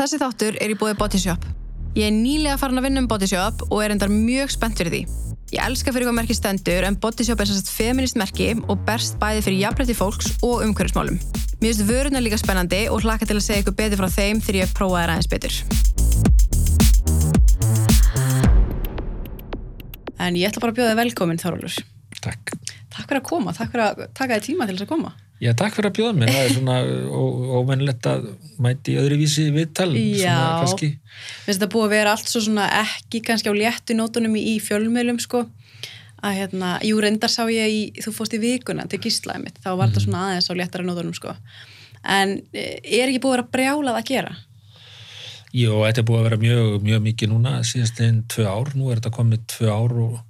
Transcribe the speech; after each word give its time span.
Þessi 0.00 0.16
þáttur 0.16 0.56
er 0.64 0.72
í 0.72 0.74
búið 0.80 0.94
Bodyshop. 0.96 1.42
Ég 1.92 2.06
er 2.08 2.14
nýlega 2.14 2.54
farin 2.56 2.80
að 2.80 2.86
vinna 2.86 3.02
um 3.02 3.08
Bodyshop 3.10 3.66
og 3.66 3.82
er 3.84 3.92
endar 3.92 4.08
mjög 4.08 4.48
spennt 4.54 4.80
fyrir 4.80 4.94
því. 4.94 5.00
Ég 5.52 5.60
elska 5.60 5.92
fyrir 5.92 6.08
hvað 6.08 6.16
merki 6.16 6.36
stendur 6.38 6.86
en 6.88 6.96
Bodyshop 7.02 7.42
er 7.44 7.50
sérst 7.50 7.68
feminist 7.68 8.16
merki 8.16 8.46
og 8.62 8.80
berst 8.88 9.20
bæði 9.20 9.44
fyrir 9.44 9.60
jafnrætti 9.66 9.98
fólks 9.98 10.32
og 10.40 10.64
umhverfismálum. 10.64 11.20
Mér 11.60 11.68
finnst 11.74 11.84
vöruna 11.84 12.24
líka 12.24 12.40
spennandi 12.40 12.86
og 12.88 13.04
hlaka 13.04 13.28
til 13.28 13.36
að 13.36 13.44
segja 13.44 13.60
ykkur 13.66 13.76
betur 13.76 14.00
frá 14.00 14.08
þeim 14.16 14.40
þegar 14.40 14.62
ég 14.62 14.72
prófaði 14.78 15.04
það 15.04 15.12
aðeins 15.12 15.32
betur. 15.36 15.54
En 20.16 20.32
ég 20.40 20.48
ætla 20.48 20.64
bara 20.64 20.72
að 20.72 20.78
bjóða 20.80 20.94
þig 20.94 21.02
velkomin 21.04 21.44
Þorvaldur. 21.44 21.76
Takk. 22.24 22.56
Takk 22.88 23.04
fyrir 23.04 23.20
að 23.20 23.28
koma, 23.34 23.52
takk 23.52 23.76
fyrir 23.76 23.90
að 23.90 24.08
taka 24.16 24.40
þig 24.40 24.48
tíma 24.48 24.64
til 24.64 24.80
þess 24.80 24.88
að 24.88 24.94
koma. 24.96 25.12
Já, 25.40 25.54
takk 25.56 25.72
fyrir 25.72 25.88
að 25.88 25.96
bjóða 25.96 26.16
mér. 26.18 26.30
Það 26.34 26.42
er 26.42 26.50
svona 26.52 26.74
óvennlegt 27.56 28.06
að 28.10 28.26
mæti 28.60 28.96
öðruvísi 29.00 29.46
viðtal. 29.54 29.88
Svona 29.96 30.50
kannski. 30.60 30.90
Mér 31.00 31.46
finnst 31.46 31.54
þetta 31.54 31.68
búið 31.72 31.86
að 31.86 31.94
vera 31.94 32.12
allt 32.12 32.28
svo 32.28 32.42
svona 32.44 32.66
ekki 32.82 33.22
kannski 33.24 33.48
á 33.48 33.54
léttu 33.56 33.96
nótunum 33.96 34.36
í, 34.36 34.58
fjölmiðlum 34.60 35.20
sko. 35.24 35.46
Að 36.20 36.36
hérna, 36.36 36.74
jú 36.84 37.00
reyndar 37.00 37.32
sá 37.32 37.46
ég 37.48 37.72
í, 37.72 37.80
þú 38.04 38.12
fórst 38.12 38.36
í 38.36 38.42
vikuna 38.42 38.84
til 38.92 39.00
gíslaði 39.00 39.46
mitt, 39.46 39.56
þá 39.64 39.70
var 39.72 39.88
þetta 39.88 40.04
svona 40.04 40.24
aðeins 40.26 40.50
á 40.52 40.58
léttara 40.60 40.84
nótunum 40.84 41.16
sko. 41.16 41.32
En 42.04 42.36
eh, 42.52 42.76
er 42.84 43.08
ekki 43.08 43.22
búið 43.24 43.32
að 43.32 43.38
vera 43.38 43.52
brjálað 43.56 44.00
að 44.02 44.08
gera? 44.12 44.34
Jó, 45.56 45.80
þetta 45.86 46.02
er 46.02 46.08
búið 46.10 46.20
að 46.20 46.26
vera 46.28 46.40
mjög, 46.44 46.74
mjög 46.84 47.00
mikið 47.08 47.32
núna 47.32 47.54
síðast 47.66 48.04
einn 48.04 48.20
tvö 48.28 48.44
ár. 48.44 48.74
Nú 48.76 48.92
er 48.92 49.00
þetta 49.00 49.16
komið 49.16 49.48
tvö 49.56 49.72
ár 49.72 49.96
og 50.04 50.20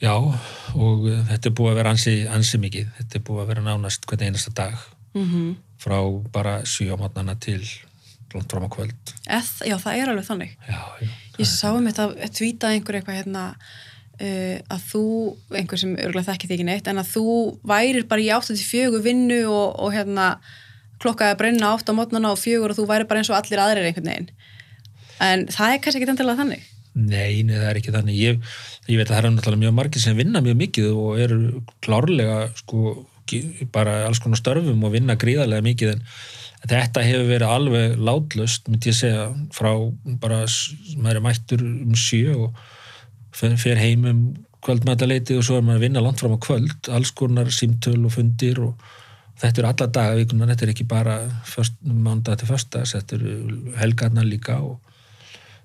já, 0.00 0.14
og 0.14 1.06
uh, 1.06 1.20
þetta 1.30 1.50
er 1.50 1.56
búið 1.56 1.72
að 1.72 1.80
vera 1.82 1.94
ansi, 1.94 2.14
ansi 2.28 2.60
mikið. 2.62 2.88
Þetta 2.98 3.18
er 3.18 3.26
búið 3.28 3.44
að 3.44 3.52
vera 3.54 3.66
nánast 3.66 4.08
hvern 4.08 4.26
einasta 4.28 4.54
dag 4.56 4.78
Mm 5.10 5.56
frá 5.80 5.96
bara 6.32 6.60
sjöamotnana 6.68 7.34
til 7.40 7.62
langt 8.34 8.52
fram 8.52 8.66
á 8.68 8.70
kvöld. 8.70 9.14
Eð, 9.26 9.52
já, 9.66 9.76
það 9.80 10.00
er 10.00 10.10
alveg 10.12 10.26
þannig. 10.26 10.50
Já, 10.68 10.80
já. 11.00 11.08
Ég 11.40 11.48
sá 11.48 11.70
um 11.72 11.86
þetta 11.88 12.06
að 12.12 12.34
tvíta 12.36 12.72
einhver 12.74 12.98
eitthvað 12.98 13.16
hérna 13.16 13.44
uh, 13.56 14.58
að 14.70 14.84
þú, 14.90 15.04
einhver 15.56 15.80
sem 15.80 15.94
örgulega 15.96 16.28
þekki 16.28 16.50
þig 16.50 16.56
ekki 16.58 16.68
neitt, 16.68 16.90
en 16.90 17.02
að 17.02 17.14
þú 17.14 17.36
værir 17.72 18.06
bara 18.10 18.22
í 18.22 18.28
áttu 18.34 18.54
til 18.54 18.66
fjögur 18.68 19.04
vinnu 19.06 19.40
og, 19.48 19.80
og 19.80 19.96
hérna 19.96 20.34
klokkaði 21.00 21.34
að 21.34 21.40
brenna 21.40 21.72
átt 21.72 21.90
á 21.90 21.96
mótnana 21.96 22.34
og 22.34 22.38
fjögur 22.38 22.74
og 22.74 22.78
þú 22.78 22.86
væri 22.92 23.08
bara 23.08 23.22
eins 23.22 23.32
og 23.32 23.38
allir 23.40 23.64
aðrir 23.64 23.88
einhvern 23.88 24.12
veginn. 24.12 24.30
En 25.24 25.46
það 25.50 25.74
er 25.74 25.82
kannski 25.82 26.02
ekki 26.02 26.12
endilega 26.12 26.44
þannig. 26.44 26.68
Nei, 26.98 27.42
nei, 27.46 27.54
það 27.54 27.68
er 27.68 27.78
ekki 27.78 27.94
þannig. 27.94 28.18
Ég, 28.18 28.50
ég 28.90 28.98
veit 28.98 29.06
að 29.06 29.14
það 29.14 29.20
eru 29.20 29.30
náttúrulega 29.36 29.62
mjög 29.64 29.76
margir 29.78 30.02
sem 30.02 30.18
vinna 30.18 30.42
mjög 30.42 30.58
mikið 30.64 30.90
og 30.90 31.22
eru 31.22 31.38
klárlega 31.84 32.38
sko, 32.58 32.94
bara 33.70 34.04
alls 34.08 34.18
konar 34.22 34.40
störfum 34.40 34.82
og 34.86 34.94
vinna 34.96 35.14
gríðarlega 35.20 35.62
mikið 35.62 35.92
en 35.94 36.04
þetta 36.68 37.04
hefur 37.06 37.28
verið 37.30 37.54
alveg 37.54 37.96
látlöst, 38.08 38.68
myndi 38.68 38.90
ég 38.90 38.98
segja, 38.98 39.28
frá 39.54 39.70
bara, 40.20 40.42
maður 40.98 41.20
er 41.20 41.24
mættur 41.24 41.64
um 41.64 41.96
sjö 41.96 42.34
og 42.36 42.58
fer, 43.36 43.54
fer 43.60 43.80
heim 43.80 44.06
um 44.10 44.22
kvöldmætaleiti 44.64 45.38
og 45.38 45.46
svo 45.46 45.56
er 45.56 45.64
maður 45.64 45.80
að 45.80 45.86
vinna 45.86 46.02
langt 46.04 46.20
fram 46.20 46.36
á 46.36 46.40
kvöld, 46.42 46.90
alls 46.92 47.14
konar 47.16 47.48
símtöl 47.54 48.02
og 48.04 48.12
fundir 48.12 48.60
og 48.60 48.90
þetta 49.40 49.62
eru 49.62 49.70
alla 49.70 49.88
daga 49.88 50.18
vikunar, 50.18 50.50
þetta 50.52 50.66
er 50.66 50.72
ekki 50.74 50.88
bara 50.90 51.16
mándag 51.80 52.42
til 52.42 52.50
föstags, 52.50 52.92
þetta 52.98 53.16
eru 53.16 53.72
helgarnar 53.80 54.28
líka 54.28 54.58
og 54.60 54.89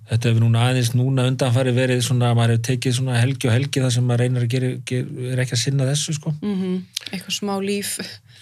þetta 0.09 0.29
hefur 0.29 0.43
núna 0.45 0.63
aðeins 0.69 0.91
núna 0.95 1.25
undanfari 1.31 1.71
verið 1.75 2.03
svona 2.05 2.29
að 2.31 2.37
maður 2.39 2.53
hefur 2.55 2.65
tekið 2.69 2.95
svona 2.99 3.17
helgi 3.21 3.49
og 3.49 3.53
helgi 3.55 3.81
þar 3.83 3.93
sem 3.95 4.05
maður 4.05 4.21
reynir 4.25 4.45
að 4.45 4.51
gera, 4.53 4.69
gera 4.91 5.31
er 5.33 5.41
ekki 5.45 5.55
að 5.57 5.61
sinna 5.63 5.87
þessu 5.89 6.15
sko. 6.19 6.33
Mm 6.45 6.75
Eitthvað 7.11 7.35
smá 7.39 7.53
líf. 7.63 7.91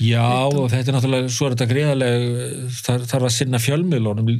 Já 0.02 0.26
og 0.50 0.70
þetta 0.72 0.90
er 0.92 0.96
náttúrulega 0.98 1.32
svo 1.32 1.48
er 1.48 1.56
þetta 1.56 1.70
greiðarlega 1.70 2.70
þar, 2.84 3.04
þarf 3.12 3.28
að 3.30 3.36
sinna 3.38 3.60
fjölmiðlunum 3.62 4.32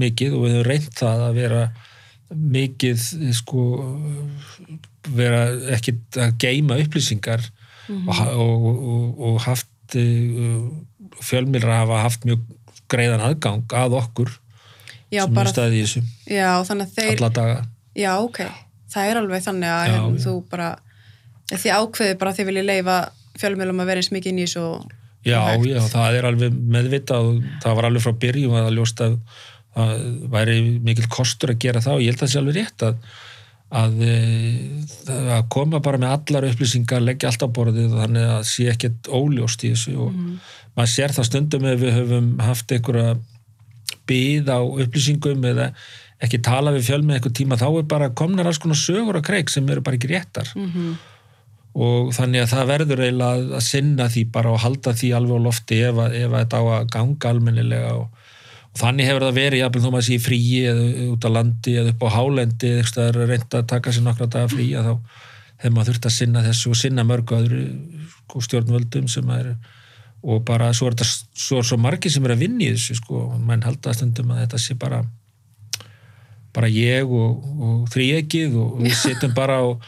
mikið 0.00 0.34
og 0.38 0.46
við 0.46 0.54
höfum 0.56 0.68
reynt 0.70 0.94
það 1.02 1.24
að 1.28 1.34
vera 1.42 1.64
mikið 2.34 3.02
sko 3.36 3.64
vera 5.14 5.42
ekki 5.76 5.94
að 6.24 6.32
geima 6.40 6.78
upplýsingar 6.80 7.42
og, 7.92 8.14
ha- 8.16 8.30
og, 8.40 8.64
og, 8.72 9.18
og 9.28 9.40
haft 9.44 9.98
uh, 10.00 10.62
fjölmiðlar 11.20 11.82
hafa 11.82 12.00
haft 12.06 12.24
mjög 12.24 12.46
greiðan 12.90 13.22
aðgang 13.28 13.66
að 13.76 13.98
okkur 14.00 14.32
Já, 15.12 15.22
sem 15.24 15.34
bara, 15.36 15.50
er 15.50 15.54
staðið 15.54 15.76
í 15.76 15.82
þessu. 15.84 16.04
Já, 16.30 16.50
þeir, 16.96 17.14
alla 17.16 17.30
daga. 17.36 17.58
Já, 17.94 18.10
ok, 18.18 18.40
það 18.94 19.10
er 19.10 19.20
alveg 19.20 19.44
þannig 19.44 19.72
að 19.74 19.86
hérna, 19.90 20.22
þú 20.24 20.34
bara, 20.50 20.68
þið 21.52 21.70
ákveði 21.78 22.18
bara 22.20 22.32
að 22.32 22.40
þið 22.40 22.50
viljið 22.50 22.68
leifa 22.70 22.98
fjölmjölum 23.40 23.82
að 23.82 23.90
vera 23.90 24.02
eins 24.02 24.12
mikið 24.14 24.32
inn 24.32 24.44
í 24.44 24.50
svo 24.50 24.68
Já, 25.24 25.40
já, 25.64 25.78
það 25.88 26.18
er 26.18 26.26
alveg 26.28 26.56
meðvitað 26.74 27.28
það 27.64 27.76
var 27.78 27.86
alveg 27.88 28.02
frá 28.04 28.16
byrjum 28.20 28.56
að 28.60 28.74
ljóst 28.76 28.98
að 29.00 29.14
væri 30.30 30.58
mikil 30.84 31.06
kostur 31.10 31.54
að 31.54 31.62
gera 31.64 31.80
það 31.82 31.96
og 31.96 32.02
ég 32.04 32.12
held 32.12 32.18
að 32.18 32.24
það 32.26 32.32
sé 32.32 32.40
alveg 32.42 32.58
rétt 32.58 32.84
að, 32.84 32.98
að, 33.80 34.02
e, 34.04 34.18
að 35.34 35.46
koma 35.54 35.80
bara 35.82 36.00
með 36.02 36.12
allar 36.18 36.48
upplýsingar, 36.50 37.02
leggja 37.02 37.30
allt 37.30 37.46
á 37.46 37.48
borðið 37.56 37.96
þannig 37.96 38.34
að 38.36 38.44
sé 38.52 38.68
ekkert 38.74 39.08
óljóst 39.08 39.64
í 39.64 39.72
þessu 39.72 39.96
og 40.04 40.20
maður 40.76 40.92
sér 40.92 41.16
það 41.16 41.28
stundum 41.30 41.66
ef 41.72 41.80
við 41.80 41.96
höfum 41.98 42.28
haft 42.44 42.76
einhverja 42.76 43.16
byð 44.10 44.50
á 44.52 44.58
upplýsingum 44.84 45.44
eða 45.52 45.70
ekki 46.24 46.38
tala 46.46 46.72
við 46.72 46.86
fjölmið 46.88 47.16
eitthvað 47.18 47.36
tíma 47.40 47.58
þá 47.60 47.66
er 47.80 47.88
bara 47.90 48.10
komnar 48.16 48.46
alls 48.48 48.58
konar 48.62 48.78
sögur 48.80 49.18
og 49.18 49.24
kreik 49.26 49.50
sem 49.52 49.66
eru 49.68 49.82
bara 49.84 49.98
ekki 49.98 50.12
réttar. 50.14 50.52
Mm 50.56 50.94
og 51.74 52.12
þannig 52.14 52.44
að 52.44 52.50
það 52.52 52.68
verður 52.70 53.00
eiginlega 53.02 53.34
að, 53.34 53.48
að 53.58 53.62
sinna 53.66 54.04
því 54.14 54.20
bara 54.36 54.50
og 54.54 54.60
halda 54.62 54.92
því 54.94 55.08
alveg 55.18 55.40
á 55.42 55.46
lofti 55.48 55.78
ef, 55.82 55.96
að- 56.04 56.12
ef 56.20 56.28
að 56.30 56.36
þetta 56.44 56.60
á 56.62 56.64
að 56.76 56.84
ganga 56.94 57.30
almennilega 57.32 57.88
og, 57.98 58.04
og 58.70 58.78
þannig 58.78 59.08
hefur 59.10 59.24
það 59.26 59.38
verið 59.40 59.58
jafnvel 59.64 59.82
þó 59.82 59.88
maður 59.90 60.06
sé 60.06 60.14
í 60.14 60.20
fríi 60.22 60.60
eða 60.70 60.84
út 61.16 61.26
á 61.26 61.30
landi 61.34 61.74
eða 61.80 61.94
upp 61.96 62.04
á 62.06 62.08
hálendi 62.14 62.70
eða 62.70 62.84
eitthvað 62.84 63.08
er 63.08 63.18
reynd 63.32 63.56
að 63.58 63.66
taka 63.74 63.94
sér 63.96 64.06
nokkra 64.06 64.28
daga 64.36 64.52
frí 64.54 64.68
að 64.78 64.86
þá 64.86 64.94
hefur 65.64 65.74
maður 65.80 65.90
þurft 65.90 66.06
að 66.12 66.14
sinna 66.20 66.44
þessu 66.46 66.70
og 66.70 66.78
sinna 66.84 67.06
mörgu 67.10 67.38
öðru 67.40 67.64
sko, 68.14 68.44
stjórnvöldum 68.46 69.10
sem 69.10 69.34
er 69.40 69.50
og 70.24 70.40
bara 70.48 70.70
svo 70.76 70.88
er 70.88 70.96
þetta 70.96 71.08
svo, 71.10 71.60
svo 71.62 71.78
margir 71.80 72.12
sem 72.12 72.24
er 72.24 72.34
að 72.34 72.46
vinna 72.46 72.64
í 72.64 72.72
þessu 72.72 72.96
sko, 73.00 73.26
og 73.34 73.44
menn 73.44 73.64
halda 73.66 73.92
stundum 73.96 74.32
að 74.32 74.44
þetta 74.44 74.62
sé 74.62 74.78
bara 74.80 75.02
bara 76.54 76.70
ég 76.70 77.10
og, 77.10 77.44
og 77.68 77.86
þríegið 77.92 78.58
og 78.62 78.82
við 78.84 78.98
sittum 79.00 79.34
bara 79.36 79.60
og 79.66 79.84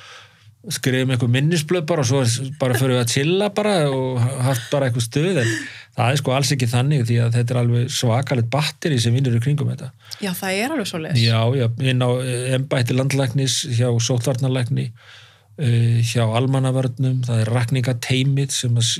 skrifum 0.73 1.13
einhver 1.15 1.31
minnisblöð 1.31 1.85
bara 1.87 2.03
og 2.03 2.09
svo 2.11 2.47
bara 2.61 2.75
fyrir 2.79 2.97
við 2.97 3.03
að 3.05 3.13
chilla 3.13 3.51
bara 3.55 3.75
og 3.87 4.19
haft 4.43 4.67
bara 4.73 4.89
eitthvað 4.89 5.05
stöð 5.07 5.43
en 5.45 5.53
það 5.97 6.09
er 6.09 6.21
sko 6.21 6.35
alls 6.35 6.51
ekki 6.57 6.69
þannig 6.71 7.05
því 7.09 7.19
að 7.23 7.37
þetta 7.39 7.55
er 7.55 7.61
alveg 7.61 7.93
svakalegt 7.95 8.51
batteri 8.53 8.99
sem 9.01 9.15
vinnur 9.15 9.37
í 9.39 9.43
kringum 9.45 9.71
þetta. 9.73 9.93
Já, 10.21 10.33
það 10.37 10.59
er 10.59 10.75
alveg 10.75 10.91
svo 10.91 11.01
leis. 11.05 11.21
Já, 11.23 11.39
já, 11.57 11.67
inn 11.93 12.03
á 12.03 12.11
embætti 12.59 12.97
landlæknis 12.97 13.61
hjá 13.79 13.89
sóttvarnarlækni 14.09 14.89
uh, 14.91 15.99
hjá 16.03 16.25
almannavörnum 16.27 17.23
það 17.29 17.45
er 17.45 17.53
rakningateimið 17.57 18.57
sem 18.59 18.83
að, 18.83 18.91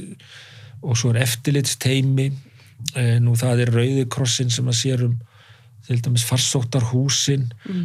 og 0.87 0.99
svo 0.99 1.13
er 1.13 1.23
eftirlitsteimi 1.25 2.29
uh, 2.31 3.17
nú 3.23 3.37
það 3.39 3.65
er 3.65 3.73
rauðikrossin 3.75 4.53
sem 4.53 4.69
að 4.71 4.79
sér 4.83 5.07
um 5.09 5.17
til 5.87 6.01
dæmis 6.03 6.25
farsóttarhúsin. 6.27 7.45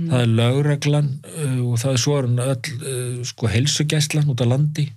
Það 0.10 0.24
er 0.24 0.32
lögreglan 0.34 1.12
uh, 1.22 1.60
og 1.68 1.76
það 1.82 1.92
er 1.92 2.02
svo 2.02 2.16
er 2.18 2.30
öll 2.32 2.72
uh, 2.80 3.20
sko 3.30 3.52
heilsugæslan 3.52 4.32
út 4.34 4.42
á 4.42 4.48
landi. 4.50 4.88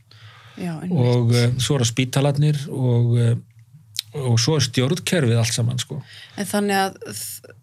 Já, 0.54 0.78
og 0.86 1.32
svo 1.58 1.80
eru 1.80 1.86
spítalarnir 1.88 2.60
og, 2.70 3.16
og 4.14 4.36
svo 4.38 4.54
er 4.54 4.62
stjórnkerfið 4.62 5.40
allt 5.40 5.56
saman 5.56 5.80
sko. 5.82 5.98
En 6.38 6.46
þannig 6.46 6.78
að 6.78 7.16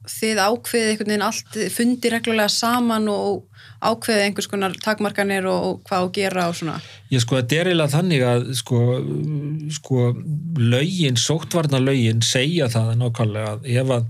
þið 0.09 0.41
ákveðið 0.41 0.89
einhvern 0.91 1.11
veginn 1.11 1.25
allt, 1.25 1.57
fundi 1.73 2.11
reglulega 2.11 2.49
saman 2.51 3.09
og 3.11 3.43
ákveðið 3.81 4.23
einhvers 4.25 4.49
konar 4.49 4.77
takmarkanir 4.81 5.45
og, 5.49 5.67
og 5.67 5.83
hvað 5.89 6.05
að 6.05 6.11
gera 6.17 6.47
og 6.49 6.57
svona. 6.57 6.79
Ég 7.11 7.23
sko, 7.23 7.37
þetta 7.37 7.59
er 7.59 7.69
eiginlega 7.71 7.95
þannig 7.95 8.25
að 8.25 8.47
sko, 8.57 8.81
sko 9.77 10.07
lögin, 10.57 11.19
sóttvarnalögin 11.21 12.25
segja 12.25 12.69
það 12.73 12.95
nákvæmlega 13.01 13.55
að 13.55 13.71
ef 13.75 13.95
að 13.97 14.09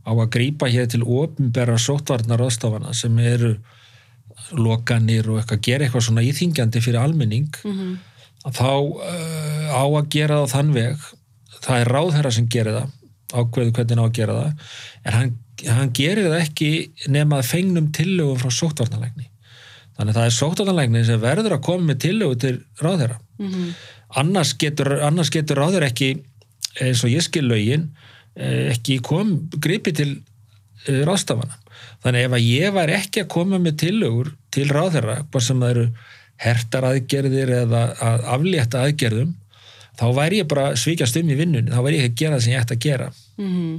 á 0.00 0.12
að 0.16 0.30
grípa 0.32 0.70
hér 0.72 0.86
til 0.88 1.02
ofinberra 1.04 1.76
sóttvarnaráðstafana 1.80 2.94
sem 2.96 3.18
eru 3.20 3.54
lokanir 4.56 5.28
og 5.28 5.42
eitthvað 5.42 5.66
gera 5.66 5.86
eitthvað 5.86 6.06
svona 6.08 6.24
íþingjandi 6.24 6.80
fyrir 6.82 7.02
almenning 7.02 7.52
Mm 7.64 7.98
að 8.46 8.56
þá 8.56 8.70
uh, 8.72 9.68
á 9.68 9.84
að 9.84 10.08
gera 10.12 10.40
það 10.42 10.54
þann 10.54 10.72
veg. 10.76 11.08
Það 11.60 11.82
er 11.82 11.92
ráðherra 11.92 12.32
sem 12.32 12.48
gerir 12.50 12.78
það 12.78 12.96
ákveðu 13.32 13.74
hvernig 13.76 14.00
á 14.00 14.04
að 14.04 14.14
gera 14.18 14.36
það 14.38 14.72
en 15.04 15.16
hann, 15.16 15.32
hann 15.68 15.92
gerir 15.96 16.30
það 16.30 16.44
ekki 16.44 16.70
nema 17.12 17.40
að 17.40 17.50
fengnum 17.50 17.90
tillögum 17.96 18.40
frá 18.40 18.54
sóttvarnalækni. 18.58 19.28
Þannig 19.96 20.14
að 20.14 20.18
það 20.20 20.28
er 20.28 20.36
sóttvarnalækni 20.38 21.04
sem 21.06 21.22
verður 21.22 21.56
að 21.56 21.64
koma 21.68 21.90
með 21.90 22.02
tillögu 22.06 22.40
til 22.44 22.54
ráðherra. 22.80 23.18
-hmm. 23.40 23.72
annars 24.20 24.54
getur, 24.58 24.92
annars 25.02 25.30
getur 25.30 25.56
ráður 25.56 25.86
ekki 25.86 26.10
eins 26.80 27.04
og 27.04 27.10
ég 27.10 27.24
skil 27.24 27.46
lögin 27.48 27.90
eh, 28.36 28.70
ekki 28.74 29.00
kom 29.02 29.50
gripi 29.58 29.92
til 29.92 30.10
uh, 30.88 31.02
ráðstafana. 31.06 31.58
Þannig 32.04 32.26
ef 32.26 32.36
að 32.36 32.46
ég 32.46 32.74
væri 32.74 32.96
ekki 32.96 33.24
að 33.24 33.32
koma 33.34 33.58
með 33.58 33.76
tillögur 33.84 34.32
til 34.50 34.68
ráðherra, 34.70 35.20
hvað 35.30 35.44
sem 35.44 35.60
það 35.60 35.70
eru 35.74 35.86
hertar 36.40 36.86
aðgerðir 36.88 37.52
eða 37.64 37.82
að 38.00 38.26
aflétta 38.34 38.84
aðgerðum 38.86 39.34
þá 40.00 40.06
væri 40.16 40.40
ég 40.40 40.48
bara 40.50 40.70
svíkjast 40.80 41.20
um 41.20 41.30
í 41.30 41.36
vinnunni, 41.38 41.70
þá 41.70 41.84
væri 41.84 42.00
ég 42.00 42.08
ekki 42.08 42.16
að 42.16 42.22
gera 42.24 42.38
það 42.38 42.46
sem 42.46 42.56
ég 42.56 42.64
ætti 42.64 42.78
að 42.78 42.86
gera. 42.88 43.12
Mm 43.40 43.74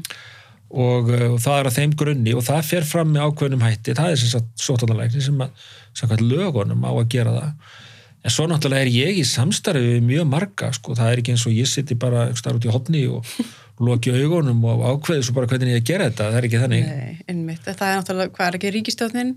og, 0.72 1.12
uh, 1.12 1.28
og 1.36 1.40
það 1.44 1.60
er 1.60 1.70
að 1.70 1.78
þeim 1.78 1.96
grunni 2.00 2.36
og 2.38 2.46
það 2.48 2.68
fer 2.68 2.88
fram 2.88 3.14
með 3.14 3.30
ákveðnum 3.30 3.64
hætti. 3.66 3.96
Það 3.98 4.12
er 4.12 4.20
sem 4.22 4.34
sagt 4.34 4.66
sótarnalækni 4.66 5.24
sem 5.24 5.42
að 5.44 5.72
samkvæmt 5.98 6.28
lögunum 6.28 6.86
á 6.88 6.92
að 6.92 7.08
gera 7.12 7.38
það. 7.38 7.80
En 8.22 8.34
svo 8.36 8.46
náttúrulega 8.46 8.86
er 8.86 8.94
ég 8.94 9.18
í 9.18 9.26
samstarfi 9.26 9.96
við 9.96 10.04
mjög 10.06 10.28
marga, 10.30 10.70
sko, 10.78 10.94
það 10.98 11.10
er 11.10 11.22
ekki 11.22 11.34
eins 11.34 11.48
og 11.50 11.56
ég 11.58 11.70
sitti 11.70 11.98
bara 11.98 12.28
starf 12.38 12.60
út 12.60 12.68
í 12.68 12.72
hopni 12.72 13.02
og 13.10 13.26
loki 13.88 14.14
augunum 14.14 14.62
og 14.70 14.84
ákveði 14.92 15.24
svo 15.26 15.34
bara 15.40 15.50
hvernig 15.50 15.74
ég 15.74 15.88
gera 15.90 16.12
þetta, 16.12 16.28
það 16.30 16.38
er 16.38 16.48
ekki 16.48 16.60
þannig. 16.62 16.92
Nei, 16.92 17.16
einmitt, 17.34 17.66
það 17.66 17.88
er 17.88 17.98
náttúrulega, 17.98 18.34
hvað 18.36 18.52
er 18.52 18.60
ekki 18.60 18.74
ríkistjóðnin? 18.76 19.34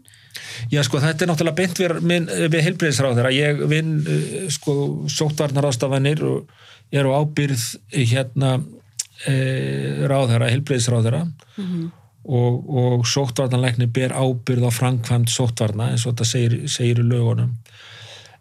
Já, 0.68 0.82
sko, 0.84 1.00
þetta 1.00 1.24
er 1.24 1.32
náttúrulega 1.32 1.58
beint 1.62 1.80
við, 1.80 2.28
við 2.52 2.66
heilbreyðisráð 2.68 3.16
þeirra, 3.22 3.32
ég 3.32 3.64
vinn 3.72 3.94
sko, 4.52 4.76
sóttvarnar 5.16 5.70
ástafanir 5.70 6.20
og 6.28 6.52
er 6.92 7.08
á 7.08 7.12
ábyrð 7.20 7.62
hérna 7.92 8.56
e, 9.26 9.34
ráð 10.10 10.32
þeirra, 10.32 10.50
heilbreyðisráð 10.52 11.06
þeirra 11.08 11.22
mm 11.24 11.64
-hmm. 11.64 11.86
og, 12.24 12.68
og 12.82 13.06
sóttvarnarleikni 13.06 13.86
ber 13.86 14.12
ábyrð 14.12 14.68
á 14.68 14.72
framkvæmt 14.72 15.30
sóttvarna 15.30 15.90
eins 15.92 16.06
og 16.06 16.14
þetta 16.14 16.24
segir, 16.24 16.68
segir 16.68 17.00
í 17.00 17.08
lögunum 17.08 17.54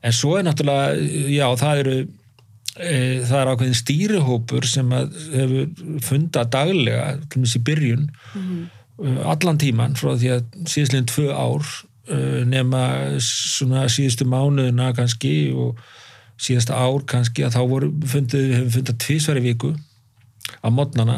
en 0.03 0.11
svo 0.11 0.37
er 0.37 0.43
náttúrulega, 0.43 0.99
já, 1.31 1.47
það 1.55 1.79
eru 1.83 1.97
e, 2.77 3.23
það 3.27 3.39
er 3.39 3.51
ákveðin 3.53 3.79
stýrihópur 3.79 4.67
sem 4.67 4.91
hefur 4.91 5.67
fundað 6.03 6.53
daglega, 6.57 7.07
til 7.29 7.39
og 7.39 7.43
meins 7.43 7.55
í 7.55 7.63
byrjun 7.69 8.05
mm 8.09 8.43
-hmm. 8.43 9.25
allan 9.25 9.57
tíman 9.57 9.95
frá 9.95 10.15
því 10.17 10.29
að 10.35 10.43
síðastleginn 10.67 11.11
tvö 11.11 11.27
ár 11.31 11.65
e, 12.07 12.45
nema 12.45 12.83
svona 13.19 13.87
síðustu 13.87 14.25
mánuðuna 14.25 14.93
kannski 14.93 15.51
og 15.55 15.79
síðasta 16.41 16.77
ár 16.77 17.03
kannski 17.09 17.45
að 17.45 17.57
þá 17.57 17.61
voru 17.69 17.89
fundið, 18.09 18.53
hefum 18.57 18.71
fundað 18.77 18.99
tvísværi 19.03 19.43
viku 19.43 19.73
á 20.63 20.67
modnana 20.73 21.17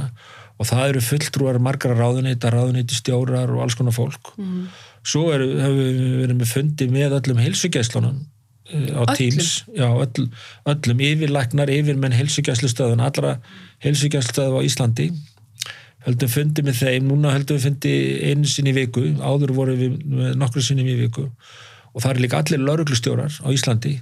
og 0.56 0.70
það 0.70 0.90
eru 0.90 1.04
fulltrúar 1.04 1.60
margra 1.60 1.96
ráðuneyta, 1.98 2.52
ráðuneyti 2.54 2.96
stjórar 2.96 3.52
og 3.52 3.66
alls 3.66 3.76
konar 3.76 3.96
fólk. 3.96 4.34
Mm. 4.40 4.68
svo 5.06 5.28
er, 5.36 5.44
hefur 5.44 5.76
við 5.76 6.16
verið 6.24 6.40
með 6.40 6.52
fundið 6.54 6.96
með 6.96 7.20
öllum 7.20 7.42
heilsugjæslunum 7.44 8.24
á 8.66 9.02
öllum. 9.04 9.16
Teams. 9.16 9.66
Já, 9.76 9.86
öll, 9.92 10.30
öllum 10.72 11.04
yfirlæknar, 11.06 11.70
yfirmenn 11.70 12.16
helsugjæslustöðun, 12.18 13.04
allra 13.06 13.36
helsugjæslustöðu 13.86 14.58
á 14.58 14.66
Íslandi. 14.66 15.12
Höldum 16.06 16.30
fundi 16.30 16.66
með 16.66 16.82
þeim, 16.82 17.06
núna 17.10 17.34
höldum 17.34 17.60
við 17.60 17.68
fundi 17.68 17.94
einu 18.32 18.50
sinni 18.50 18.74
í 18.74 18.80
viku, 18.80 19.06
áður 19.22 19.54
voru 19.58 19.78
við 19.78 19.96
nokkru 20.38 20.64
sinni 20.66 20.86
í 20.86 20.98
viku. 21.04 21.28
Og 21.94 22.04
það 22.04 22.12
er 22.12 22.22
líka 22.26 22.42
allir 22.42 22.66
lauruglustjórar 22.66 23.38
á 23.42 23.48
Íslandi 23.54 24.00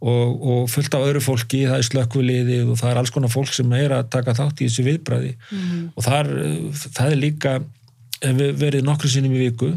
og, 0.00 0.28
og 0.52 0.70
fullt 0.72 0.94
af 0.96 1.02
öðru 1.08 1.20
fólki 1.20 1.66
það 1.68 1.78
er 1.78 1.88
slökkviliðið 1.90 2.70
og 2.72 2.78
það 2.80 2.92
er 2.92 3.00
alls 3.02 3.12
konar 3.12 3.32
fólk 3.32 3.52
sem 3.52 3.72
er 3.76 3.92
að 3.92 4.08
taka 4.14 4.36
þátt 4.38 4.62
í 4.62 4.68
þessu 4.68 4.86
viðbræði 4.86 5.34
mm 5.36 5.58
-hmm. 5.60 5.90
og 5.94 6.06
það 6.06 6.18
er, 6.20 6.30
það 6.96 7.10
er 7.10 7.20
líka 7.20 7.60
verið 8.20 8.84
nokkru 8.84 9.08
sinni 9.08 9.32
í 9.32 9.48
viku. 9.48 9.72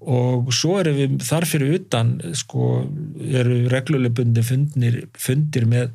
Og 0.00 0.48
svo 0.56 0.78
erum 0.80 0.96
við 0.96 1.18
þar 1.28 1.44
fyrir 1.48 1.74
utan 1.76 2.14
sko, 2.36 2.86
eru 3.20 3.66
regluleg 3.68 4.14
bundi 4.16 4.44
fundir, 4.44 5.02
fundir 5.12 5.66
með 5.68 5.90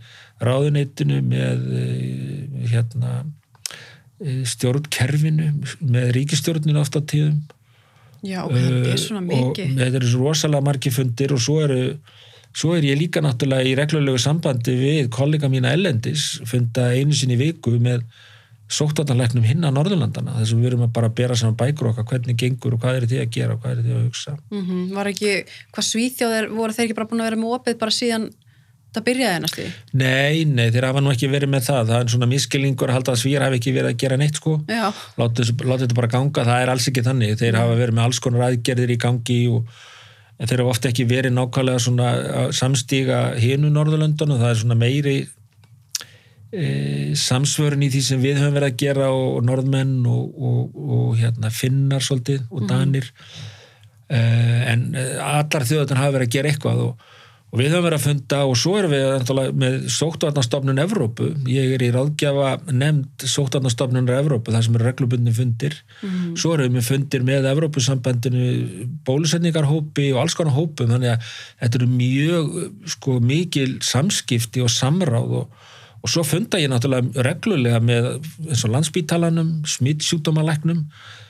ráðuneytinu 0.45 1.24
með 1.25 1.63
eh, 1.80 2.68
hérna 2.69 3.24
eh, 4.21 4.44
stjórnkerfinu 4.45 5.50
með 5.81 6.12
ríkistjórninu 6.19 6.83
ofta 6.83 7.01
tíðum. 7.01 7.42
Já, 8.25 8.44
þetta 8.50 8.94
er 8.94 9.01
svona 9.01 9.24
mikið. 9.25 9.74
og 9.74 9.81
þetta 9.81 10.00
eru 10.00 10.12
svo 10.12 10.30
rosalega 10.30 10.66
margi 10.66 10.94
fundir 10.94 11.33
og 11.33 11.42
svo 11.42 11.60
eru 11.66 11.81
Svo 12.56 12.75
er 12.78 12.86
ég 12.88 13.00
líka 13.00 13.19
náttúrulega 13.24 13.68
í 13.68 13.74
reglulegu 13.75 14.22
sambandi 14.22 14.78
við 14.80 15.10
kollega 15.12 15.50
mína 15.52 15.74
ellendis, 15.75 16.38
funda 16.48 16.88
einu 16.96 17.16
sinni 17.16 17.36
viku 17.40 17.75
með 17.84 18.06
sóttanleiknum 18.72 19.44
hinn 19.46 19.66
á 19.68 19.69
Norðurlandana 19.69 20.40
þess 20.40 20.54
að 20.56 20.62
við 20.62 20.69
verum 20.69 20.86
að 20.88 20.94
bara 20.96 21.12
bera 21.13 21.36
saman 21.38 21.57
bækur 21.60 21.92
okkar 21.92 22.07
hvernig 22.10 22.40
gengur 22.40 22.78
og 22.78 22.81
hvað 22.81 23.02
er 23.02 23.06
þið 23.12 23.22
að 23.22 23.36
gera 23.36 23.54
og 23.54 23.62
hvað 23.62 23.75
er 23.75 23.84
þið 23.84 23.98
að 23.98 24.06
hugsa. 24.07 24.38
Mm 24.50 24.63
-hmm. 24.66 24.88
Var 24.96 25.12
ekki, 25.12 25.34
hvað 25.75 25.88
svíþjóðir 25.92 26.50
voru 26.50 26.74
þeir 26.74 26.86
ekki 26.86 26.98
bara 26.98 27.10
búin 27.12 27.22
að 27.22 27.30
vera 27.30 27.42
með 27.44 27.56
opið 27.60 27.78
bara 27.84 27.92
síðan 27.92 28.30
það 28.96 29.06
byrjaði 29.06 29.36
ennast 29.38 29.56
því? 29.60 29.68
Nei, 29.94 30.46
nei, 30.46 30.72
þeir 30.72 30.88
hafa 30.90 31.02
nú 31.04 31.12
ekki 31.12 31.30
verið 31.30 31.50
með 31.52 31.63
það. 31.69 31.88
Það 31.92 32.02
er 32.02 32.12
svona 32.13 32.31
miskilningur 32.31 32.90
að 32.90 32.98
halda 32.98 33.12
að 33.12 33.22
svíjar 33.22 33.46
hafi 33.46 33.60
ekki 33.60 33.75
verið 33.75 33.92
að 33.92 34.00
gera 34.02 34.18
neitt 34.18 34.40
sko. 34.40 34.54
Láta 35.19 35.44
þetta 35.44 36.00
bara 36.00 36.13
ganga, 36.16 36.46
það 36.46 36.62
er 36.62 36.72
alls 36.74 36.88
ekki 36.88 37.04
þannig. 37.06 37.38
Þeir 37.38 37.60
hafa 37.60 37.75
verið 37.75 37.94
með 37.94 38.07
alls 38.07 38.19
konar 38.24 38.48
aðgerðir 38.48 38.96
í 38.96 38.98
gangi 38.98 39.42
og 39.52 39.68
þeir 40.42 40.62
hafa 40.64 40.74
ofta 40.74 40.92
ekki 40.92 41.08
verið 41.08 41.36
nákvæmlega 41.36 41.82
svona 41.84 42.12
samstíga 42.56 43.20
hinu 43.40 43.72
Norðurlöndun 43.72 44.36
og 44.36 44.42
það 44.42 44.52
er 44.52 44.62
svona 44.62 44.78
meiri 44.80 45.16
e, 46.52 46.68
samsvörun 47.20 47.86
í 47.86 47.90
því 47.94 48.04
sem 48.04 48.24
við 48.24 48.40
höfum 48.42 48.58
verið 48.58 48.74
að 48.74 48.80
gera 48.84 49.10
og, 49.16 49.28
og 49.40 49.46
norðmenn 49.48 49.98
og, 50.12 50.40
og, 50.52 50.80
og 51.00 51.10
hérna, 51.20 51.52
finnar 51.54 52.04
svolítið 52.04 52.46
og 52.50 52.64
mhm. 52.64 52.70
danir 52.72 53.12
mm. 53.12 53.44
e, 54.10 54.22
en 54.74 54.88
e, 54.92 55.06
allar 55.24 55.68
þjóðan 55.72 56.02
hafa 56.02 56.18
verið 56.18 56.30
að 56.30 56.38
gera 56.38 56.54
eitthvað 56.54 56.84
og 56.90 57.12
við 57.56 57.71
höfum 57.71 57.86
verið 57.86 57.97
að 57.97 58.06
funda 58.06 58.39
og 58.50 58.56
svo 58.59 58.74
erum 58.80 58.92
við 58.92 59.51
með 59.62 59.75
sóttvarnastofnun 59.95 60.81
Evrópu, 60.81 61.30
ég 61.47 61.75
er 61.75 61.86
í 61.86 61.92
ráðgjafa 61.94 62.50
nefnd 62.71 63.27
sóttvarnastofnunar 63.31 64.19
Evrópu 64.19 64.56
þar 64.56 64.65
sem 64.65 64.75
eru 64.75 64.88
reglubundin 64.89 65.38
fundir. 65.38 65.77
Mm. 66.01 66.33
svo 66.42 66.56
erum 66.56 66.75
við 66.80 66.89
fundir 66.89 67.24
með 67.27 67.47
Evrópusambandinu 67.53 68.50
bólusetningarhópi 69.07 70.09
og 70.13 70.24
alls 70.25 70.36
konar 70.36 70.57
hópum. 70.57 70.92
Þannig 70.92 71.13
að 71.13 71.31
þetta 71.62 71.81
eru 71.81 71.89
mjög 71.94 72.59
sko, 72.95 73.19
mikil 73.24 73.69
samskipti 73.86 74.65
og 74.65 74.74
samráð 74.74 75.39
og 75.44 75.63
og 76.06 76.12
svo 76.13 76.21
funda 76.21 76.59
ég 76.62 76.69
náttúrulega 76.69 77.24
reglulega 77.25 77.80
með 77.81 78.07
eins 78.45 78.62
og 78.68 78.75
landsbítalanum, 78.75 79.63
smittsjúkdómalæknum 79.65 80.83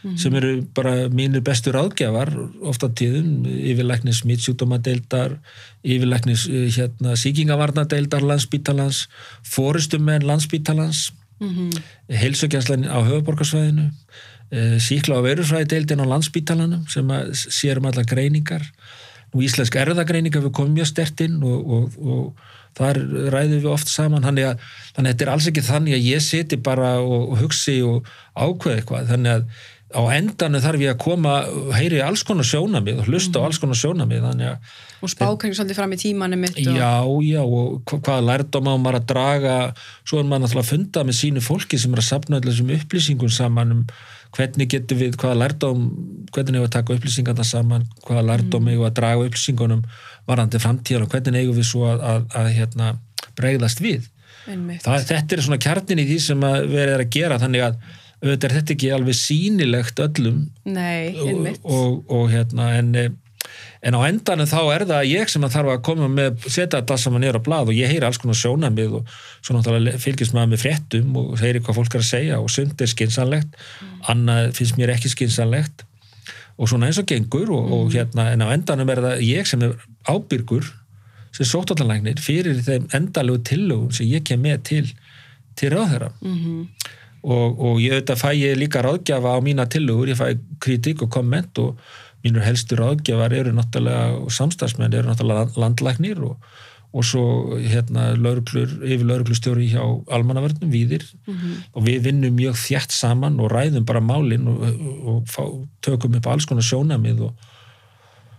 mm. 0.06 0.18
sem 0.22 0.36
eru 0.38 0.54
bara 0.78 1.10
mínir 1.10 1.44
bestur 1.46 1.78
áðgjafar 1.80 2.32
ofta 2.70 2.90
tíðum, 2.94 3.46
yfirlæknis 3.46 4.22
smittsjúkdómadeildar, 4.24 5.38
yfirlæknis 5.84 6.46
eh, 6.52 6.68
hérna, 6.76 7.16
síkingavarnadeildar 7.20 8.26
landsbítalans, 8.26 9.06
fórustumenn 9.56 10.26
landsbítalans, 10.28 11.10
mm 11.40 11.52
-hmm. 11.52 11.84
heilsugjænslein 12.22 12.88
á 12.88 13.00
höfuborgarsvæðinu, 13.02 13.90
eh, 14.52 14.78
síkla 14.80 15.20
á 15.20 15.26
verufræðideildin 15.26 16.04
á 16.04 16.12
landsbítalanum 16.14 16.88
sem 16.90 17.08
sérum 17.34 17.86
alla 17.86 18.04
greiningar. 18.04 18.64
Nú 19.34 19.42
íslensk 19.42 19.76
erðagreiningar 19.76 20.44
við 20.44 20.52
komum 20.52 20.74
mjög 20.74 20.88
stertinn 20.88 21.44
og, 21.44 21.68
og, 21.68 21.98
og 22.00 22.36
þar 22.76 23.00
ræðum 23.34 23.62
við 23.62 23.70
oft 23.72 23.92
saman 23.92 24.26
þannig 24.26 24.50
að, 24.50 24.66
þannig 24.96 25.10
að 25.10 25.14
þetta 25.14 25.26
er 25.26 25.32
alls 25.34 25.48
ekki 25.52 25.64
þannig 25.66 25.96
að 25.96 26.08
ég 26.10 26.24
seti 26.24 26.58
bara 26.58 26.92
og, 27.00 27.32
og 27.32 27.40
hugsi 27.44 27.78
og 27.86 28.10
ákveði 28.36 28.82
eitthvað 28.82 29.12
þannig 29.14 29.32
að 29.32 29.46
á 29.94 30.02
endanu 30.16 30.60
þarf 30.64 30.82
ég 30.82 30.96
að 30.96 31.02
koma 31.04 31.36
heyri 31.76 32.00
alls 32.02 32.24
konar 32.26 32.48
sjónamið 32.48 33.04
og 33.04 33.10
hlusta 33.12 33.38
mm. 33.38 33.38
á 33.38 33.42
mhm. 33.42 33.48
alls 33.50 33.60
konar 33.62 33.80
sjónamið 33.80 34.26
og 35.06 35.12
spákæri 35.12 35.58
svolítið 35.58 35.78
fram 35.78 35.94
í 35.94 36.00
tímanum 36.02 36.42
mitt 36.42 36.58
og... 36.58 36.80
já, 36.80 36.96
já, 37.28 37.42
og 37.46 37.94
hvaða 37.94 38.26
lærdom 38.32 38.72
á 38.72 38.74
maður 38.82 39.00
að 39.00 39.08
draga 39.12 39.58
svo 40.02 40.20
er 40.20 40.26
maður 40.26 40.48
náttúrulega 40.48 40.66
að 40.66 40.72
funda 40.72 41.06
með 41.06 41.20
sínu 41.20 41.44
fólki 41.46 41.80
sem 41.82 41.94
er 41.94 42.02
að 42.02 42.10
sapna 42.10 42.40
allir 42.40 42.56
þessum 42.56 42.74
upplýsingum 42.80 43.34
saman 43.36 43.76
um 43.76 43.84
hvernig 44.36 44.72
getur 44.74 45.00
við, 45.00 45.14
hvaða 45.22 45.38
lærdom 45.44 45.86
hvernig 46.34 46.58
hefur 46.58 46.66
við 46.66 46.68
að 46.68 46.74
taka 46.76 46.98
upplýsingarna 46.98 47.46
saman 47.48 47.86
hvaða 48.08 48.26
lærdom 48.32 48.66
mm. 48.66 48.72
hefur 48.74 48.82
við 48.82 48.90
að 48.90 48.98
draga 49.00 49.30
upplýsingunum 49.30 49.86
varandi 50.26 50.62
framtíðar 50.66 51.06
og 51.06 51.14
hvernig 51.14 51.44
eigum 51.44 51.60
við 51.60 51.70
svo 51.70 51.86
að, 51.92 52.02
að, 52.10 52.26
að 52.42 52.50
hérna, 52.58 52.90
bregðast 53.38 53.84
við 53.86 54.10
það, 54.82 55.06
þetta 55.12 55.38
er 55.38 55.46
svona 55.46 55.62
kjarnin 55.62 56.02
í 56.02 56.08
því 56.10 56.18
sem 56.26 56.44
við 56.66 56.82
erum 56.82 57.06
að 57.06 57.14
gera 57.16 57.40
þannig 57.42 57.68
að 57.70 57.80
auðvitað 58.26 58.50
er 58.50 58.58
þetta 58.60 58.76
ekki 58.76 58.90
alveg 58.96 59.20
sínilegt 59.20 60.02
öllum 60.06 60.42
Nei, 60.66 61.14
og, 61.22 61.48
og, 61.64 61.96
og 62.12 62.28
hérna 62.34 62.68
en, 62.80 62.92
en 63.86 63.98
á 63.98 64.02
endanum 64.08 64.50
þá 64.50 64.60
er 64.76 64.86
það 64.90 65.10
ég 65.12 65.34
sem 65.34 65.48
að 65.48 65.58
þarf 65.58 65.74
að 65.76 65.84
koma 65.90 66.12
með 66.12 66.46
setja 66.48 66.80
þetta 66.80 67.00
saman 67.02 67.26
nýra 67.26 67.42
á 67.42 67.46
blad 67.48 67.72
og 67.72 67.78
ég 67.78 67.92
heyri 67.92 68.08
alls 68.08 68.22
konar 68.22 68.40
sjónamið 68.40 69.00
og 69.02 69.18
svo 69.40 69.58
náttúrulega 69.58 70.02
fylgjast 70.02 70.38
maður 70.38 70.54
með 70.54 70.64
fréttum 70.66 71.20
og 71.22 71.36
heyri 71.42 71.64
hvað 71.66 71.82
fólk 71.82 71.98
er 71.98 72.06
að 72.06 72.12
segja 72.12 72.40
og 72.42 72.54
sund 72.54 72.82
er 72.82 72.92
skinsanlegt 72.92 73.60
mm. 73.60 74.00
annað 74.14 74.56
finnst 74.60 74.80
mér 74.80 74.96
ekki 74.96 75.14
skinsanlegt 75.14 75.86
og 76.56 76.72
svona 76.72 76.90
eins 76.90 77.02
og 77.02 77.08
gengur 77.10 77.52
og, 77.52 77.68
mm. 77.68 77.78
og 77.78 77.94
hérna 77.94 78.30
en 78.34 78.46
á 78.46 78.48
endanum 78.56 78.92
er 78.94 79.04
það 79.06 79.24
ég 79.28 79.50
sem 79.50 79.64
er 79.68 79.76
ábyrgur 80.08 80.72
sem 81.36 81.48
sótallanlægnir 81.48 82.22
fyrir 82.24 82.62
þeim 82.64 82.88
endalegu 82.96 83.42
tillögum 83.50 83.92
sem 83.96 84.08
ég 84.08 84.24
kem 84.28 84.44
með 84.46 84.62
til, 84.70 84.86
til 85.60 85.74
ráðherra 85.74 86.12
mm 86.22 86.38
-hmm. 86.38 86.62
Og, 87.26 87.60
og 87.60 87.82
ég 87.82 87.96
auðvitað 87.96 88.22
fæ 88.22 88.30
ég 88.38 88.60
líka 88.60 88.84
ráðgjafa 88.86 89.36
á 89.36 89.40
mína 89.42 89.66
tillögur, 89.72 90.12
ég 90.14 90.20
fæ 90.20 90.38
kritik 90.62 91.02
og 91.02 91.12
komment 91.14 91.58
og 91.62 91.80
mínur 92.26 92.46
helstu 92.46 92.78
ráðgjafar 92.78 93.34
eru 93.34 93.52
náttúrulega, 93.54 94.16
og 94.22 94.32
samstagsmenn 94.34 94.94
eru 94.94 95.12
náttúrulega 95.12 95.60
landlæknir 95.62 96.24
og 96.26 96.38
og 96.96 97.04
svo 97.04 97.24
hérna 97.60 98.14
lauruglur, 98.16 98.70
yfir 98.86 99.04
lauruglustjóri 99.10 99.68
hjá 99.74 99.82
almannavörnum 100.16 100.72
viðir 100.72 101.04
mm 101.26 101.34
-hmm. 101.34 101.56
og 101.74 101.84
við 101.84 102.00
vinnum 102.08 102.36
mjög 102.36 102.56
þjætt 102.56 102.92
saman 102.92 103.40
og 103.40 103.52
ræðum 103.52 103.86
bara 103.86 104.00
málinn 104.00 104.48
og, 104.48 104.64
og 105.04 105.28
fá, 105.28 105.44
tökum 105.82 106.16
upp 106.16 106.28
alls 106.28 106.46
konar 106.46 106.64
sjónamið 106.64 107.22
og, 107.22 107.34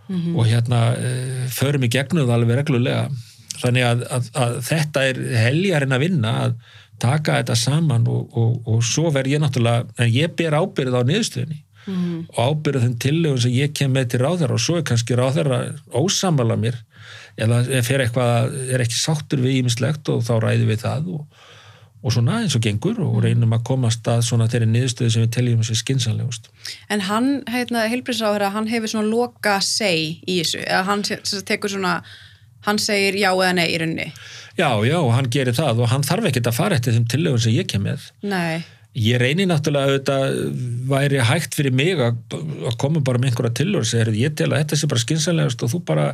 mm 0.09 0.16
-hmm. 0.16 0.37
og 0.37 0.47
hérna 0.47 0.81
e, 0.97 1.49
förum 1.49 1.85
í 1.85 1.88
gegnuð 1.88 2.31
alveg 2.31 2.57
reglulega 2.57 3.11
þannig 3.61 3.85
að, 3.85 4.07
að, 4.11 4.31
að 4.35 4.61
þetta 4.62 5.05
er 5.05 5.16
heljarinn 5.37 5.93
að 5.93 6.00
vinna 6.00 6.31
að 6.45 6.55
taka 7.03 7.38
þetta 7.41 7.57
saman 7.61 8.07
og, 8.09 8.29
og, 8.37 8.59
og 8.67 8.83
svo 8.85 9.11
verð 9.15 9.37
ég 9.37 9.43
náttúrulega, 9.43 9.87
en 9.99 10.12
ég 10.12 10.35
ber 10.37 10.57
ábyrð 10.59 10.97
á 10.99 11.03
niðurstöðinni 11.05 11.62
Mhm. 11.87 12.26
og 12.35 12.38
ábyrð 12.50 12.83
þeim 12.83 12.95
tillögum 12.99 13.41
sem 13.41 13.53
ég 13.55 13.73
kem 13.79 13.93
með 13.95 14.09
til 14.11 14.21
ráðherra 14.25 14.57
og 14.59 14.62
svo 14.62 14.79
er 14.81 14.83
kannski 14.83 15.15
ráðherra 15.15 15.59
ósamala 15.95 16.57
mér 16.59 16.75
eða 17.38 17.61
fer 17.87 18.03
eitthvað, 18.03 18.57
er 18.75 18.83
ekki 18.83 18.99
sáttur 18.99 19.38
við 19.45 19.61
ímislegt 19.61 20.09
og 20.11 20.25
þá 20.26 20.33
ræðum 20.43 20.73
við 20.73 20.83
það 20.83 21.07
og, 21.15 21.45
og 22.03 22.12
svona 22.17 22.41
eins 22.43 22.57
og 22.59 22.65
gengur 22.67 22.99
og 23.05 23.21
reynum 23.23 23.55
að 23.55 23.62
komast 23.71 24.09
að 24.11 24.25
svona 24.26 24.49
þeirri 24.50 24.67
niðurstöðu 24.73 25.12
sem 25.15 25.23
við 25.29 25.33
teljum 25.37 25.62
sér 25.62 25.79
skinsanlegust. 25.79 26.50
En 26.91 27.07
hann, 27.07 27.31
hérna, 27.55 27.87
heilbriðsráður 27.93 28.49
hann 28.57 28.67
hefur 28.73 28.91
svona 28.91 29.12
loka 29.12 29.61
seg 29.62 30.25
í 30.26 30.41
þessu, 30.41 30.65
eða 30.67 30.83
hann 30.91 31.07
tekur 31.07 31.71
svona, 31.71 32.00
hann 32.65 32.81
segir 32.83 33.19
já 33.21 33.31
eða 33.33 33.53
nei 33.59 33.67
í 33.69 33.77
rauninni. 33.83 34.09
Já, 34.57 34.71
já, 34.89 34.97
hann 35.13 35.29
gerir 35.29 35.57
það 35.57 35.85
og 35.85 35.93
hann 35.93 36.07
þarf 36.07 36.31
ekkert 36.31 36.49
að 36.49 36.57
fara 36.57 36.79
eftir 36.79 36.97
þeim 36.97 37.11
tillögum 37.13 37.43
sem 37.45 37.53
ég 37.53 37.69
kem 37.69 37.85
með. 37.85 38.09
Nei, 38.25 38.65
Ég 38.97 39.19
reynir 39.21 39.45
náttúrulega 39.51 39.91
að 39.91 39.97
þetta 39.99 40.15
væri 40.89 41.19
hægt 41.29 41.57
fyrir 41.59 41.75
mig 41.77 41.99
að, 42.01 42.17
að 42.65 42.77
koma 42.81 43.03
bara 43.05 43.21
með 43.21 43.35
einhverja 43.35 43.57
tillögur 43.59 43.85
og 43.85 43.91
segja, 43.91 44.15
ég 44.17 44.37
tel 44.39 44.49
að 44.49 44.63
þetta 44.63 44.79
sé 44.81 44.89
bara 44.89 45.03
skinsanlegast 45.03 45.65
og 45.67 45.73
þú 45.75 45.81
bara, 45.91 46.07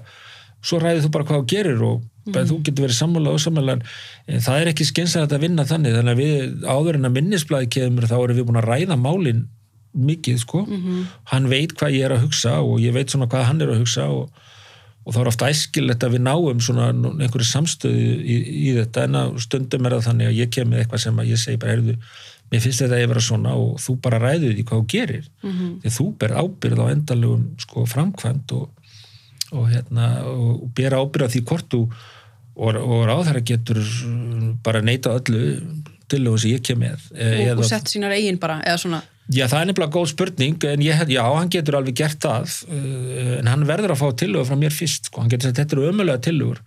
svo 0.67 0.81
ræðir 0.83 1.05
þú 1.05 1.11
bara 1.15 1.29
hvað 1.29 1.39
þú 1.39 1.47
gerir 1.53 1.85
og 1.87 2.01
mm. 2.27 2.41
þú 2.51 2.59
getur 2.67 2.87
verið 2.89 2.99
sammála 2.99 3.35
og 3.37 3.43
sammála 3.45 3.77
en 3.79 4.43
það 4.43 4.59
er 4.59 4.71
ekki 4.73 4.89
skinsanlegt 4.89 5.37
að 5.37 5.45
vinna 5.47 5.67
þannig 5.69 5.95
þannig 5.95 6.17
að 6.17 6.23
við 6.25 6.67
áður 6.67 6.99
en 6.99 7.09
að 7.09 7.17
minnisblæði 7.21 7.71
kemur 7.77 8.09
þá 8.11 8.17
erum 8.19 8.41
við 8.41 8.49
búin 8.51 8.61
að 8.65 8.69
ræða 8.73 8.99
málin 8.99 9.47
mikið 9.93 10.43
sko, 10.43 10.65
hann 11.31 11.51
veit 11.53 11.77
hvað 11.79 11.95
ég 12.01 12.09
er 12.09 12.17
að 12.17 12.27
hugsa 12.27 12.59
og 12.65 12.83
ég 12.83 12.97
veit 12.97 13.13
svona 13.13 13.31
hvað 13.31 13.47
hann 13.47 13.63
er 13.63 13.75
að 13.77 13.83
hugsa 13.85 14.09
og, 14.11 14.47
og 15.05 15.15
þá 15.15 15.19
er 15.25 15.31
ofta 15.33 15.49
æskilegt 15.51 16.05
að 16.07 16.13
við 16.17 16.23
náum 16.29 16.61
svona 16.63 16.91
einhverju 16.95 17.49
samstöðu 17.49 18.03
í, 18.23 18.37
í 18.69 18.75
þetta 18.77 19.07
en 19.09 19.17
að 19.19 19.33
stundum 19.43 19.87
er 19.89 19.97
það 19.97 20.07
þannig 20.09 20.29
að 20.31 20.37
ég 20.39 20.53
kem 20.55 20.69
með 20.71 20.85
eitthvað 20.85 21.03
sem 21.07 21.19
að 21.23 21.31
ég 21.33 21.41
segi 21.43 21.59
bara, 21.63 21.73
heyrðu, 21.75 21.97
mér 22.53 22.63
finnst 22.63 22.83
þetta 22.85 22.95
að 22.99 23.03
ég 23.03 23.11
vera 23.11 23.25
svona 23.27 23.55
og 23.59 23.81
þú 23.83 23.97
bara 24.05 24.21
ræður 24.23 24.55
því 24.59 24.65
hvað 24.69 24.83
þú 24.83 24.87
gerir 24.95 25.27
Mhm. 25.43 25.69
því 25.83 25.93
þú 25.99 26.07
ber 26.23 26.37
ábyrð 26.43 26.83
á 26.85 26.87
endalugum 26.95 27.45
sko 27.65 27.87
framkvæmt 27.89 28.53
og, 28.53 28.69
og 29.53 29.71
hérna 29.73 30.07
og 30.29 30.69
ber 30.77 30.95
ábyrð 31.01 31.27
á 31.27 31.33
því 31.35 31.43
hvort 31.51 31.69
þú 31.73 31.81
og, 32.57 32.77
og 32.77 33.07
ráðherra 33.09 33.41
getur 33.43 33.81
bara 34.63 34.83
neita 34.85 35.11
öllu 35.19 35.43
tillögum 36.13 36.39
sem 36.39 36.51
ég 36.53 36.63
kem 36.63 36.79
með 36.85 37.09
e- 37.17 37.51
og, 37.55 37.63
og 37.65 37.65
sett 37.65 37.89
sínar 37.89 38.13
eigin 38.13 38.39
bara, 38.39 38.61
eða 38.63 38.79
svona, 38.85 39.03
Já, 39.31 39.45
það 39.47 39.59
er 39.61 39.69
nefnilega 39.69 39.95
góð 39.95 40.09
spurning 40.11 40.65
en 40.67 40.83
ég, 40.83 41.03
já, 41.15 41.23
hann 41.23 41.51
getur 41.53 41.77
alveg 41.79 41.95
gert 42.01 42.19
það 42.25 42.57
uh, 42.67 43.35
en 43.39 43.51
hann 43.53 43.67
verður 43.69 43.95
að 43.95 44.01
fá 44.01 44.09
tillögur 44.19 44.49
frá 44.49 44.59
mér 44.59 44.75
fyrst, 44.75 45.07
sko, 45.09 45.23
hann 45.23 45.31
getur 45.31 45.49
sagt, 45.51 45.61
þetta 45.61 45.77
eru 45.79 45.93
ömulega 45.93 46.23
tillögur. 46.27 46.59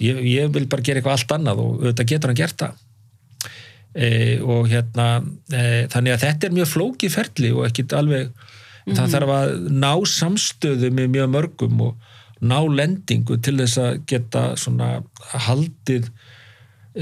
Ég, 0.00 0.22
ég 0.24 0.54
vil 0.54 0.64
bara 0.70 0.86
gera 0.86 1.02
eitthvað 1.02 1.18
allt 1.18 1.34
annað 1.36 1.60
og 1.66 1.84
þetta 1.90 2.08
getur 2.14 2.32
hann 2.32 2.40
gert 2.40 2.64
það. 2.64 2.86
E, 3.90 4.08
og 4.40 4.70
hérna 4.70 5.06
e, 5.50 5.62
þannig 5.90 6.14
að 6.14 6.24
þetta 6.24 6.46
er 6.46 6.56
mjög 6.56 6.68
flókið 6.70 7.14
ferli 7.16 7.48
og 7.50 7.64
ekkit 7.66 7.94
alveg 7.98 8.28
það 8.86 9.14
þarf 9.16 9.32
að 9.34 9.54
ná 9.82 9.92
samstöðu 10.06 10.90
með 10.94 11.08
mjög 11.16 11.32
mörgum 11.34 11.82
og 11.88 12.10
ná 12.40 12.58
lendingu 12.64 13.36
til 13.42 13.58
þess 13.60 13.80
að 13.82 13.98
geta 14.08 14.44
svona 14.58 14.92
haldið 15.48 16.08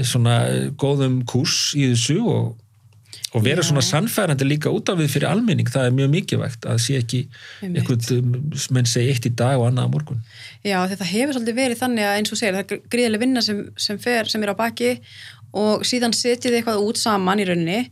svona 0.05 0.35
góðum 0.79 1.21
kurs 1.29 1.71
í 1.77 1.91
þessu 1.93 2.19
og 2.25 2.49
og 3.35 3.43
vera 3.45 3.63
svona 3.65 3.83
sannfærandi 3.85 4.47
líka 4.47 4.71
út 4.73 4.89
af 4.89 4.97
við 4.97 5.11
fyrir 5.13 5.29
almenning, 5.29 5.69
það 5.69 5.89
er 5.89 5.97
mjög 5.97 6.13
mikilvægt 6.15 6.65
að 6.69 6.79
sé 6.81 6.97
ekki 6.97 7.19
einhvern 7.65 8.37
menn 8.73 8.89
segi 8.89 9.11
eitt 9.13 9.27
í 9.29 9.33
dag 9.37 9.59
og 9.59 9.67
annað 9.69 9.89
á 9.89 9.93
morgun. 9.93 10.23
Já 10.65 10.79
þetta 10.89 11.09
hefur 11.11 11.37
svolítið 11.37 11.59
verið 11.59 11.81
þannig 11.83 12.07
að 12.07 12.15
eins 12.19 12.33
og 12.33 12.39
segir, 12.39 12.57
það 12.57 12.73
er 12.77 12.87
gríðileg 12.95 13.23
vinna 13.25 13.43
sem, 13.45 13.59
sem 13.77 13.99
fer, 14.01 14.31
sem 14.31 14.45
er 14.45 14.53
á 14.53 14.61
baki 14.61 14.95
og 15.59 15.85
síðan 15.87 16.15
setjið 16.15 16.59
eitthvað 16.59 16.87
út 16.87 17.01
saman 17.01 17.41
í 17.41 17.47
rauninni. 17.49 17.83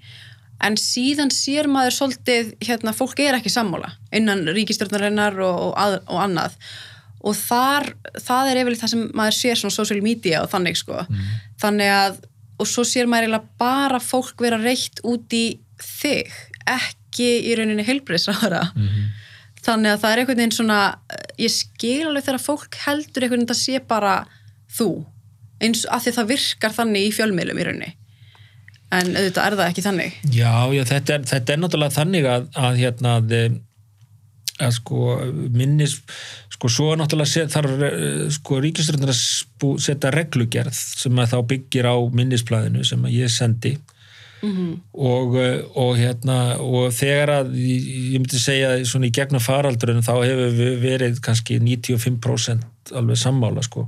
En 0.66 0.74
síðan 0.82 1.30
sér 1.34 1.70
maður 1.70 1.94
svolítið, 1.94 2.56
hérna, 2.66 2.94
fólk 2.98 3.20
er 3.22 3.38
ekki 3.38 3.52
sammála 3.54 3.92
innan 4.16 4.42
ríkistjórnarinnar 4.56 5.38
og, 5.46 5.60
og, 5.68 5.74
að, 5.78 6.00
og 6.10 6.22
annað. 6.24 6.56
Og 7.28 7.38
þar, 7.38 7.92
það 8.26 8.50
er 8.50 8.62
yfirleitt 8.64 8.82
það 8.82 8.94
sem 8.94 9.06
maður 9.18 9.38
sér 9.38 9.60
svona 9.62 9.76
social 9.76 10.02
media 10.02 10.42
og 10.42 10.50
þannig 10.50 10.80
sko. 10.80 11.04
Þannig 11.62 11.94
að, 11.94 12.18
og 12.58 12.70
svo 12.70 12.86
sér 12.88 13.10
maður 13.10 13.28
eiginlega 13.28 13.60
bara 13.62 14.00
fólk 14.04 14.42
vera 14.42 14.60
reitt 14.62 15.02
út 15.08 15.34
í 15.34 15.46
þig, 15.82 16.34
ekki 16.68 17.30
í 17.50 17.56
rauninni 17.58 17.86
heilbreyðsraðara 17.88 18.64
þannig 19.68 19.94
að 19.94 20.02
það 20.02 20.12
er 20.12 20.22
einhvern 20.22 20.42
veginn 20.42 20.56
svona 20.56 20.80
ég 21.38 21.54
skil 21.54 22.08
alveg 22.08 22.26
þegar 22.26 22.44
fólk 22.44 22.80
heldur 22.86 23.26
einhvern 23.26 23.44
veginn 23.44 23.56
að 23.56 23.62
sé 23.62 23.82
bara 23.84 24.18
þú 24.78 24.90
eins 25.64 25.86
af 25.90 26.04
því 26.04 26.12
að 26.12 26.20
það 26.20 26.30
virkar 26.34 26.76
þannig 26.76 27.08
í 27.08 27.14
fjölmiðlum 27.16 27.62
í 27.62 27.66
rauninni. 27.68 27.94
En 28.94 29.10
auðvitað 29.18 29.48
er 29.48 29.56
það 29.60 29.70
ekki 29.72 29.84
þannig. 29.84 30.20
Já, 30.32 30.52
já 30.72 30.84
þetta, 30.88 31.16
er, 31.16 31.26
þetta 31.32 31.54
er 31.54 31.62
náttúrulega 31.62 31.96
þannig 31.98 32.28
að, 32.32 32.46
að 32.56 32.78
hérna 32.80 33.16
að, 33.20 33.34
að 34.64 34.72
sko 34.80 35.18
minnis 35.54 35.98
sko 36.58 36.72
svo 36.72 36.96
náttúrulega 36.98 37.30
set, 37.30 37.52
þarf 37.54 37.84
eh, 37.86 38.24
sko 38.34 38.62
ríkistjórnir 38.64 39.14
að 39.14 39.78
setja 39.84 40.14
reglugerð 40.14 40.74
sem 40.74 41.22
að 41.22 41.36
þá 41.36 41.38
byggir 41.52 41.90
á 41.90 41.96
minnisplæðinu 42.18 42.86
sem 42.88 43.06
að 43.06 43.20
ég 43.20 43.34
sendi. 43.34 43.78
Og, 44.94 45.36
eh, 45.42 45.64
og 45.76 45.96
hérna 45.98 46.58
og 46.62 46.92
þegar 46.94 47.32
að 47.40 47.56
ég 47.58 47.86
ég 48.14 48.22
myndi 48.22 48.40
segja 48.40 48.76
svona 48.86 49.10
í 49.10 49.14
gegnum 49.14 49.42
faraldurinn 49.42 50.06
þá 50.06 50.14
hefur 50.22 50.52
við 50.54 50.76
verið 50.84 51.22
kannski 51.26 51.58
95% 51.60 52.94
alveg 52.94 53.18
sammála 53.18 53.66
sko. 53.66 53.88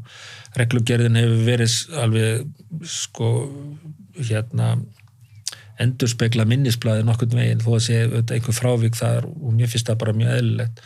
Reglugerðin 0.57 1.19
hefur 1.21 1.43
verið 1.45 1.75
alveg 2.01 2.47
sko 2.83 3.29
hérna 4.17 4.73
endur 5.79 6.11
spekla 6.11 6.45
minnisblæði 6.49 7.05
nokkurn 7.07 7.37
veginn 7.39 7.63
þó 7.63 7.69
að 7.77 7.83
sé 7.85 8.01
einhver 8.19 8.55
frávik 8.55 8.97
þar 8.99 9.29
og 9.29 9.55
mér 9.55 9.71
finnst 9.71 9.87
það 9.87 10.01
bara 10.03 10.15
mjög 10.17 10.35
eðlilegt. 10.35 10.83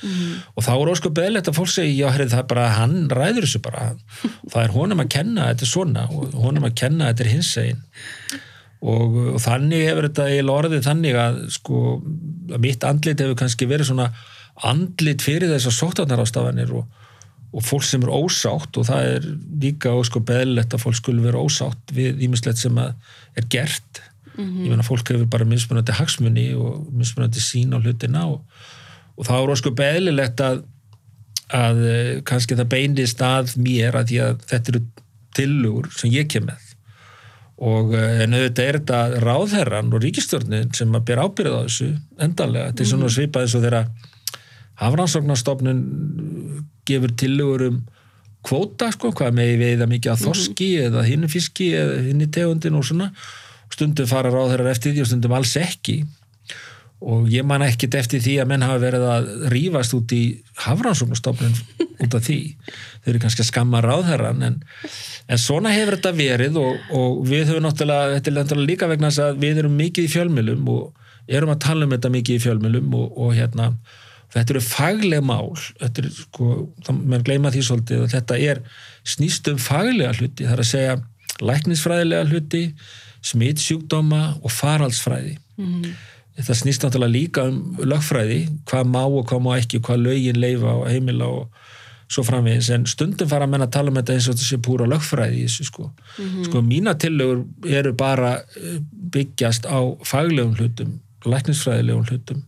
Og 0.53 0.65
þá 0.67 0.71
er 0.75 0.93
ósku 0.93 1.11
beðlegt 1.17 1.49
að 1.49 1.57
fólk 1.57 1.73
segi 1.73 1.97
já, 1.97 2.07
herrið, 2.13 2.33
það 2.35 2.43
er 2.43 2.49
bara, 2.53 2.69
hann 2.77 2.95
ræður 3.09 3.47
þessu 3.47 3.63
bara. 3.65 3.89
Það 4.53 4.63
er 4.63 4.73
honum 4.77 5.01
að 5.01 5.13
kenna 5.15 5.45
að 5.45 5.53
þetta 5.53 5.65
er 5.65 5.71
svona 5.73 6.07
og 6.13 6.35
honum 6.43 6.67
að 6.67 6.75
kenna 6.83 7.07
að 7.07 7.13
þetta 7.13 7.23
er 7.25 7.33
hins 7.33 7.53
egin 7.63 7.85
og, 8.83 9.17
og 9.35 9.39
þannig 9.43 9.85
hefur 9.87 10.07
þetta 10.09 10.27
eiginlega 10.29 10.61
orðið 10.61 10.87
þannig 10.87 11.19
að 11.19 11.39
sko, 11.55 11.81
að 12.51 12.63
mitt 12.65 12.87
andlit 12.87 13.23
hefur 13.23 13.39
kannski 13.39 13.69
verið 13.69 13.89
svona 13.91 14.09
andlit 14.69 15.23
fyrir 15.25 15.51
þessar 15.53 15.75
sóttarnarástafanir 15.77 16.73
og, 16.77 16.87
og 17.53 17.65
fólk 17.65 17.85
sem 17.87 18.03
er 18.03 18.13
ósátt 18.13 18.79
og 18.79 18.87
það 18.89 19.11
er 19.15 19.29
líka 19.63 19.93
ósku 19.97 20.21
beðlegt 20.25 20.75
að 20.75 20.83
fólk 20.85 20.99
skulle 20.99 21.25
vera 21.25 21.41
ósátt 21.41 21.95
við 21.95 22.25
ímislegt 22.27 22.61
sem 22.61 22.81
að 22.81 22.93
er 23.39 23.47
gert 23.55 24.03
ég 24.41 24.69
meina 24.69 24.85
fólk 24.85 25.09
hefur 25.11 25.29
bara 25.29 25.47
mismunandi 25.47 25.95
hagsmunni 25.97 26.47
og 26.57 26.87
mismunandi 26.95 27.41
sín 27.43 27.75
á 27.75 27.77
hlutina 27.77 28.25
og, 28.31 28.41
og 29.17 29.27
það 29.27 29.41
er 29.41 29.53
ósku 29.55 29.73
beðlilegt 29.77 30.41
að, 30.41 30.63
að 31.53 31.81
eh, 31.89 32.11
kannski 32.25 32.57
það 32.57 32.71
beinist 32.73 33.21
að 33.21 33.55
mér 33.61 33.99
að 33.99 34.11
því 34.11 34.21
að 34.27 34.45
þetta 34.51 34.73
eru 34.73 34.83
tillögur 35.37 35.91
sem 35.93 36.13
ég 36.13 36.29
kem 36.29 36.47
með. 36.49 36.71
Og 37.63 37.93
eh, 37.97 38.23
en 38.25 38.33
auðvitað 38.33 38.65
er 38.65 38.79
þetta 38.79 39.21
ráðherran 39.21 39.93
og 39.93 40.03
ríkistjórnin 40.03 40.73
sem 40.73 40.97
að 40.97 41.05
bera 41.11 41.27
ábyrða 41.27 41.61
á 41.61 41.65
þessu 41.67 41.91
endanlega, 42.17 42.71
þetta 42.71 42.85
er 42.85 42.91
svona 42.93 43.13
svipað 43.13 43.45
eins 43.45 43.57
og 43.57 43.65
þeirra 43.67 43.85
hafrannsóknarstofnun 44.81 45.83
gefur 46.89 47.13
tillögur 47.21 47.67
um 47.69 47.83
kvóta 48.43 48.89
sko, 48.91 49.13
hvað 49.15 49.37
með 49.37 49.53
veiða 49.61 49.87
mikið 49.87 50.13
að 50.13 50.23
þorski 50.25 50.69
eða 50.83 51.05
hinni 51.07 51.29
fiski 51.31 51.69
eða 51.79 52.01
hinni 52.09 52.27
tegundin 52.33 52.75
og 52.75 52.87
svona 52.89 53.11
stundum 53.73 54.09
fara 54.09 54.31
ráðherrar 54.33 54.71
eftir 54.73 54.93
því 54.93 55.05
og 55.05 55.09
stundum 55.11 55.35
alls 55.37 55.55
ekki. 55.59 56.03
Og 57.03 57.27
ég 57.27 57.43
man 57.43 57.65
ekkit 57.65 57.97
eftir 57.99 58.21
því 58.23 58.37
að 58.39 58.49
menn 58.53 58.63
hafa 58.63 58.79
verið 58.79 59.05
að 59.11 59.25
rífast 59.51 59.95
út 59.97 60.13
í 60.15 60.21
hafrannsóknarstofnun 60.63 61.57
út 62.05 62.15
af 62.15 62.23
því. 62.23 62.39
Þau 63.03 63.09
eru 63.11 63.21
kannski 63.25 63.43
að 63.43 63.49
skamma 63.49 63.81
ráðherran 63.83 64.45
en, 64.47 64.61
en 65.27 65.41
svona 65.41 65.73
hefur 65.75 65.97
þetta 65.97 66.13
verið 66.15 66.59
og, 66.61 66.79
og 66.95 67.19
við 67.27 67.51
höfum 67.51 67.67
náttúrulega, 67.67 68.15
þetta 68.15 68.31
er 68.31 68.37
náttúrulega 68.37 68.71
líka 68.71 68.89
vegna 68.91 69.11
þess 69.11 69.25
að 69.25 69.43
við 69.43 69.61
erum 69.63 69.77
mikið 69.81 70.07
í 70.07 70.13
fjölmjölum 70.15 70.71
og 70.71 71.35
erum 71.39 71.53
að 71.53 71.61
tala 71.67 71.87
um 71.87 71.93
þetta 71.95 72.13
mikið 72.15 72.39
í 72.39 72.43
fjölmjölum 72.45 72.97
og, 72.99 73.05
og 73.25 73.35
hérna, 73.35 73.69
þetta 74.33 74.55
eru 74.55 74.65
fagleg 74.65 75.27
mál. 75.27 75.53
Þetta 75.83 76.03
er 76.03 76.11
sko, 76.17 76.49
menn 76.95 77.27
gleyma 77.27 77.51
því 77.53 77.67
svolítið 77.67 78.05
að 78.05 78.15
þetta 78.17 78.41
er 78.51 78.63
snýst 79.07 79.51
um 79.51 79.59
faglega 79.59 80.15
hluti, 80.15 80.47
það 80.47 80.55
er 80.55 80.63
að 80.63 80.71
segja 80.71 80.99
læknisfræðilega 81.43 82.29
hluti 82.31 82.65
smitsjúkdóma 83.23 84.23
og 84.43 84.51
faraldsfræði. 84.51 85.37
Þetta 86.33 86.55
snýst 86.57 86.83
náttúrulega 86.83 87.13
líka 87.13 87.43
um 87.45 87.77
lögfræði, 87.85 88.47
hvað 88.69 88.89
má 88.89 89.03
og 89.05 89.27
hvað 89.29 89.43
má 89.45 89.51
ekki 89.59 89.81
hvað 89.85 90.05
lögin 90.07 90.39
leifa 90.41 90.73
og 90.79 90.87
heimila 90.89 91.27
og 91.29 91.61
svo 92.13 92.23
framvegis, 92.25 92.69
en 92.73 92.85
stundum 92.89 93.29
fara 93.29 93.47
að 93.47 93.53
menna 93.53 93.67
að 93.69 93.75
tala 93.77 93.91
um 93.91 93.97
þetta 93.97 94.15
eins 94.15 94.27
og 94.27 94.35
þetta 94.35 94.47
sé 94.47 94.59
púra 94.65 94.87
lögfræði 94.89 95.39
í 95.39 95.45
þessu 95.47 95.67
sko. 95.69 95.89
Sko 96.45 96.61
mína 96.65 96.95
tillögur 96.99 97.45
eru 97.65 97.93
bara 97.97 98.35
eh, 98.57 98.79
byggjast 99.13 99.65
á 99.69 99.79
faglegum 100.05 100.57
hlutum, 100.59 100.99
læknisfræðilegum 101.25 102.05
hlutum 102.09 102.43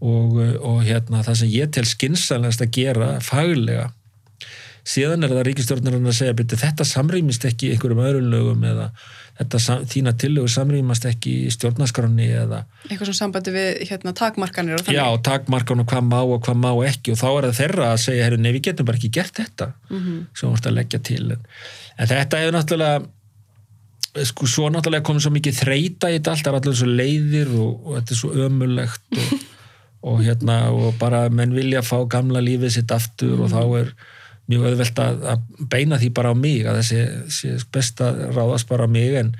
og, 0.00 0.38
eh, 0.44 0.54
og 0.62 0.82
hérna 0.86 1.24
það 1.26 1.40
sem 1.42 1.52
ég 1.52 1.72
tel 1.74 1.84
skynsælast 1.88 2.64
að 2.64 2.74
gera 2.78 3.10
faglega 3.24 3.90
síðan 4.88 5.26
er 5.26 5.32
það 5.34 5.46
ríkistjórnarinn 5.50 6.08
að 6.08 6.16
segja 6.16 6.34
byrju, 6.38 6.58
þetta 6.62 6.84
samrýmist 6.88 7.44
ekki 7.48 7.72
einhverjum 7.74 7.98
öðrum 8.06 8.28
lögum 8.32 8.62
eða 8.64 8.86
þetta 9.38 9.58
sam, 9.62 9.82
þína 9.86 10.14
tillögu 10.18 10.48
samrýmast 10.50 11.04
ekki 11.10 11.34
í 11.44 11.50
stjórnaskráni 11.54 12.28
eða 12.40 12.62
eitthvað 12.88 13.10
sem 13.10 13.18
sambandi 13.20 13.52
við 13.54 13.68
hérna, 13.90 14.14
takmarkanir 14.18 14.80
já, 14.90 15.04
takmarkan 15.28 15.84
og 15.84 15.90
hvað 15.92 16.08
má 16.08 16.16
og 16.24 16.40
hvað 16.46 16.58
má 16.64 16.70
ekki. 16.88 17.12
Og 17.14 17.20
þá 17.20 17.28
er 17.34 17.46
það 17.50 17.58
þeirra 17.60 17.90
að 17.92 18.00
segja, 18.06 18.30
nei, 18.40 18.50
við 18.56 18.64
getum 18.70 18.88
bara 18.88 18.98
ekki 19.02 19.12
gert 19.18 19.38
þetta 19.38 19.68
Mhm. 19.90 20.16
sem 20.34 20.50
vorst 20.50 20.66
að 20.66 20.76
leggja 20.80 21.02
til. 21.10 21.22
En, 21.36 21.46
en 21.98 22.10
þetta 22.14 22.40
hefur 22.42 22.56
náttúrulega 22.58 23.06
sko, 24.24 24.46
svo 24.50 24.68
náttúrulega 24.72 25.04
komið 25.06 25.26
svo 25.26 25.32
mikið 25.36 25.58
þreita 25.62 26.10
í 26.10 26.16
þetta 26.18 26.32
allt, 26.34 26.44
það 26.46 26.52
er 26.54 26.60
allir 26.62 26.78
svo 26.80 26.90
leiðir 26.90 27.50
og, 27.60 27.72
og 27.86 27.98
þetta 28.00 28.14
er 28.14 28.20
svo 28.22 28.30
ömulegt 28.48 29.18
og, 29.20 29.32
og 30.10 30.22
hérna, 30.24 30.56
og 30.74 30.94
bara 30.98 31.26
menn 31.30 31.54
vilja 31.54 31.84
fá 31.86 31.98
gamla 32.10 32.42
lífið 32.42 32.74
sitt 32.80 32.94
aftur 32.94 33.44
og 33.44 33.52
þá 33.52 33.60
er 33.84 33.92
mjög 34.48 34.64
auðvelt 34.70 35.00
að, 35.04 35.24
að 35.32 35.64
beina 35.72 35.98
því 36.00 36.08
bara 36.16 36.32
á 36.32 36.36
mig 36.38 36.66
að 36.68 36.78
þessi, 36.80 37.00
þessi 37.28 37.68
best 37.74 38.00
að 38.04 38.20
ráðast 38.32 38.68
bara 38.70 38.86
á 38.88 38.90
mig 38.90 39.16
en 39.20 39.32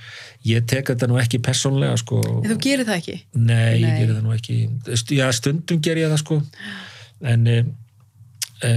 ég 0.46 0.66
tek 0.68 0.90
þetta 0.92 1.08
nú 1.08 1.18
ekki 1.20 1.40
persónlega 1.44 1.96
sko 2.00 2.20
En 2.42 2.50
þú 2.50 2.58
gerir 2.66 2.88
það 2.88 3.00
ekki? 3.00 3.16
Nei, 3.40 3.78
ég 3.80 3.86
Nei. 3.86 3.98
gerir 4.02 4.14
það 4.14 4.26
nú 4.26 4.34
ekki 4.36 4.58
Já, 5.16 5.24
stundum 5.36 5.80
ger 5.84 6.00
ég 6.00 6.12
það 6.12 6.22
sko 6.24 6.40
en 7.32 7.48
e, 7.48 7.56
e, 8.62 8.72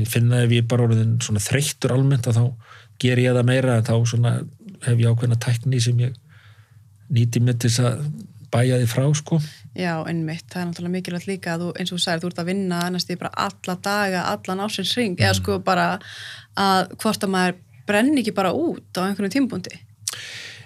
ég 0.00 0.10
finna 0.10 0.42
ef 0.44 0.56
ég 0.58 0.66
bara 0.70 0.88
orðin 0.88 1.14
svona 1.22 1.42
þreyttur 1.44 1.94
almennt 1.94 2.26
að 2.30 2.40
þá 2.40 2.44
ger 3.00 3.22
ég 3.22 3.38
það 3.38 3.48
meira 3.52 3.78
en 3.78 3.86
þá 3.86 3.94
svona 4.10 4.34
hef 4.84 4.98
ég 4.98 5.06
ákveðna 5.06 5.38
tækni 5.40 5.80
sem 5.82 6.02
ég 6.02 6.18
nýti 7.14 7.42
mig 7.42 7.58
til 7.62 7.72
að 7.84 8.04
bæja 8.50 8.80
því 8.80 8.90
frá 8.90 9.06
sko 9.18 9.38
Já, 9.78 9.92
einmitt, 10.02 10.48
það 10.50 10.60
er 10.60 10.68
náttúrulega 10.68 10.94
mikilvægt 10.96 11.28
líka 11.30 11.52
að 11.54 11.62
þú, 11.62 11.68
eins 11.78 11.92
og 11.92 11.98
þú 11.98 12.02
sagðir, 12.04 12.22
þú 12.24 12.30
ert 12.32 12.40
að 12.42 12.48
vinna 12.50 12.78
annars 12.88 13.06
því 13.06 13.16
bara 13.20 13.30
alla 13.46 13.76
daga, 13.86 14.22
allan 14.32 14.62
ásins 14.66 14.94
ring 14.98 15.20
eða 15.20 15.36
sko 15.38 15.58
bara 15.62 15.84
að 16.58 16.90
hvort 16.98 17.26
að 17.26 17.32
maður 17.36 17.60
brenni 17.86 18.24
ekki 18.24 18.34
bara 18.34 18.50
út 18.56 18.98
á 18.98 19.06
einhvern 19.06 19.30
tímbúndi. 19.30 19.78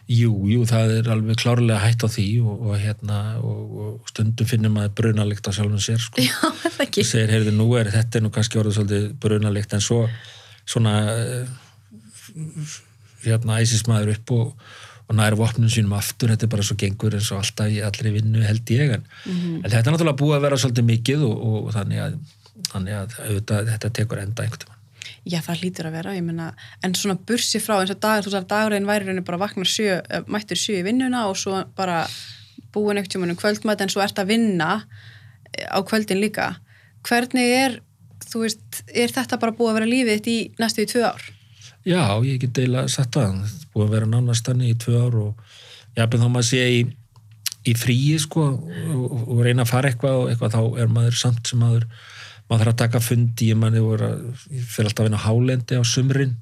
Jú, 0.09 0.33
jú, 0.49 0.65
það 0.69 0.91
er 0.99 1.07
alveg 1.15 1.39
klárlega 1.41 1.81
hætt 1.81 2.05
á 2.05 2.09
því 2.13 2.27
og, 2.45 2.65
og 2.69 2.81
hérna 2.81 3.19
og, 3.41 3.77
og 3.85 4.09
stundum 4.11 4.49
finnum 4.49 4.75
maður 4.77 4.97
brunalikt 5.01 5.49
á 5.49 5.53
sjálfum 5.57 5.81
sér 5.81 6.03
sko 6.05 6.21
Já, 6.27 6.35
það 6.61 6.83
ekki. 6.85 7.05
segir, 7.09 7.33
heyrðu, 7.33 7.55
nú 7.57 7.69
er 7.81 7.89
þetta 7.93 8.21
nú 8.21 8.33
kannski 8.33 8.61
orðið 8.61 8.77
svolítið 8.77 9.07
brunalikt 9.23 9.73
en 9.77 9.85
svo 9.85 10.03
svona 10.69 10.97
eh, 11.13 11.55
hérna 13.25 13.61
æsist 13.65 13.89
maður 13.89 14.13
upp 14.19 14.35
og, 14.37 14.75
og 15.09 15.19
næri 15.19 15.37
vopnum 15.39 15.71
sínum 15.73 15.97
aftur 15.99 16.33
þetta 16.33 16.47
er 16.47 16.53
bara 16.55 16.65
svo 16.65 16.77
gengur 16.81 17.17
eins 17.17 17.33
og 17.33 17.43
alltaf 17.43 17.73
í 17.73 17.83
allri 17.85 18.15
vinnu 18.15 18.45
held 18.45 18.71
ég 18.73 18.95
en, 18.97 19.05
en 19.29 19.67
þetta 19.67 19.83
er 19.83 19.93
náttúrulega 19.93 20.21
búið 20.21 20.39
að 20.39 20.47
vera 20.47 20.61
svolítið 20.63 20.89
mikið 20.91 21.27
og, 21.27 21.43
og, 21.49 21.67
þannig 21.75 22.05
að, 22.07 22.17
þannig 22.71 22.97
að 23.01 23.19
auðvitað, 23.27 23.69
þetta 23.75 23.93
tekur 23.99 24.23
enda 24.23 24.47
einhvern 24.47 24.65
tímann 24.65 24.81
Já, 25.25 25.39
það 25.41 25.61
lítur 25.63 25.87
að 25.89 25.95
vera, 25.97 26.13
ég 26.17 26.25
meina, 26.25 26.51
en 26.85 26.95
svona 26.97 27.17
bursi 27.17 27.61
frá 27.61 27.79
eins 27.79 27.93
og 27.95 28.01
dagur, 28.01 28.27
þú 28.27 28.33
sagði 28.35 28.49
dagurinn 28.51 28.89
væri 28.89 29.09
raunin 29.09 29.25
bara 29.25 29.41
vaknar 29.41 29.69
sjö, 29.69 29.97
eh, 30.05 30.25
mættur 30.29 30.61
sjö 30.61 30.83
í 30.83 30.85
vinnuna 30.85 31.23
og 31.31 31.39
svo 31.41 31.63
bara 31.77 32.03
búin 32.75 33.01
ekkert 33.01 33.15
tjómanum 33.15 33.39
kvöldmætt 33.41 33.85
en 33.85 33.93
svo 33.93 34.03
ert 34.05 34.21
að 34.21 34.35
vinna 34.35 34.71
eh, 35.55 35.65
á 35.65 35.81
kvöldin 35.81 36.21
líka. 36.21 36.51
Hvernig 37.09 37.57
er, 37.57 37.79
veist, 38.35 38.83
er 38.93 39.13
þetta 39.17 39.41
bara 39.41 39.57
búið 39.57 39.73
að 39.73 39.79
vera 39.81 39.93
lífið 39.95 40.31
í 40.33 40.39
næstu 40.61 40.85
í 40.85 40.93
tvö 40.93 41.09
ár? 41.09 41.25
Já, 41.85 42.01
ég 42.25 42.41
get 42.41 42.55
deila 42.57 42.87
satt 42.89 43.17
að 43.21 43.27
það 43.29 43.41
er 43.45 43.71
búið 43.75 43.87
að 43.87 43.95
vera 43.99 44.11
nánast 44.15 44.47
þannig 44.49 44.73
í 44.73 44.77
tvö 44.85 45.01
ár 45.05 45.17
og 45.21 45.57
jafnveg 45.99 46.23
þá 46.23 46.29
maður 46.33 46.49
sé 46.49 46.63
í, 46.73 46.81
í 47.69 47.75
fríi 47.77 48.17
sko 48.23 48.47
og, 48.49 49.17
og 49.29 49.43
reyna 49.45 49.67
að 49.67 49.73
fara 49.75 49.91
eitthvað 49.93 50.21
og 50.23 50.31
eitthvað 50.33 50.57
þá 50.57 50.81
er 50.85 50.95
maður 50.97 51.19
samt 51.21 51.51
sem 51.51 51.61
maður 51.61 51.85
maður 52.49 52.63
þarf 52.65 52.73
að 52.73 52.81
taka 52.83 53.01
fundi, 53.05 53.51
ég 53.53 53.61
manni 53.61 53.81
að 53.81 54.03
fyrir 54.53 54.89
alltaf 54.89 55.05
að 55.05 55.09
vinna 55.09 55.23
hálendi 55.25 55.79
á 55.81 55.83
sumrin 55.89 56.35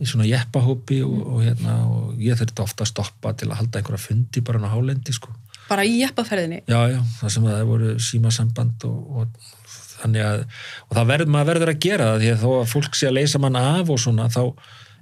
í 0.00 0.08
svona 0.08 0.26
jeppahópi 0.28 1.00
og, 1.04 1.16
og 1.34 1.40
hérna 1.44 1.76
og 1.86 2.20
ég 2.22 2.38
þurfti 2.40 2.64
ofta 2.64 2.86
að 2.86 2.92
stoppa 2.92 3.34
til 3.36 3.50
að 3.50 3.58
halda 3.60 3.80
einhverja 3.80 4.02
fundi 4.08 4.42
bara 4.46 4.62
á 4.66 4.72
hálendi 4.74 5.14
sko 5.14 5.34
Bara 5.70 5.84
í 5.86 6.00
jeppaferðinni? 6.00 6.64
já, 6.66 6.80
já, 6.90 6.98
það 7.20 7.32
sem 7.36 7.44
það 7.46 7.66
voru 7.68 7.90
símasamband 8.02 8.86
og, 8.88 9.20
og 9.22 9.50
þannig 10.02 10.26
að 10.26 10.44
og 10.88 10.98
það 10.98 11.10
verður, 11.12 11.32
maður 11.34 11.50
verður 11.52 11.72
að 11.74 11.80
gera 11.86 12.10
það 12.10 12.20
því 12.24 12.30
að 12.34 12.44
þó 12.44 12.50
að 12.58 12.70
fólk 12.74 12.98
sé 12.98 13.08
að 13.08 13.16
leysa 13.18 13.42
mann 13.42 13.60
af 13.60 13.90
og 13.92 14.02
svona 14.04 14.28
þá 14.32 14.42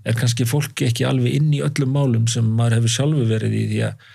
er 0.09 0.19
kannski 0.19 0.47
fólki 0.49 0.89
ekki 0.89 1.07
alveg 1.09 1.41
inn 1.41 1.51
í 1.55 1.65
öllum 1.65 1.95
málum 1.95 2.29
sem 2.31 2.47
maður 2.59 2.79
hefur 2.79 2.95
sjálfu 2.95 3.27
verið 3.29 3.57
í 3.59 3.65
því 3.73 3.83
að 3.89 4.09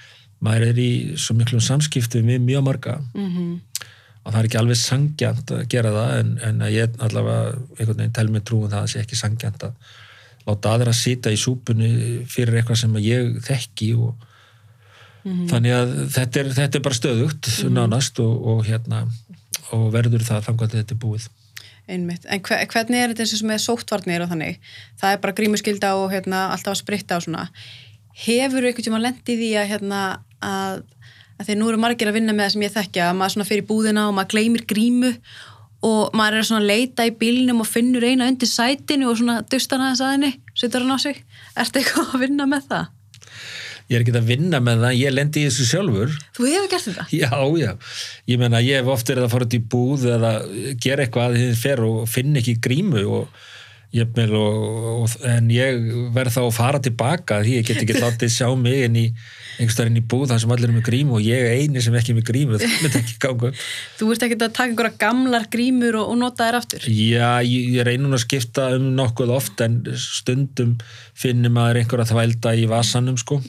maður 0.43 0.67
er 0.69 0.79
í 0.83 0.91
svo 1.19 1.35
miklum 1.39 1.63
samskiptum 1.63 2.27
við 2.27 2.41
mjög 2.43 2.65
marga. 2.67 2.97
Mm 3.15 3.59
og 4.23 4.31
það 4.31 4.39
er 4.39 4.47
ekki 4.47 4.59
alveg 4.59 4.79
sangjant 4.79 5.51
að 5.51 5.63
gera 5.71 5.91
það 5.91 6.13
en, 6.21 6.29
en 6.47 6.61
að 6.63 6.75
ég 6.77 6.99
allavega 7.03 7.39
einhvern 7.53 7.97
veginn 7.99 8.15
tel 8.15 8.29
mig 8.31 8.45
trúum 8.47 8.69
það 8.69 8.77
að 8.77 8.85
það 8.85 8.93
sé 8.93 9.01
ekki 9.03 9.19
sangjant 9.19 9.65
að 9.67 9.89
láta 10.47 10.75
aðra 10.75 10.93
sita 10.95 11.31
í 11.31 11.39
súpunni 11.39 11.89
fyrir 12.31 12.59
eitthvað 12.59 12.79
sem 12.83 12.95
ég 13.03 13.33
þekki 13.43 13.89
og 13.99 14.29
þannig 15.23 15.75
að 15.75 15.91
þetta 16.11 16.41
er, 16.41 16.49
þetta 16.57 16.79
er 16.79 16.85
bara 16.87 16.99
stöðugt 16.99 17.51
nánast 17.71 18.19
og, 18.23 18.33
og 18.53 18.65
hérna 18.67 19.05
og 19.73 19.87
verður 19.93 20.25
það 20.27 20.45
þannig 20.47 20.67
að 20.67 20.77
þetta 20.79 20.95
er 20.95 21.01
búið 21.03 21.29
Einmitt. 21.83 22.25
En 22.31 22.39
hve- 22.39 22.61
hvernig 22.71 22.95
er 23.01 23.11
þetta 23.11 23.25
eins 23.25 23.41
og 23.43 23.47
með 23.49 23.59
sóttvarnir 23.59 24.23
og 24.23 24.29
þannig? 24.31 24.59
Það 25.01 25.11
er 25.15 25.17
bara 25.25 25.35
grímuskylda 25.35 25.89
og 25.99 26.13
hérna, 26.13 26.45
alltaf 26.53 26.77
að 26.77 26.79
spritta 26.79 27.17
og 27.19 27.25
svona. 27.25 27.49
Hefur 28.23 28.63
einhvern 28.63 28.85
tíma 28.87 29.01
lendið 29.03 29.41
því 29.41 29.49
að, 29.59 29.67
hérna, 29.73 30.01
að, 30.39 30.83
að 31.39 31.49
þeir 31.49 31.59
nú 31.59 31.67
eru 31.67 31.81
margir 31.83 32.07
að 32.07 32.15
vinna 32.19 32.31
með 32.37 32.45
það 32.45 32.53
sem 32.55 32.63
ég 32.63 32.75
þekkja, 32.77 33.09
að 33.09 33.19
maður 33.19 33.49
fyrir 33.49 33.67
búðina 33.67 34.07
og 34.07 34.15
maður 34.15 34.31
gleymir 34.31 34.63
grímu 34.69 35.11
og 35.83 36.15
maður 36.15 36.39
er 36.39 36.51
að 36.55 36.69
leita 36.71 37.07
í 37.09 37.15
bílnum 37.19 37.59
og 37.59 37.67
finnur 37.67 38.05
eina 38.07 38.29
undir 38.31 38.47
sætinu 38.47 39.09
og 39.11 39.19
svona 39.19 39.41
dustar 39.43 39.81
hann 39.83 39.91
aðeins 39.91 40.05
að 40.05 40.13
henni, 40.15 40.31
setur 40.55 40.85
hann 40.85 40.95
á 40.95 40.99
sig. 41.03 41.19
Ertu 41.59 41.81
eitthvað 41.81 42.13
að 42.15 42.23
vinna 42.23 42.47
með 42.47 42.69
það? 42.71 42.85
Ég 43.93 43.99
er 43.99 44.05
ekki 44.05 44.15
að 44.17 44.29
vinna 44.33 44.59
með 44.63 44.85
það, 44.87 44.99
ég 44.99 45.13
lendi 45.13 45.43
í 45.43 45.47
þessu 45.47 45.69
sjálfur 45.69 46.13
Þú 46.33 46.49
hefur 46.49 46.69
gert 46.73 46.87
þetta? 46.89 47.07
Já, 47.13 47.31
já, 47.61 47.71
ég 48.33 48.41
meina 48.41 48.61
ég 48.65 48.81
hef 48.81 48.93
oft 48.97 49.13
verið 49.13 49.27
að 49.27 49.33
fara 49.35 49.47
út 49.47 49.57
í 49.57 49.63
búð 49.73 50.05
eða 50.17 50.35
gera 50.81 51.05
eitthvað 51.05 51.29
að 51.29 51.41
þið 51.43 51.57
fer 51.63 51.83
og 51.87 51.99
finn 52.09 52.39
ekki 52.41 52.57
grímu 52.67 53.03
og 53.19 53.43
meina 53.93 54.39
og, 54.39 54.85
og, 55.03 55.15
en 55.29 55.49
ég 55.53 55.87
verð 56.15 56.33
þá 56.33 56.41
að 56.41 56.55
fara 56.55 56.81
tilbaka 56.81 57.39
því 57.45 57.57
ég 57.59 57.67
get 57.67 57.81
ekki 57.83 57.99
látið 58.03 58.31
sjá 58.33 58.47
mig 58.57 58.87
inn 58.87 58.97
í 58.97 59.05
einhverstaðar 59.59 59.91
inn 59.91 59.99
í 60.01 60.05
búð 60.09 60.31
þar 60.31 60.41
sem 60.41 60.53
allir 60.55 60.71
er 60.71 60.73
með 60.73 60.85
grímu 60.87 61.17
og 61.19 61.25
ég 61.27 61.45
er 61.45 61.61
eini 61.61 61.83
sem 61.83 61.93
ekki 61.99 62.13
er 62.13 62.17
með 62.17 62.27
grímu, 62.31 62.59
það 62.61 62.75
myndi 62.83 63.01
ekki 63.03 63.17
ganga. 63.21 63.53
Þú 63.99 64.09
ert 64.15 64.27
ekki 64.27 64.39
að 64.39 64.45
taka 64.47 64.67
einhverja 64.71 64.99
gamlar 65.03 65.47
grímur 65.53 65.99
og, 66.01 66.09
og 66.09 66.19
nota 66.23 66.49
þær 66.49 66.59
aftur? 66.63 66.87
Já, 66.89 67.29
ég, 67.45 67.69
ég 67.77 68.01
núna 68.01 68.17
að 68.17 68.25
skipta 68.25 68.69
um 68.79 68.89
nokkuð 68.97 69.35
oft 69.37 69.61
en 69.65 69.79
stundum 70.01 70.75
finnir 71.13 71.53
maður 71.53 71.83
einhverja 71.83 72.09
þvælda 72.09 72.55
í 72.57 72.65
vasanum 72.71 73.19
sko, 73.21 73.43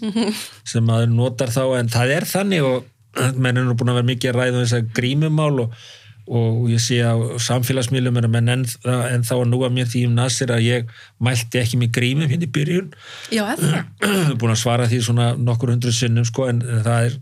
sem 0.68 0.85
maður 0.85 1.14
notar 1.16 1.54
þá 1.54 1.64
en 1.80 1.92
það 1.92 2.18
er 2.18 2.28
þannig 2.28 2.68
og 2.68 2.90
menn 3.38 3.57
er 3.57 3.64
nú 3.64 3.76
búin 3.78 3.92
að 3.92 4.00
vera 4.00 4.11
mikið 4.11 4.30
að 4.30 4.40
ræða 4.40 4.57
um 4.59 4.64
þess 4.64 4.76
að 4.78 4.88
grímumál 4.96 5.52
og, 5.64 5.85
og 6.24 6.70
ég 6.72 6.80
sé 6.80 7.00
á 7.04 7.12
samfélagsmiðlum 7.42 8.16
er 8.16 8.26
að 8.28 8.32
menn 8.32 8.52
en, 8.52 8.62
en 8.88 9.24
þá 9.26 9.32
að 9.37 9.48
nú 9.50 9.58
að 9.66 9.74
mér 9.76 9.88
því 9.92 10.04
um 10.08 10.14
nasir 10.16 10.52
að 10.54 10.62
ég 10.64 10.92
mælti 11.24 11.60
ekki 11.60 11.80
með 11.80 11.90
grímum 11.98 12.30
hérna 12.30 12.46
í 12.46 12.52
byrjun. 12.54 12.88
Já, 13.34 13.44
búin 14.40 14.54
að 14.54 14.62
svara 14.62 14.88
því 14.88 15.02
svona 15.04 15.26
nokkur 15.37 15.74
hundru 15.74 15.92
sinnum 15.92 16.24
sko 16.28 16.48
en 16.48 16.62
það 16.64 17.10
er, 17.10 17.18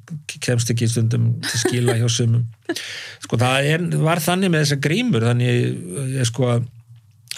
kemst 0.46 0.70
ekki 0.74 0.90
stundum 0.90 1.32
til 1.48 1.62
skila 1.64 1.96
hjá 1.98 2.06
sumum. 2.12 2.46
Sko 3.24 3.36
það 3.40 3.66
er, 3.68 3.82
var 4.00 4.22
þannig 4.22 4.52
með 4.52 4.62
þessa 4.64 4.78
grímur 4.82 5.26
þannig 5.26 5.58
ég 6.14 6.28
sko 6.30 6.46
að, 6.54 6.62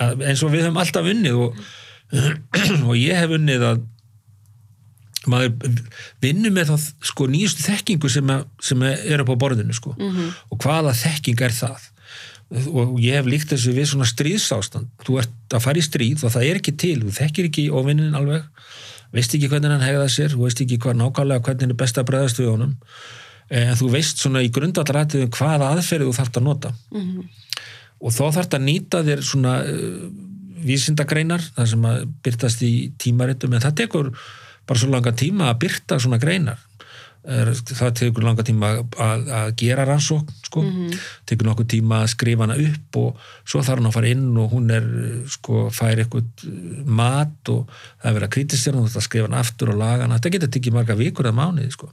að 0.05 0.23
eins 0.29 0.45
og 0.45 0.53
við 0.53 0.67
höfum 0.67 0.79
alltaf 0.85 1.09
unnið 1.11 1.41
og, 1.47 1.65
og 2.91 2.95
ég 3.01 3.19
hef 3.19 3.35
unnið 3.35 3.67
að 3.73 3.83
maður 5.31 5.81
vinnur 6.23 6.55
með 6.55 6.73
þá 6.73 6.87
sko 7.11 7.27
nýjustu 7.31 7.65
þekkingu 7.65 8.11
sem, 8.13 8.31
að, 8.31 8.47
sem 8.63 8.87
er 8.91 9.25
upp 9.25 9.35
á 9.35 9.43
borðinu 9.45 9.77
sko. 9.77 9.95
Og 10.51 10.61
hvaða 10.63 10.95
þekking 10.99 11.45
er 11.47 11.55
það? 11.57 11.91
Og 12.71 12.99
ég 13.03 13.17
hef 13.19 13.27
líkt 13.27 13.51
þessu 13.55 13.73
við 13.75 13.89
svona 13.91 14.07
stríðsástand. 14.07 14.91
Þú 15.07 15.21
ert 15.23 15.57
að 15.57 15.65
fara 15.65 15.81
í 15.81 15.85
stríð 15.85 16.27
og 16.27 16.35
það 16.35 16.49
er 16.51 16.61
ekki 16.61 16.75
til. 16.79 16.99
Þú 17.03 17.15
þekkir 17.17 17.49
ekki 17.51 17.71
óvinnin 17.73 18.19
alveg 18.19 18.45
veist 19.15 19.35
ekki 19.37 19.49
hvernig 19.51 19.71
hann 19.71 19.85
hegða 19.85 20.07
sér 20.11 20.33
þú 20.33 20.43
veist 20.43 20.61
ekki 20.65 20.79
hvað 20.83 20.99
nákvæmlega 20.99 21.45
hvernig 21.47 21.71
er 21.71 21.79
best 21.79 21.99
að 22.01 22.09
bregðast 22.11 22.41
við 22.41 22.51
honum. 22.51 22.77
En 23.55 23.75
þú 23.79 23.91
veist 23.93 24.23
svona 24.23 24.43
í 24.43 24.51
grundallarættiðum 24.55 25.33
hvaða 25.35 25.73
aðferði 25.75 26.09
þú 26.09 26.15
þarft 26.19 26.39
að 26.41 26.47
nota. 26.49 26.73
Og 28.05 28.15
þá 28.15 28.25
þarft 28.39 28.57
að 28.59 28.65
nýta 28.65 29.03
þér 29.07 29.23
svona 29.25 29.53
uh, 29.63 30.07
vísindagreinar 30.65 31.45
það 31.55 31.69
sem 31.75 31.85
að 31.91 32.01
byrtast 32.25 32.65
í 32.67 32.73
tímaritum. 32.99 33.55
En 33.55 33.63
það 33.65 33.77
tekur 33.85 34.11
bara 34.67 34.81
svo 34.81 34.93
langa 34.93 35.13
tíma 35.17 35.51
að 35.53 35.61
byrta 35.67 36.01
svona 36.03 36.21
greinar 36.23 36.63
Er- 37.25 37.55
það 37.57 37.93
tekur 37.97 38.25
langa 38.27 38.45
tíma 38.45 38.69
að, 39.01 39.23
að 39.33 39.47
gera 39.57 39.87
rannsókn 39.89 40.35
sko. 40.45 40.61
tekur 41.25 41.47
nokkuð 41.49 41.71
tíma 41.73 42.03
að 42.05 42.11
skrifa 42.13 42.45
hana 42.45 42.57
upp 42.61 42.99
og 43.01 43.23
svo 43.49 43.63
þarf 43.65 43.81
hann 43.81 43.89
að 43.89 43.95
fara 43.97 44.11
inn 44.13 44.27
og 44.37 44.53
hún 44.53 44.69
er 44.77 44.85
sko, 45.33 45.63
fær 45.73 46.03
eitthvað 46.05 46.45
mat 46.85 47.49
og 47.49 47.65
það 47.73 48.11
er 48.11 48.19
verið 48.19 48.29
að 48.29 48.37
þú 48.61 48.75
þarf 48.85 48.99
að 49.01 49.07
skrifa 49.09 49.31
hana 49.31 49.41
aftur 49.41 49.73
og 49.73 49.81
laga 49.81 50.05
hana 50.05 50.19
þetta 50.21 50.35
getur 50.37 50.53
tekið 50.59 50.77
marga 50.77 50.99
vikur 51.01 51.31
eða 51.31 51.39
mánuði 51.41 51.73
sko. 51.73 51.89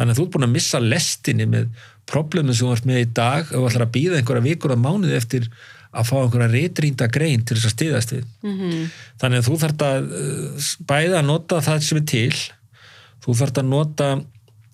þannig 0.00 0.10
að 0.10 0.18
þú 0.18 0.26
ert 0.26 0.34
búin 0.34 0.48
að 0.48 0.54
missa 0.58 0.82
lestinni 0.82 1.46
með 1.46 1.70
problemin 2.10 2.54
sem 2.58 2.66
þú 2.66 2.74
ert 2.74 2.90
með 2.90 3.02
í 3.04 3.08
dag 3.22 3.54
og 3.54 3.70
ætlar 3.70 3.86
að 3.86 3.94
býða 3.94 4.18
einhverja 4.18 4.48
vikur 4.50 4.74
eða 4.74 4.82
mánuði 4.82 5.14
eftir 5.14 5.46
að 5.96 6.08
fá 6.10 6.14
einhverja 6.20 6.52
reytrínda 6.52 7.08
grein 7.12 7.44
til 7.46 7.56
þess 7.56 7.70
að 7.70 7.74
stiðast 7.76 8.14
við. 8.14 8.24
Mhm. 8.44 8.86
þannig 9.22 9.42
að 9.42 9.48
þú 9.48 9.58
þarft 9.64 9.84
að 9.86 10.14
uh, 10.20 10.70
bæða 10.92 11.18
að 11.20 11.28
nota 11.32 11.60
það 11.64 11.84
sem 11.88 12.00
er 12.00 12.08
til 12.12 12.40
þú 13.26 13.36
þarft 13.40 13.60
að 13.62 13.70
nota 13.72 14.08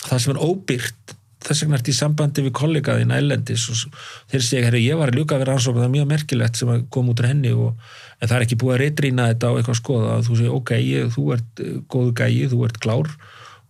það 0.03 0.25
sem 0.25 0.35
er 0.35 0.43
óbyrgt 0.43 1.19
þess 1.43 1.65
vegna 1.65 1.79
ert 1.79 1.91
í 1.91 1.95
sambandi 1.97 2.45
við 2.45 2.55
kollegaðina 2.59 3.19
ellendis 3.19 3.65
og 3.73 3.99
þeir 4.31 4.45
segja, 4.47 4.67
herri, 4.69 4.83
ég 4.87 4.99
var 4.99 5.11
að 5.11 5.19
ljúka 5.19 5.37
að 5.37 5.45
vera 5.45 5.57
ansókn 5.57 5.81
það 5.81 5.89
er 5.89 5.95
mjög 5.97 6.09
merkilegt 6.13 6.59
sem 6.59 6.73
að 6.73 6.85
koma 6.95 7.13
út 7.13 7.23
úr 7.23 7.29
henni 7.29 7.53
og, 7.55 7.87
en 8.19 8.31
það 8.31 8.37
er 8.37 8.47
ekki 8.47 8.59
búið 8.63 8.75
að 8.77 8.83
reytrýna 8.85 9.29
þetta 9.33 9.51
á 9.51 9.53
eitthvað 9.59 9.79
skoða. 9.81 10.11
Að 10.17 10.27
þú 10.29 10.39
segir, 10.39 10.57
ok, 10.59 10.75
ég, 10.79 11.09
þú 11.17 11.25
ert 11.37 11.63
uh, 11.65 11.73
góðu 11.95 12.13
gæi, 12.21 12.43
þú 12.53 12.61
ert 12.69 12.81
klár 12.83 13.11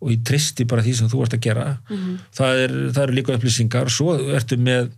og 0.03 0.11
ég 0.11 0.25
tristi 0.27 0.67
bara 0.69 0.85
því 0.85 0.97
sem 0.99 1.11
þú 1.13 1.23
ert 1.25 1.37
að 1.37 1.45
gera. 1.47 1.67
Það, 2.35 2.65
er, 2.65 2.73
það 2.91 3.03
eru 3.05 3.17
líka 3.17 3.37
upplýsingar. 3.39 3.91
Svo 3.95 4.17
ertu 4.35 4.59
með 4.59 4.91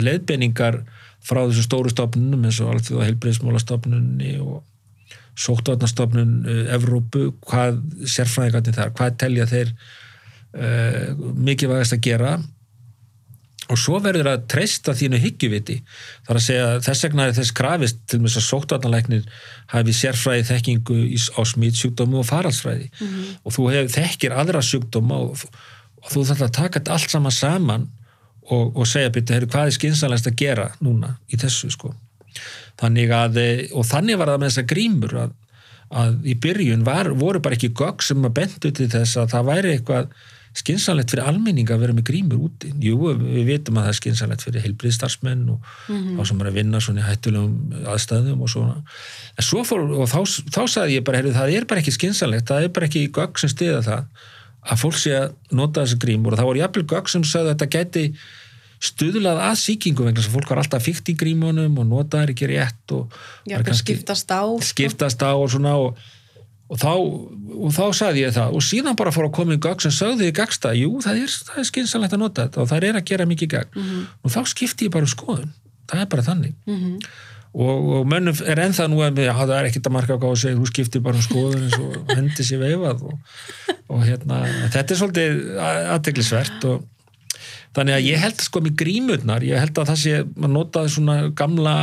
leiðbenningar 0.00 0.80
frá 1.24 1.42
þessu 1.44 1.64
stóru 1.66 1.92
stofnunum 1.92 2.46
eins 2.46 2.60
og 2.62 2.72
alþjóða 2.74 3.08
heilbreyðsmálastofnunni 3.08 4.34
og 4.42 4.62
sóttvarnastofnun 5.38 6.36
uh, 6.42 6.60
Evrópu, 6.74 7.32
hvað 7.46 7.82
sérfræðingarnir 8.10 8.76
þar, 8.76 8.94
hvað 8.98 9.18
telja 9.22 9.48
þeir 9.50 9.74
uh, 9.74 11.26
mikilvægast 11.38 11.98
að 11.98 12.06
gera. 12.08 12.38
Og 13.68 13.76
svo 13.76 13.98
verður 14.00 14.30
að 14.30 14.46
treysta 14.48 14.94
þínu 14.96 15.18
hyggjuviti. 15.20 15.74
Þar 16.24 16.38
að 16.40 16.44
segja 16.46 16.68
þess 16.86 17.04
vegna 17.04 17.26
er 17.28 17.34
þess 17.36 17.54
krafist 17.56 17.98
til 18.08 18.22
þess 18.22 18.40
að 18.40 18.46
sóttvarnalæknir 18.46 19.26
hafi 19.74 19.94
sérfræði 19.98 20.46
þekkingu 20.48 20.96
á 21.36 21.40
smitsjúkdómu 21.52 22.22
og 22.22 22.28
faraldsfræði. 22.30 22.88
Og 23.44 23.54
þú 23.54 23.68
hef, 23.74 23.90
þekkir 23.92 24.38
aðra 24.40 24.64
sjúkdóma 24.64 25.20
og, 25.26 25.44
og 26.00 26.08
þú 26.14 26.24
þarf 26.30 26.46
að 26.46 26.56
taka 26.62 26.80
þetta 26.80 26.96
allt 26.96 27.12
saman 27.12 27.36
saman 27.36 27.86
og, 28.54 28.76
og 28.76 28.88
segja 28.88 29.12
byrja, 29.12 29.36
heyrðu, 29.36 29.50
hvað 29.52 29.70
er 29.70 29.78
skynsalast 29.78 30.30
að 30.30 30.38
gera 30.40 30.70
núna 30.84 31.16
í 31.32 31.40
þessu 31.40 31.70
sko 31.74 31.94
þannig 32.78 33.12
að, 33.14 33.38
eh, 33.42 33.60
og 33.74 33.86
þannig 33.88 34.18
var 34.20 34.32
það 34.32 34.42
með 34.42 34.50
þessa 34.52 34.66
grímur 34.72 35.14
að, 35.24 35.36
að 36.02 36.26
í 36.28 36.34
byrjun 36.42 36.86
var, 36.86 37.12
voru 37.18 37.42
bara 37.44 37.58
ekki 37.58 37.74
gögg 37.76 38.04
sem 38.04 38.26
að 38.26 38.34
bendu 38.40 38.72
til 38.72 38.90
þess 38.92 39.18
að 39.20 39.32
það 39.34 39.48
væri 39.52 39.72
eitthvað 39.74 40.12
skynsalegt 40.58 41.12
fyrir 41.12 41.28
almenning 41.28 41.68
að 41.70 41.82
vera 41.84 41.94
með 41.94 42.06
grímur 42.08 42.48
úti. 42.48 42.70
Jú, 42.82 42.96
við 43.20 43.44
vitum 43.46 43.76
að 43.78 43.84
það 43.84 43.92
er 43.92 43.98
skynsalegt 43.98 44.42
fyrir 44.42 44.64
heilbriðstarfsmenn 44.64 45.44
og 45.52 45.68
þá 45.86 46.22
sem 46.30 46.40
er 46.40 46.48
að 46.50 46.56
vinna 46.58 46.80
svona 46.82 47.04
í 47.04 47.06
hættulegum 47.06 47.84
aðstæðum 47.92 48.42
og 48.42 48.50
svona. 48.50 48.78
En 49.36 49.46
svo 49.46 49.62
fór, 49.68 49.84
og 49.92 50.10
þá, 50.10 50.18
þá 50.56 50.62
sagði 50.64 50.96
ég 50.96 51.04
bara, 51.06 51.20
heyrðu, 51.20 51.36
það 51.36 51.54
er 51.54 51.68
bara 51.70 51.84
ekki 51.84 51.94
skynsalegt, 51.94 52.48
það 52.50 52.66
er 52.66 52.74
bara 52.74 52.88
ekki 52.88 53.04
gögg 53.20 53.38
sem 53.38 53.52
stiða 53.52 53.84
það 53.86 54.26
að 54.66 54.80
fólk 54.82 54.98
sé 54.98 55.14
að 55.16 55.32
nota 55.54 55.84
þessi 55.84 55.98
grímur 56.02 56.34
og 56.34 56.38
það 56.40 56.48
voru 56.50 56.58
jafnvel 56.64 56.86
gögg 56.94 57.08
sem 57.12 57.24
sagði 57.24 57.48
að 57.48 57.54
þetta 57.54 57.68
gæti 57.76 58.04
stuðlað 58.78 59.40
að 59.42 59.56
sýkingu 59.58 60.04
vegna 60.06 60.22
að 60.22 60.30
fólk 60.34 60.50
var 60.52 60.60
alltaf 60.62 60.84
fíkt 60.86 61.08
í 61.10 61.16
grímunum 61.18 61.78
og 61.82 61.86
notaði 61.90 62.34
ekki 62.34 62.48
rétt 62.52 62.92
og 62.94 63.16
Já, 63.48 63.58
skiptast 63.74 64.30
á. 64.30 64.42
sko. 64.46 64.68
skiptast 64.70 65.22
á 65.26 65.34
og 65.34 65.48
svona 65.50 65.72
og, 65.82 65.96
og, 66.70 66.76
þá, 66.78 66.92
og 66.94 67.72
þá 67.74 67.82
sagði 67.98 68.22
ég 68.26 68.36
það 68.36 68.54
og 68.54 68.62
síðan 68.62 68.98
bara 69.00 69.10
fór 69.14 69.26
að 69.30 69.34
koma 69.40 69.56
í 69.56 69.62
gögg 69.66 69.82
sem 69.82 69.94
sögðu 69.94 70.28
í 70.30 70.34
gagsta, 70.36 70.74
jú 70.78 70.92
það 71.02 71.24
er, 71.24 71.34
er 71.58 71.66
skynsalegt 71.72 72.14
að 72.14 72.22
nota 72.22 72.46
þetta 72.46 72.62
og 72.62 72.70
það 72.70 72.86
er 72.92 73.00
að 73.00 73.08
gera 73.10 73.26
mikið 73.26 73.48
gegn 73.56 73.74
Mhm. 73.82 74.06
og 74.22 74.30
þá 74.36 74.40
skipti 74.54 74.86
ég 74.86 74.94
bara 74.94 75.08
um 75.08 75.14
skoðun 75.16 75.50
það 75.88 76.00
er 76.04 76.06
bara 76.14 76.22
þannig 76.22 76.54
Mhm. 76.66 76.98
Og, 77.58 77.88
og 77.98 78.10
mönnum 78.10 78.36
er 78.46 78.62
ennþá 78.64 78.86
nú 78.90 79.00
að 79.02 79.22
já, 79.24 79.32
það 79.34 79.54
er 79.56 79.70
ekkit 79.70 79.88
að 79.90 79.96
marka 79.96 80.18
á 80.18 80.28
að 80.28 80.36
segja, 80.42 80.58
þú 80.58 80.68
skiptir 80.70 81.02
bara 81.04 81.18
um 81.18 81.26
skoðun 81.26 81.64
eins 81.66 81.78
og 81.82 81.96
hendi 82.16 82.46
sér 82.46 82.62
veifað 82.62 83.08
og, 83.10 83.34
og 83.88 84.04
hérna, 84.06 84.44
þetta 84.74 84.94
er 84.94 85.00
svolítið 85.02 85.42
aðteglisvert 85.96 86.68
og 86.70 86.86
þannig 87.76 87.98
að 87.98 88.06
ég 88.08 88.22
held 88.22 88.42
sko 88.42 88.62
með 88.64 88.76
grímurnar 88.80 89.44
ég 89.46 89.60
held 89.60 89.80
að 89.80 89.90
það 89.92 90.00
sé, 90.02 90.20
maður 90.36 90.54
notaði 90.54 90.94
svona 90.94 91.16
gamla 91.38 91.74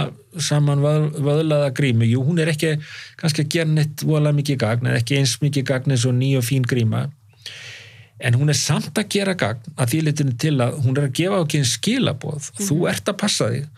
saman 0.41 0.81
vöð, 0.83 1.05
vöðlaða 1.23 1.69
grímu. 1.75 2.07
Jú, 2.09 2.23
hún 2.27 2.39
er 2.43 2.51
ekki 2.51 2.73
kannski 3.19 3.45
að 3.45 3.51
gera 3.53 3.71
neitt 3.71 4.03
voðalega 4.03 4.39
mikið 4.39 4.57
gagn, 4.63 4.89
eða 4.89 5.01
ekki 5.01 5.19
eins 5.19 5.35
mikið 5.43 5.67
gagn 5.69 5.95
eins 5.95 6.07
og 6.07 6.17
ný 6.17 6.33
og 6.39 6.45
fín 6.47 6.65
gríma. 6.67 7.05
En 8.19 8.38
hún 8.39 8.51
er 8.51 8.57
samt 8.59 8.95
að 8.99 9.09
gera 9.15 9.35
gagn 9.39 9.75
að 9.75 9.91
því 9.91 10.01
litinu 10.07 10.35
til 10.39 10.55
að 10.63 10.79
hún 10.83 10.97
er 10.97 11.07
að 11.07 11.15
gefa 11.19 11.41
okkur 11.43 11.61
einn 11.61 11.69
skilaboð, 11.69 12.49
þú 12.63 12.79
ert 12.91 13.11
að 13.11 13.19
passa 13.21 13.49
þig 13.53 13.69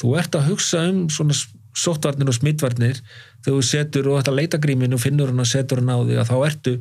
þú 0.00 0.14
ert 0.20 0.34
að 0.38 0.48
hugsa 0.52 0.84
um 0.90 1.06
svona 1.12 1.34
sóttvarnir 1.78 2.30
og 2.30 2.34
smittvarnir 2.34 2.98
þegar 3.44 3.54
þú 3.58 3.62
setur 3.68 4.08
og 4.10 4.16
þetta 4.20 4.34
leita 4.34 4.58
gríminu 4.62 4.96
og 4.98 5.02
finnur 5.04 5.30
hann 5.30 5.42
og 5.44 5.46
setur 5.46 5.78
hann 5.82 5.92
á 5.94 5.98
þig 6.08 6.18
að 6.22 6.30
þá 6.32 6.36
ertu 6.48 6.72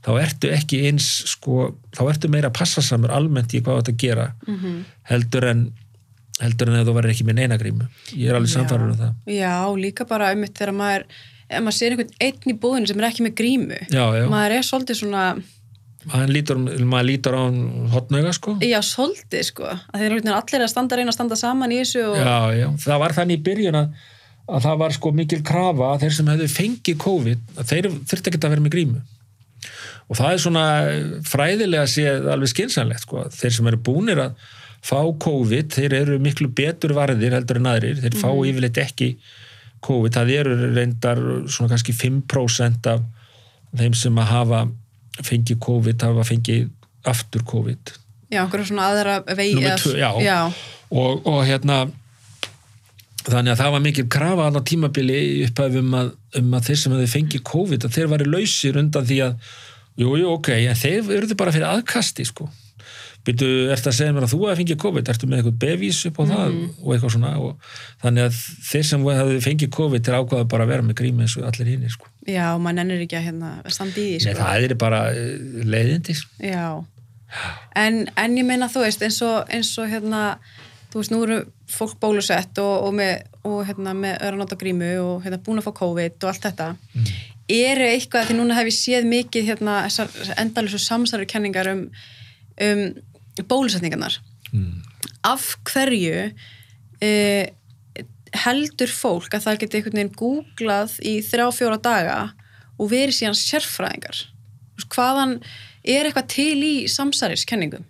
þá 0.00 0.10
ertu 0.24 0.50
ekki 0.56 0.78
eins 0.88 1.06
sko, 1.28 1.74
þá 1.94 2.00
ertu 2.10 2.30
meira 2.32 2.50
passasamur 2.50 3.12
almennt 3.14 3.52
í 3.54 3.60
hvað 3.62 3.82
að 3.92 3.96
gera 4.00 4.32
Mhm. 4.48 4.84
heldur 5.12 5.44
en 5.50 5.62
heldur 6.40 6.70
en 6.72 6.80
ef 6.80 6.86
þú 6.88 6.94
verður 6.96 7.12
ekki 7.12 7.26
með 7.28 7.34
neina 7.42 7.58
grímu 7.60 7.86
ég 8.16 8.30
er 8.30 8.34
alveg 8.38 8.50
samfærður 8.54 8.90
um 8.94 8.98
það 9.02 9.36
Já, 9.36 9.54
líka 9.76 10.06
bara 10.08 10.32
um 10.32 10.42
þegar 10.48 10.72
maður, 10.74 11.04
ef 11.50 11.60
maður 11.62 11.76
sér 11.78 11.90
einhvern 11.94 12.14
einn 12.20 12.50
í 12.54 12.58
búðinu 12.58 12.88
sem 12.88 12.98
er 13.00 13.08
ekki 13.10 13.26
með 13.28 13.34
grímu. 13.42 13.78
já, 13.90 14.04
já, 14.18 14.24
Maður 14.32 14.56
er 14.56 14.62
svolítið 14.70 14.96
svona, 15.02 15.24
lítur, 16.08 16.60
maður 16.88 17.06
lítur 17.10 17.36
á 17.36 17.40
hann 17.44 17.90
hotnauga 17.92 18.32
sko. 18.32 18.56
Já, 18.64 18.78
svolítið 18.84 19.44
sko. 19.50 19.68
Að 19.68 20.04
þeir 20.04 20.16
allir 20.32 20.64
að 20.64 20.72
standa 20.72 20.96
reyna 20.96 21.12
að 21.12 21.18
standa 21.18 21.36
saman 21.36 21.74
í 21.74 21.80
þessu 21.82 22.06
og... 22.08 22.16
já, 22.16 22.36
já, 22.56 22.66
það 22.86 23.02
var 23.04 23.16
þannig 23.18 23.40
í 23.40 23.44
byrjun 23.50 23.80
að, 23.82 23.98
að 24.48 24.68
það 24.68 24.80
var 24.84 24.96
sko 24.96 25.12
mikil 25.18 25.40
krafa 25.46 25.90
að 25.94 26.06
þeir 26.06 26.16
sem 26.16 26.30
hefðu 26.32 26.48
fengið 26.54 27.02
COVID 27.04 27.58
að 27.58 27.74
þeir 27.74 27.90
þurfti 28.12 28.32
ekki 28.32 28.40
að 28.40 28.54
vera 28.54 28.64
með 28.64 28.74
grímu. 28.76 29.02
Og 30.10 30.18
það 30.18 30.32
er 30.32 30.40
svona 30.42 30.64
fræðilega 31.28 31.84
séð 31.90 32.32
alveg 32.32 32.50
skynsanlegt 32.54 33.04
sko 33.04 33.28
þeir 33.36 33.54
sem 33.58 33.70
eru 33.70 33.84
búnir 33.90 34.24
að 34.24 34.48
fá 34.80 34.98
COVID 35.20 35.76
þeir 35.76 35.94
eru 36.00 36.18
miklu 36.22 36.48
betur 36.56 36.96
varðir 36.96 37.36
heldur 37.36 37.60
en 37.60 37.68
aðrir, 37.68 38.00
þeir 38.00 38.16
fá 38.16 38.30
yfirleitt 38.32 38.80
ekki 38.80 39.12
COVID, 39.84 40.12
það 40.12 40.30
eru 40.34 40.56
reyndar 40.74 41.20
svona 41.48 41.74
kannski 41.74 41.94
5% 41.96 42.88
af 42.90 43.04
þeim 43.76 43.94
sem 43.96 44.18
að 44.20 44.32
hafa 44.32 44.60
fengið 45.18 45.58
COVID 45.66 46.06
hafa 46.06 46.26
fengið 46.28 46.68
aftur 47.10 47.44
COVID 47.48 47.96
Já, 48.30 48.44
einhverja 48.44 48.68
svona 48.68 48.84
aðra 48.92 49.16
vegi. 49.34 49.58
Já. 49.98 50.10
Já, 50.22 50.36
og, 50.94 51.24
og 51.26 51.40
hérna 51.48 51.80
þannig 53.26 53.52
að 53.52 53.58
það 53.60 53.72
var 53.74 53.82
mikil 53.84 54.04
krafa 54.10 54.46
alveg 54.46 54.68
tímabili 54.70 55.18
upp 55.48 55.62
af 55.64 55.78
um 55.80 55.96
að, 55.98 56.12
um 56.40 56.54
að 56.56 56.68
þeir 56.68 56.80
sem 56.80 56.94
hefði 56.94 57.10
fengið 57.14 57.44
COVID 57.50 57.86
að 57.86 57.96
þeir 57.96 58.12
væri 58.14 58.28
lausir 58.30 58.78
undan 58.80 59.08
því 59.08 59.18
að 59.26 59.50
jú, 60.00 60.14
jú, 60.22 60.30
ok, 60.36 60.52
en 60.70 60.78
þeir 60.78 61.10
eruðu 61.18 61.36
bara 61.40 61.54
fyrir 61.56 61.68
aðkasti 61.68 62.26
sko 62.30 62.46
Byrju, 63.20 63.48
ertu 63.74 63.90
að 63.90 63.96
segja 63.98 64.12
mér 64.16 64.24
að 64.24 64.32
þú 64.32 64.38
hefði 64.46 64.58
fengið 64.62 64.78
COVID, 64.80 65.08
ertu 65.12 65.26
með 65.28 65.40
eitthvað 65.40 65.56
bevís 65.60 65.98
upp 66.08 66.20
á 66.20 66.24
það 66.30 66.54
og 66.56 66.92
eitthvað 66.94 67.12
svona 67.12 67.32
og 67.36 67.74
þannig 68.00 68.28
að 68.28 68.38
þeir 68.70 68.86
sem 68.88 69.02
fengið 69.44 69.72
COVID 69.76 70.06
þeir 70.06 70.16
ákvaða 70.16 70.46
bara 70.54 70.64
að 70.64 70.72
vera 70.72 70.86
með 70.86 70.96
grími 71.02 71.26
eins 71.26 71.34
og 71.36 71.44
allir 71.50 71.68
hínir 71.68 71.92
sko. 71.92 72.08
já, 72.24 72.46
maður 72.56 72.78
nennir 72.78 73.02
ekki 73.04 73.18
að 73.18 73.26
hérna 73.26 73.50
standa 73.68 74.00
í 74.00 74.06
því 74.06 74.14
Nei, 74.14 74.24
sko. 74.24 74.36
það 74.40 74.64
er 74.64 74.74
bara 74.80 75.00
eh, 75.12 75.34
leiðindi 75.74 76.16
sko. 76.16 76.32
Já, 76.48 76.64
en, 77.82 78.00
en 78.24 78.38
ég 78.40 78.48
meina 78.48 78.70
þú 78.72 78.86
veist 78.86 79.04
eins 79.04 79.20
og, 79.26 79.36
eins 79.52 79.74
og 79.76 79.92
hérna 79.92 80.22
þú 80.88 81.02
veist 81.02 81.12
nú 81.12 81.20
eru 81.26 81.38
fólk 81.70 82.00
bólusett 82.00 82.62
og, 82.64 82.86
og, 82.86 82.96
með, 82.96 83.28
og 83.44 83.60
hérna 83.68 83.94
með 84.00 84.16
öðranóta 84.16 84.58
grímu 84.64 84.94
og 85.02 85.26
hérna 85.26 85.42
búin 85.44 85.60
að 85.60 85.68
fá 85.68 85.74
COVID 85.82 86.16
og 86.24 86.32
allt 86.32 86.48
þetta 86.48 86.70
mm. 86.72 87.12
eru 87.58 87.92
eitthvað, 87.92 88.30
því 88.30 88.40
núna 88.40 88.56
hef 88.56 88.72
ég 88.72 88.78
séð 88.80 89.12
mikið 89.12 89.52
hérna 89.52 89.76
þessar 89.90 90.34
endalusu 90.40 90.80
samsæru 90.82 91.28
kenningar 91.28 91.70
um, 91.76 91.86
um 92.64 92.84
bólusetningarnar. 93.48 94.18
Mm. 94.50 94.82
af 95.22 95.44
hverju 95.68 96.32
eh, 97.04 97.52
heldur 98.44 98.90
fólk 98.90 99.34
að 99.36 99.44
það 99.44 99.60
geti 99.60 99.78
einhvern 99.78 99.98
veginn 100.00 100.16
googlað 100.16 100.96
í 101.06 101.12
þrjá 101.22 101.46
fjóra 101.54 101.78
daga 101.82 102.18
og 102.80 102.90
verið 102.90 103.18
síðan 103.18 103.38
sérfræðingar? 103.38 104.24
Hvaðan 104.90 105.36
er 105.84 106.08
eitthvað 106.08 106.28
til 106.32 106.58
í 106.64 106.74
samsæriskenningum? 106.90 107.84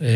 E, 0.00 0.12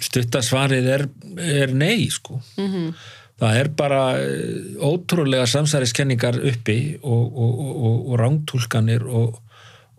stuttasvarið 0.00 0.90
er, 0.94 1.06
er 1.42 1.74
nei 1.76 2.06
sko. 2.14 2.40
Mm 2.56 2.94
það 3.40 3.58
er 3.60 3.70
bara 3.76 4.02
eh, 4.20 4.76
ótrúlega 4.80 5.46
samsæriskenningar 5.50 6.38
uppi 6.40 6.78
og, 7.02 7.24
og, 7.26 7.58
og, 7.60 7.74
og, 7.76 7.98
og 8.10 8.20
rángtúlkanir 8.20 9.04
og, 9.04 9.40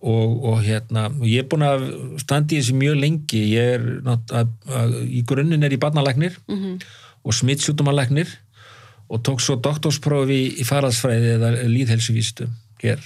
og 0.01 0.59
hérna 0.61 1.07
ég 1.25 1.41
er 1.41 1.47
búin 1.49 1.65
að 1.65 1.87
standi 2.21 2.57
í 2.57 2.61
þessu 2.61 2.75
mjög 2.77 2.99
lengi. 3.01 3.43
Ég 3.55 3.77
er 3.77 3.85
nátt, 4.05 4.31
að, 4.31 4.51
að, 4.69 4.97
í 5.09 5.23
grunninn 5.27 5.65
er 5.65 5.73
í 5.73 5.81
barnalæknir 5.81 6.37
-hmm. 6.45 6.77
og 7.23 7.33
smittsjútumalæknir 7.33 8.29
og 9.09 9.23
tók 9.23 9.41
svo 9.41 9.55
doktorsprófi 9.55 10.59
í 10.61 10.65
faraðsfræði 10.67 11.33
eða 11.37 11.51
líðhelsuvístum 11.65 12.51
hér. 12.83 12.99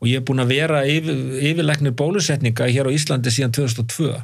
Og 0.00 0.08
ég 0.08 0.18
er 0.18 0.26
búin 0.26 0.42
að 0.42 0.54
vera 0.54 0.84
yfir, 0.86 1.18
yfirlæknir 1.50 1.94
bólusetninga 1.94 2.66
hér 2.66 2.88
á 2.88 2.94
Íslandi 2.94 3.30
síðan 3.30 3.52
2002 3.54 4.14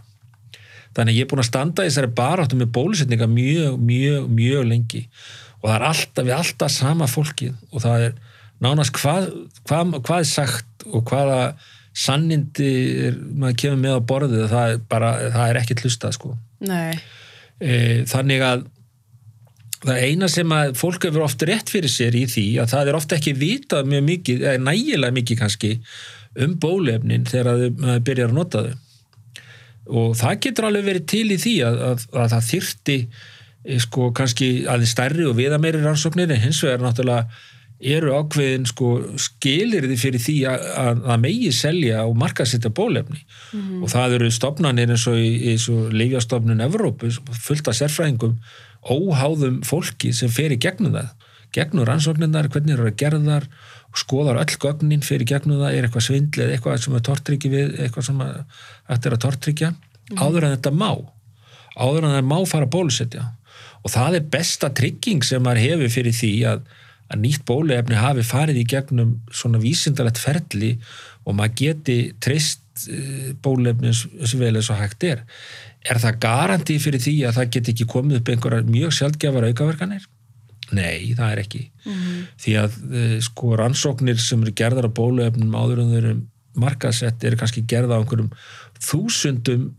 þannig 0.96 1.12
að 1.12 1.18
ég 1.18 1.26
er 1.26 1.30
búin 1.30 1.42
að 1.42 1.50
standa 1.50 1.84
í 1.84 1.90
þessari 1.90 2.10
baráttu 2.18 2.56
með 2.58 2.72
bólusetninga 2.74 3.28
mjög, 3.30 3.76
mjög, 3.78 4.30
mjög 4.34 4.64
lengi. 4.66 5.04
Og 5.60 5.68
það 5.68 5.76
er 5.76 5.86
alltaf 5.90 6.24
við 6.24 6.34
alltaf 6.38 6.72
sama 6.72 7.06
fólkið 7.10 7.54
og 7.70 7.82
það 7.84 8.06
er 8.08 8.16
nánast 8.64 8.94
hvað, 8.98 9.28
hvað, 9.68 9.92
hvað 10.06 10.24
er 10.24 10.30
sagt 10.30 10.86
og 10.88 11.04
hvaða 11.10 11.40
sannindi 11.98 12.72
er, 13.08 13.14
maður 13.38 13.56
kemur 13.62 13.80
með 13.82 13.96
á 13.98 14.00
borðið 14.12 14.44
það 14.52 14.72
er 14.74 14.82
bara, 14.90 15.12
það 15.34 15.52
er 15.52 15.60
ekki 15.62 15.76
hlustað 15.82 16.14
sko. 16.18 16.34
Nei, 16.68 16.98
e, 17.62 17.72
þannig 18.10 18.44
að 18.46 18.66
það 19.78 20.04
eina 20.08 20.28
sem 20.30 20.52
að 20.54 20.72
fólk 20.78 21.04
hefur 21.06 21.22
oft 21.26 21.42
rétt 21.46 21.70
fyrir 21.70 21.90
sér 21.92 22.16
í 22.18 22.24
því 22.30 22.46
að 22.62 22.72
það 22.74 22.90
er 22.92 22.98
ofta 22.98 23.18
ekki 23.18 23.34
vitað 23.38 23.90
mjög 23.92 24.06
mikið, 24.08 24.44
eða 24.52 24.62
nægilega 24.66 25.14
mikið 25.18 25.40
kannski 25.42 25.72
um 26.38 26.54
bólefnin 26.62 27.26
þegar 27.30 27.60
þau- 27.62 27.82
maður 27.82 28.04
byrjar 28.08 28.32
að 28.32 28.38
nota 28.38 28.62
þau. 28.66 28.76
Og 29.88 30.16
það 30.20 30.40
getur 30.44 30.66
alveg 30.68 30.84
verið 30.90 31.04
til 31.08 31.26
í 31.32 31.38
því 31.40 31.54
að, 31.64 31.78
að, 31.90 32.02
að 32.22 32.32
það 32.34 32.48
þyrti 32.52 32.96
eh, 32.98 33.78
sko 33.86 34.10
kannski 34.18 34.48
aðeins 34.68 34.92
stærri 34.92 35.24
og 35.30 35.38
viðameiri 35.38 35.80
rannsóknir 35.82 36.34
en 36.34 36.42
hins 36.42 36.60
vegar 36.66 36.82
náttúrulega 36.84 37.24
eru 37.78 38.14
ákveðin 38.18 38.64
sko 38.66 38.88
skilirði 39.22 39.96
fyrir 40.00 40.22
því 40.22 40.36
að, 40.50 40.64
að, 40.82 41.02
að 41.14 41.20
megi 41.22 41.50
selja 41.54 42.04
og 42.08 42.16
markasetja 42.18 42.72
bólefni 42.74 43.20
og 43.84 43.92
það 43.92 44.16
eru 44.16 44.30
stopnarnir 44.34 44.90
eins 44.90 45.06
og 45.10 45.18
í, 45.20 45.52
í 45.52 45.58
svo 45.62 45.86
leifjastofnun 45.94 46.64
Evrópu 46.64 47.12
fullt 47.30 47.70
af 47.70 47.78
sérfræðingum 47.78 48.34
óháðum 48.88 49.60
fólki 49.66 50.10
sem 50.14 50.30
fer 50.32 50.54
í 50.54 50.60
gegnum 50.62 50.94
það. 50.94 51.12
Gegnum 51.54 51.86
rannsóknirnar, 51.88 52.50
hvernig 52.52 52.74
eru 52.74 52.88
að 52.90 52.98
gerðar 53.00 53.46
skoðar 53.96 54.40
öll 54.42 54.58
gögnin 54.60 55.04
fyrir 55.04 55.26
gegnum 55.28 55.62
það 55.62 55.76
er 55.76 55.86
eitthvað 55.86 56.04
svindli 56.04 56.44
eða 56.44 56.56
eitthvað 56.56 56.82
sem 56.84 56.98
er 56.98 57.06
tortryggi 57.08 57.52
við 57.52 57.78
eitthvað 57.86 58.08
sem 58.10 58.20
að, 58.24 58.34
þetta 58.90 59.08
er 59.08 59.16
að 59.16 59.22
tortryggja. 59.24 59.70
Áður 60.18 60.46
en 60.48 60.54
þetta 60.56 60.74
má 60.76 60.90
áður 61.78 62.08
en 62.08 62.16
það 62.16 62.28
má 62.28 62.38
fara 62.48 62.68
bólusetja. 62.70 63.24
Og 63.86 63.92
það 63.94 64.18
er 64.18 64.28
besta 64.32 64.70
trygging 64.74 65.24
sem 65.26 65.42
maður 65.44 65.64
hefur 65.64 65.92
fyrir 65.94 66.16
því 66.16 66.32
að, 66.50 66.62
að 67.08 67.22
nýtt 67.24 67.44
bóluefni 67.48 67.98
hafi 67.98 68.24
farið 68.26 68.62
í 68.62 68.66
gegnum 68.68 69.14
svona 69.32 69.60
vísindalegt 69.62 70.20
ferli 70.20 70.74
og 71.24 71.36
maður 71.38 71.56
geti 71.62 71.98
treyst 72.20 72.86
eh, 72.90 73.32
bóluefni 73.42 73.94
sem 73.94 74.40
vel 74.40 74.54
eins 74.54 74.70
og 74.72 74.80
hægt 74.80 75.06
er. 75.08 75.24
Er 75.88 76.00
það 76.02 76.20
garanti 76.24 76.78
fyrir 76.82 77.02
því 77.02 77.16
að 77.28 77.40
það 77.40 77.52
geti 77.56 77.74
ekki 77.74 77.88
komið 77.94 78.20
upp 78.20 78.32
einhverjar 78.32 78.68
mjög 78.68 78.96
sjálfgjafar 78.98 79.48
aukaverkanir? 79.50 80.08
Nei, 80.76 81.14
það 81.16 81.30
er 81.32 81.40
ekki. 81.40 81.62
Því 82.42 82.56
að 82.60 82.74
eh, 82.92 83.14
sko 83.24 83.54
rannsóknir 83.56 84.20
sem 84.20 84.42
eru 84.44 84.52
gerðar 84.56 84.90
á 84.92 84.96
bóluefnum 84.98 85.56
áður 85.56 85.84
en 85.84 85.92
þau 85.92 86.00
eru 86.02 86.16
markasett 86.58 87.24
eru 87.24 87.38
kannski 87.40 87.64
gerða 87.68 87.96
á 87.96 88.00
einhverjum 88.02 88.28
þúsundum 88.84 89.70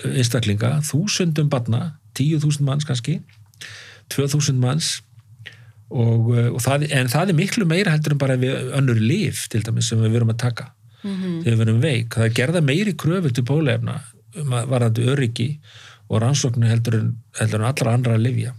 eh, 0.00 0.16
einstaklinga, 0.22 0.78
þúsundum 0.86 1.50
barna, 1.52 1.98
tíu 2.16 2.40
þúsund 2.40 2.64
manns 2.68 2.88
kannski 2.88 3.20
tvö 4.10 4.26
þúsund 4.32 4.62
manns 4.62 4.98
og, 5.90 6.30
eh, 6.38 6.48
og 6.54 6.60
það, 6.62 6.86
en 6.92 7.08
það 7.10 7.28
er 7.32 7.38
miklu 7.40 7.66
meira 7.66 7.90
heldur 7.94 8.12
en 8.12 8.18
bara 8.22 8.36
við 8.40 8.72
önnur 8.78 9.00
líf 9.00 9.48
til 9.50 9.62
dæmis 9.66 9.88
sem 9.90 9.98
við 9.98 10.12
verum 10.18 10.30
að 10.34 10.38
taka. 10.46 10.70
Þegar 11.02 11.44
við 11.54 11.60
verum 11.64 11.80
veik, 11.80 12.08
það 12.14 12.24
er 12.26 12.34
gerða 12.36 12.60
meiri 12.62 12.92
kröfu 12.94 13.30
til 13.32 13.44
bóluefna 13.48 14.00
um 14.36 14.50
að 14.52 14.66
varðandi 14.68 15.06
öryggi 15.08 15.46
og 16.10 16.20
rannsóknir 16.20 16.68
heldur 16.68 16.98
en, 16.98 17.06
heldur 17.40 17.60
en 17.62 17.68
allra 17.70 17.94
andra 17.96 18.14
að 18.18 18.26
lifja 18.26 18.52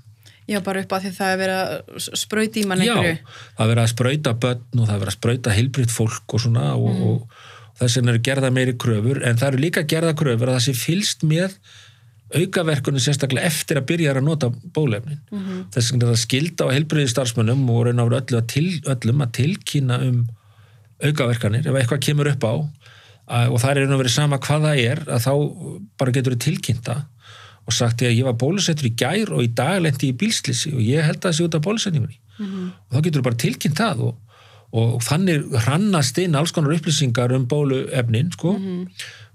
Já, 0.50 0.58
bara 0.66 0.82
upp 0.82 0.92
að 0.98 1.04
því 1.06 1.12
það 1.16 1.30
er 1.32 1.38
verið 1.40 1.60
að 1.62 2.08
sprauti 2.20 2.64
í 2.64 2.66
mann 2.68 2.82
Já, 2.84 2.96
einhverju. 2.98 3.20
það 3.56 3.62
er 3.64 3.70
verið 3.72 3.84
að 3.84 3.92
sprauta 3.94 4.34
börn 4.34 4.80
og 4.82 4.88
það 4.88 4.96
er 4.96 5.02
verið 5.04 5.12
að 5.14 5.18
sprauta 5.20 5.54
heilbritt 5.56 5.94
fólk 5.94 6.34
og 6.36 6.42
svona 6.44 6.66
og, 6.76 6.90
Mhm. 6.90 7.04
og 7.08 7.28
þess 7.80 7.96
vegna 8.00 8.12
eru 8.16 8.24
gerða 8.26 8.50
meiri 8.52 8.74
kröfur. 8.74 9.22
En 9.24 9.38
það 9.38 9.48
eru 9.54 9.62
líka 9.62 9.84
gerða 9.88 10.14
kröfur 10.18 10.50
að 10.50 10.58
það 10.58 10.66
sé 10.66 10.74
fylst 10.82 11.24
með 11.24 11.56
aukaverkunum 12.38 13.04
sérstaklega 13.04 13.50
eftir 13.50 13.80
að 13.80 13.88
byrja 13.92 14.14
að 14.16 14.24
nota 14.26 14.50
bólefnin. 14.50 15.20
Mhm. 15.32 15.64
Þess 15.74 15.92
vegna 15.92 16.08
er 16.08 16.14
það 16.14 16.22
skilda 16.26 16.68
á 16.68 16.74
heilbriði 16.74 17.12
starfsmönnum 17.12 17.70
og 17.70 17.86
raun 17.86 18.04
veru 18.04 18.22
öllu 18.22 18.42
til, 18.48 18.70
öllum 18.86 19.26
að 19.26 19.34
tilkynna 19.40 20.02
um 20.08 20.28
aukaverkanir 21.02 21.68
ef 21.68 21.76
eitthvað 21.76 22.06
kemur 22.06 22.30
upp 22.32 22.46
á 22.46 22.54
og 23.52 23.58
það 23.62 23.72
er 23.72 23.80
raun 23.82 23.96
og 23.96 24.02
verið 24.02 24.16
sama 24.16 24.40
hvað 24.44 24.66
það 24.68 24.82
er 24.84 25.04
að 25.08 25.26
þá 25.26 25.34
bara 25.98 26.12
getur 26.16 26.36
þið 26.36 26.44
tilkynnta 26.46 26.98
og 27.62 27.76
sagt 27.76 28.02
ég 28.04 28.12
að 28.12 28.18
ég 28.18 28.28
var 28.28 28.40
bólusettur 28.42 28.90
í 28.90 28.96
gær 28.98 29.32
og 29.36 29.46
í 29.46 29.52
dag 29.56 29.80
lendi 29.84 30.10
í 30.12 30.18
bílslisi 30.18 30.74
og 30.74 30.82
ég 30.84 31.06
held 31.06 31.22
að 31.22 31.30
það 31.30 31.38
sé 31.38 31.48
út 31.48 31.58
af 31.58 31.64
bólusetningunni 31.68 32.20
og 32.42 32.96
þá 32.96 33.00
getur 33.06 33.22
þú 33.22 33.26
bara 33.30 33.42
tilkynnt 33.46 33.80
það 33.80 34.04
og, 34.10 34.14
og 34.82 35.02
þannig 35.06 35.50
hrannast 35.66 36.22
inn 36.24 36.38
alls 36.40 36.54
konar 36.56 36.76
upplýsingar 36.76 37.34
um 37.36 37.48
bóluefnin 37.48 38.32
sko. 38.34 38.56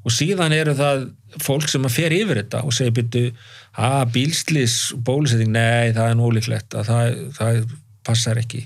Og 0.07 0.15
síðan 0.15 0.55
eru 0.55 0.77
það 0.79 1.09
fólk 1.43 1.67
sem 1.69 1.85
að 1.85 1.97
fer 1.97 2.15
yfir 2.15 2.41
þetta 2.43 2.63
og 2.65 2.75
segir 2.77 2.95
byrju, 2.97 3.33
að 3.77 4.13
bílslis 4.15 4.77
bólusetning, 5.05 5.51
nei 5.53 5.93
það 5.97 6.13
er 6.13 6.19
nólíklegt 6.21 6.77
að 6.79 6.91
það, 6.93 7.19
það 7.37 7.61
passar 8.07 8.39
ekki. 8.39 8.63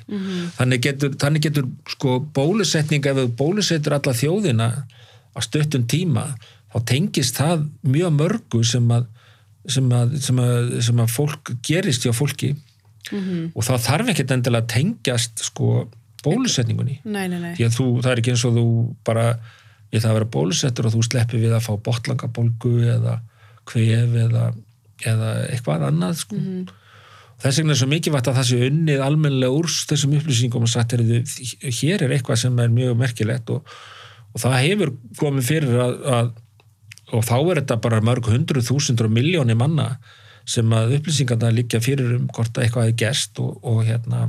Þannig 0.59 0.83
getur, 0.85 1.15
þannig 1.17 1.47
getur 1.49 1.69
sko, 1.89 2.19
bólusetning 2.37 3.07
ef 3.09 3.23
þú 3.23 3.29
bólusetur 3.41 3.97
alla 3.97 4.17
þjóðina 4.17 4.69
á 5.33 5.39
stuttum 5.41 5.87
tíma 5.89 6.27
þá 6.71 6.79
tengist 6.93 7.41
það 7.41 7.65
mjög 7.89 8.13
mörgu 8.19 8.63
sem 8.67 8.93
að 8.93 9.09
sem 9.69 9.89
að, 9.93 10.17
sem 10.25 10.39
að, 10.41 10.75
sem 10.87 11.01
að 11.03 11.11
fólk 11.13 11.55
gerist 11.67 12.05
hjá 12.07 12.15
fólki. 12.17 12.55
Og 13.57 13.65
þá 13.67 13.75
þarf 13.83 14.13
ekkert 14.13 14.35
endilega 14.37 14.65
að 14.65 14.73
tengjast 14.75 15.43
sko 15.49 15.87
bólusetningunni. 16.25 17.01
Nei, 17.05 17.27
nei, 17.33 17.39
nei. 17.41 17.55
því 17.57 17.67
að 17.67 17.77
þú, 17.77 17.87
það 18.05 18.13
er 18.13 18.23
ekki 18.23 18.35
eins 18.35 18.45
og 18.49 18.57
þú 18.57 18.67
bara 19.09 19.27
ég 19.91 20.03
það 20.03 20.11
að 20.11 20.19
vera 20.19 20.33
bólusettur 20.37 20.89
og 20.89 20.95
þú 20.95 21.07
sleppir 21.07 21.43
við 21.43 21.55
að 21.57 21.65
fá 21.67 21.73
botlangabólgu 21.87 22.75
eða 22.95 23.17
kvef 23.69 24.19
eða, 24.25 24.45
eða 25.07 25.31
eitthvað 25.51 25.87
annað 25.89 26.21
sko. 26.23 26.43
þess 27.41 27.61
vegna 27.61 27.75
er 27.75 27.81
svo 27.81 27.89
mikilvægt 27.91 28.31
að 28.31 28.39
það 28.41 28.49
sé 28.51 28.61
unnið 28.69 29.03
almennilega 29.07 29.57
úr 29.57 29.71
þessum 29.91 30.15
upplýsingum 30.19 30.67
og 30.67 30.73
sagt 30.73 30.95
er 30.97 31.05
hér 31.81 32.05
er 32.07 32.15
eitthvað 32.17 32.45
sem 32.45 32.63
er 32.63 32.73
mjög 32.75 33.01
merkilegt 33.01 33.51
og, 33.55 33.75
og 34.35 34.45
það 34.45 34.61
hefur 34.67 34.95
komið 35.19 35.51
fyrir 35.51 35.83
að, 35.87 35.99
að 36.19 36.33
og 37.11 37.27
þá 37.27 37.37
er 37.39 37.61
þetta 37.63 37.81
bara 37.83 38.05
mörg 38.07 38.29
hundru 38.31 38.63
þúsundur 38.63 39.09
og 39.09 39.15
miljóni 39.17 39.57
manna 39.59 39.97
sem 40.49 40.71
að 40.75 40.97
upplýsingarna 40.99 41.51
líka 41.55 41.81
fyrir 41.83 42.15
um 42.17 42.29
hvort 42.31 42.55
að 42.57 42.67
eitthvað 42.67 42.89
hefur 42.89 43.01
gerst 43.03 43.41
og, 43.43 43.59
og 43.67 43.83
hérna 43.89 44.29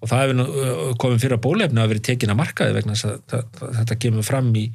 og 0.00 0.08
það 0.10 0.20
hefur 0.22 0.36
nú, 0.38 0.46
komið 1.02 1.22
fyrir 1.24 1.36
að 1.38 1.44
bólefni 1.48 1.82
að 1.82 1.90
verið 1.94 2.06
tekin 2.08 2.30
að 2.34 2.40
markaði 2.42 2.74
vegna 2.78 2.94
þess 2.94 3.08
að 3.08 3.20
það- 3.32 3.46
það- 3.58 3.72
þetta 3.78 3.98
kemur 4.04 4.22
fram 4.28 4.52
í 4.54 4.66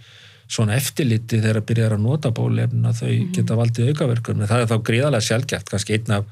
svona 0.54 0.76
eftirliti 0.78 1.40
þegar 1.42 1.62
að 1.62 1.68
byrja 1.70 1.90
að 1.92 2.02
nota 2.04 2.32
bólefni 2.32 2.84
að 2.90 3.00
þau 3.02 3.32
geta 3.34 3.56
valdið 3.56 3.88
aukaverkunum. 3.94 4.42
En 4.44 4.48
það 4.52 4.62
er 4.62 4.68
þá 4.74 4.78
gríðarlega 4.90 5.28
sjálfgæft, 5.30 5.70
kannski 5.72 5.94
einn 5.98 6.12
af 6.12 6.26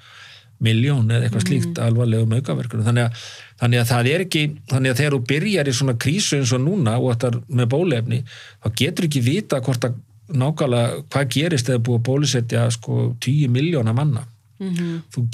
miljón 0.61 1.07
eða 1.09 1.25
eitthvað 1.25 1.45
slíkt 1.47 1.79
alvarlegum 1.81 2.35
aukaverkunum. 2.37 2.85
Þannig 2.85 3.07
að, 3.07 3.23
þannig 3.63 3.79
að 3.81 3.87
það 3.89 4.09
er 4.11 4.23
ekki 4.27 4.43
þannig 4.69 4.91
að 4.91 4.99
þegar 4.99 5.15
þú 5.15 5.21
byrjar 5.31 5.67
í 5.71 5.73
svona 5.73 5.95
krísu 5.97 6.37
eins 6.37 6.51
og 6.53 6.61
núna 6.61 6.97
og 6.99 7.15
þetta 7.15 7.31
er 7.31 7.39
með 7.61 7.69
bólefni 7.73 8.19
þá 8.61 8.67
getur 8.83 9.07
ekki 9.07 9.23
vita 9.25 9.61
hvort 9.65 9.87
að 9.89 9.95
nákvæmlega 10.31 11.01
hvað 11.09 11.31
gerist 11.33 11.69
eða 11.71 11.81
búið 11.87 11.97
að 11.99 12.05
bólusetja 12.11 12.67
sko 12.71 13.15
10 13.19 13.47
miljóna 13.49 13.93
manna. 13.95 14.27
Mhm. 14.61 15.01
þú 15.09 15.25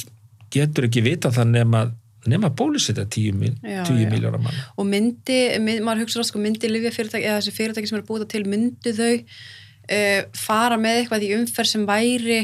getur 0.49 0.87
ekki 0.87 1.03
vita 1.03 1.29
það 1.29 1.49
nema, 1.51 1.91
nema 2.29 2.51
bólusetja 2.53 3.05
10, 3.05 3.37
mil, 3.37 3.55
Já, 3.63 3.81
10 3.87 4.03
já. 4.03 4.11
miljóna 4.11 4.41
manna. 4.41 4.67
Og 4.77 4.87
myndi, 4.89 5.39
mynd, 5.63 5.83
maður 5.85 6.05
hugsa 6.05 6.25
sko, 6.27 6.41
myndi 6.43 6.69
livjafyrirtæki 6.71 7.27
eða 7.27 7.41
þessi 7.41 7.55
fyrirtæki 7.57 7.89
sem 7.89 7.99
eru 7.99 8.07
búið 8.07 8.27
til, 8.33 8.43
myndi 8.49 8.93
þau 8.97 9.11
uh, 9.17 10.21
fara 10.37 10.79
með 10.81 11.03
eitthvað 11.03 11.27
í 11.27 11.33
umferð 11.39 11.73
sem 11.73 11.85
væri 11.89 12.41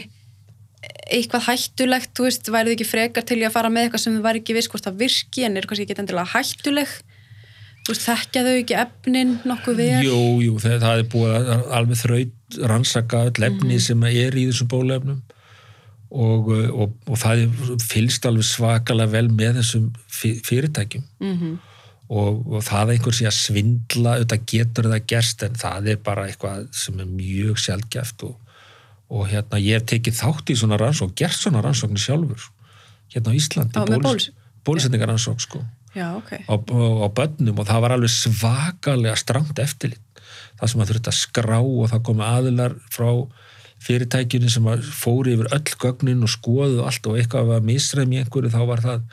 eitthvað 0.84 1.48
hættulegt, 1.48 2.12
þú 2.18 2.28
veist, 2.28 2.50
væri 2.52 2.72
þau 2.72 2.78
ekki 2.78 2.88
frekar 2.88 3.26
til 3.28 3.40
að 3.44 3.56
fara 3.56 3.72
með 3.72 3.88
eitthvað 3.88 4.04
sem 4.04 4.16
þau 4.18 4.26
væri 4.26 4.42
ekki 4.44 4.56
viss 4.58 4.72
hvort 4.72 4.88
það 4.88 5.02
virki 5.04 5.46
en 5.48 5.60
er 5.60 5.68
kannski 5.70 5.86
ekki 5.88 6.00
endilega 6.04 6.32
hættuleg? 6.34 6.96
Þú 7.84 7.92
veist, 7.92 8.06
þekkja 8.08 8.44
þau 8.46 8.54
ekki 8.56 8.76
efnin 8.80 9.34
nokkuð 9.48 9.80
vel? 9.80 10.02
Jú, 10.08 10.20
jú, 10.44 10.58
það, 10.64 10.76
það 10.84 11.02
er 11.02 11.10
búið 11.12 11.50
alveg 11.80 12.00
þraut 12.00 12.60
rannsaka 12.72 13.24
öll 13.30 13.48
efni 13.50 13.80
sem 13.84 14.06
er 14.08 14.38
í 14.40 14.46
þessum 14.50 14.70
bólefnum 14.72 15.24
og, 16.14 16.50
uh, 16.54 16.70
og, 16.84 16.92
og 17.10 17.18
það 17.18 17.44
er 17.44 17.78
fylgst 17.82 18.26
alveg 18.30 18.46
svakalega 18.46 19.12
vel 19.16 19.30
með 19.34 19.60
þessum 19.62 19.88
fy- 20.08 20.40
fyrirtækjum 20.46 21.04
Mhm. 21.20 21.54
og, 22.14 22.42
og 22.54 22.62
það 22.68 22.82
að 22.84 22.92
einhver 22.94 23.16
sé 23.18 23.26
að 23.30 23.38
svindla 23.40 24.16
auðvitað 24.20 24.46
getur 24.54 24.90
það 24.92 25.06
gerst 25.14 25.44
en 25.48 25.56
það 25.58 25.88
er 25.94 26.02
bara 26.06 26.28
eitthvað 26.30 26.68
sem 26.78 27.00
er 27.00 27.06
mjög 27.10 27.58
sjálfgæft 27.64 28.26
og, 28.28 28.36
og 29.10 29.28
hérna 29.32 29.62
ég 29.64 29.80
hef 29.80 29.88
tekið 29.90 30.20
þátt 30.22 30.52
í 30.54 30.58
svona 30.60 30.78
rannsók 30.82 31.16
gert 31.18 31.38
svona 31.40 31.62
rannsóknir 31.66 32.04
sjálfur 32.04 32.46
hérna 33.16 33.34
á 33.34 33.38
Íslandi 33.40 33.86
bólus- 34.04 34.30
bólusetningarannsók 34.66 35.42
sko 35.42 35.64
Já, 35.96 36.16
ok. 36.18 36.32
á, 36.50 36.54
á, 36.58 37.08
börnum 37.14 37.60
og 37.62 37.68
það 37.70 37.82
var 37.86 37.92
alveg 37.98 38.10
svakalega 38.14 39.16
strangt 39.18 39.60
eftirlit 39.62 40.22
það 40.60 40.70
sem 40.72 40.82
að 40.82 40.90
þurfti 40.94 41.12
að 41.12 41.18
skrá 41.20 41.58
og 41.62 41.90
það 41.92 42.04
komi 42.08 42.24
aðilar 42.26 42.76
frá 42.94 43.10
fyrirtækjunni 43.84 44.50
sem 44.52 44.68
að 44.72 44.88
fóri 44.96 45.36
yfir 45.38 45.52
öll 45.56 45.78
gögnin 45.84 46.26
og 46.26 46.32
skoðu 46.32 46.84
allt 46.88 47.08
og 47.10 47.20
eitthvað 47.20 47.54
var 47.54 47.64
misræmi 47.68 48.20
í 48.20 48.24
einhverju 48.24 48.54
þá 48.54 48.62
var 48.70 48.84
það 48.84 49.06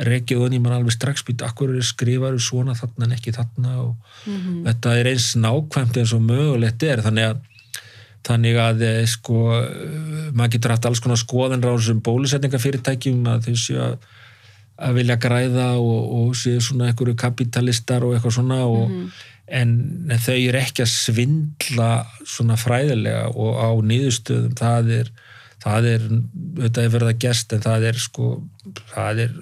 rekið 0.00 0.46
onni 0.46 0.60
mann 0.62 0.78
alveg 0.78 0.94
strax 0.94 1.24
býta 1.26 1.50
akkur 1.50 1.74
er 1.74 1.84
skrifaru 1.84 2.40
svona 2.40 2.72
þarna 2.78 3.06
en 3.06 3.16
ekki 3.18 3.34
þarna 3.36 3.74
og 3.82 3.94
þetta 4.64 4.94
er 4.96 5.10
eins 5.12 5.34
nákvæmt 5.36 5.98
eins 6.00 6.14
og 6.16 6.22
mögulegt 6.24 6.86
er. 6.88 7.02
Þannig 7.04 7.32
að 7.32 7.42
þannig 8.26 8.58
að 8.60 8.82
eh, 8.84 9.02
sko 9.08 9.42
eh, 9.56 10.30
maður 10.36 10.54
getur 10.56 10.74
haft 10.74 10.88
alls 10.88 11.02
konar 11.02 11.20
skoðan 11.20 11.64
á 11.64 11.72
þessum 11.72 12.02
bólusetningafyrirtækjum 12.04 13.28
að 13.32 13.48
þau 13.48 13.60
séu 13.62 13.80
að, 13.84 14.08
að 14.80 14.98
vilja 15.00 15.16
græða 15.20 15.68
og, 15.80 16.00
og 16.18 16.34
séu 16.38 16.60
svona 16.64 16.90
einhverju 16.90 17.16
kapitalistar 17.20 18.04
og 18.04 18.16
eitthvað 18.16 18.36
svona 18.36 18.60
og, 18.68 18.92
en, 18.92 19.12
en 19.50 19.74
þau 20.22 20.36
eru 20.36 20.60
ekki 20.60 20.84
að 20.84 20.92
svindla 20.94 21.90
svona 22.22 22.56
fræðilega 22.60 23.28
og 23.34 23.58
á 23.58 23.70
niðurstöðum 23.82 24.56
það 24.58 24.94
er 25.00 25.12
það 25.60 25.86
er, 25.90 26.04
þetta 26.62 26.82
er 26.86 26.92
verið 26.94 27.10
að 27.10 27.18
gest 27.26 27.52
en 27.52 27.64
það 27.66 27.82
er 27.90 27.98
sko, 28.00 28.28
það 28.94 29.18
er 29.26 29.34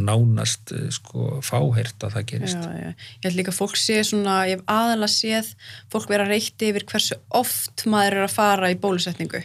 nánast 0.00 0.72
sko 0.94 1.38
fáhert 1.46 2.02
að 2.06 2.16
það 2.16 2.26
gerist. 2.32 2.58
Já, 2.58 2.72
já. 2.74 2.90
Ég 3.20 3.28
held 3.28 3.38
líka 3.38 3.52
að 3.52 3.58
fólk 3.60 3.78
sé 3.78 4.00
svona, 4.06 4.40
ég 4.50 4.58
hef 4.58 4.64
aðalega 4.70 5.12
séð 5.12 5.52
fólk 5.92 6.10
vera 6.10 6.26
reytti 6.26 6.70
yfir 6.72 6.86
hversu 6.90 7.18
oft 7.38 7.86
maður 7.90 8.18
er 8.18 8.26
að 8.26 8.34
fara 8.34 8.72
í 8.72 8.78
bólusetningu 8.82 9.42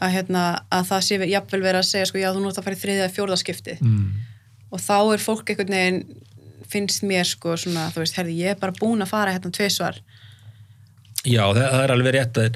að, 0.00 0.14
hérna, 0.16 0.44
að 0.72 0.88
það 0.94 1.06
sé 1.06 1.20
jafnvel 1.28 1.62
verið 1.66 1.82
að 1.82 1.88
segja 1.90 2.08
sko, 2.08 2.22
já 2.22 2.30
þú 2.32 2.44
nútt 2.46 2.60
að 2.60 2.68
fara 2.68 2.78
í 2.78 2.82
þriðið 2.84 3.04
eða 3.04 3.14
fjórðaskipti 3.18 3.76
Mm. 3.80 4.10
og 4.70 4.80
þá 4.80 4.96
er 5.12 5.24
fólk 5.24 5.50
einhvern 5.52 5.76
veginn 5.76 6.02
finnst 6.72 7.04
mér 7.06 7.28
sko 7.28 7.56
svona, 7.58 7.88
þú 7.94 8.04
veist, 8.04 8.18
herði, 8.18 8.40
ég 8.44 8.54
er 8.54 8.60
bara 8.60 8.76
búin 8.78 9.04
að 9.04 9.12
fara 9.12 9.34
hérna 9.36 9.52
tvisvar 9.54 10.00
Já, 11.20 11.42
það, 11.52 11.66
það 11.66 11.82
er 11.82 11.92
alveg 11.92 12.14
rétt 12.16 12.38
að 12.40 12.54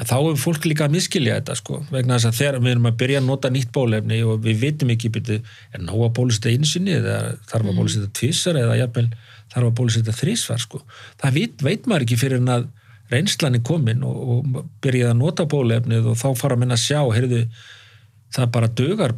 en 0.00 0.08
þá 0.08 0.14
er 0.18 0.38
fólk 0.40 0.64
líka 0.66 0.86
að 0.88 0.94
miskilja 0.96 1.36
þetta 1.38 1.54
sko, 1.60 1.78
vegna 1.92 2.16
þess 2.16 2.30
að 2.30 2.38
þegar 2.40 2.56
við 2.64 2.72
erum 2.72 2.88
að 2.88 2.96
byrja 3.02 3.20
að 3.20 3.26
nota 3.28 3.50
nýtt 3.52 3.70
bólefni 3.76 4.18
og 4.26 4.40
við 4.42 4.62
vitum 4.64 4.92
ekki 4.94 5.10
byrju, 5.14 5.36
er 5.76 5.84
ná 5.84 5.92
að 5.92 6.12
bólusetta 6.16 6.50
einu 6.50 6.66
sinni 6.66 6.96
eða 6.96 7.18
þarf 7.50 7.70
að 7.70 7.78
bólusetta 7.78 8.10
tvissar 8.18 8.58
eða 8.58 8.78
jafnvel 8.80 9.06
þarf 9.52 9.68
að 9.68 9.76
bólusetta 9.78 10.14
þrísvar 10.16 10.62
sko. 10.64 10.82
Það 11.20 11.36
veit, 11.36 11.64
veit 11.66 11.86
maður 11.90 12.06
ekki 12.06 12.18
fyrir 12.18 12.40
en 12.40 12.54
að 12.56 12.66
reynslan 13.10 13.58
er 13.58 13.64
komin 13.66 14.02
og, 14.06 14.18
og 14.34 14.64
byrja 14.82 15.12
að 15.12 15.20
nota 15.20 15.46
bólefnið 15.50 16.10
og 16.10 16.18
þá 16.18 16.28
fara 16.38 16.56
að 16.56 16.64
minna 16.64 16.78
að 16.78 16.84
sjá, 16.86 17.00
heyrðu, 17.14 17.44
það 18.34 18.52
bara 18.56 18.74
dögar 18.80 19.16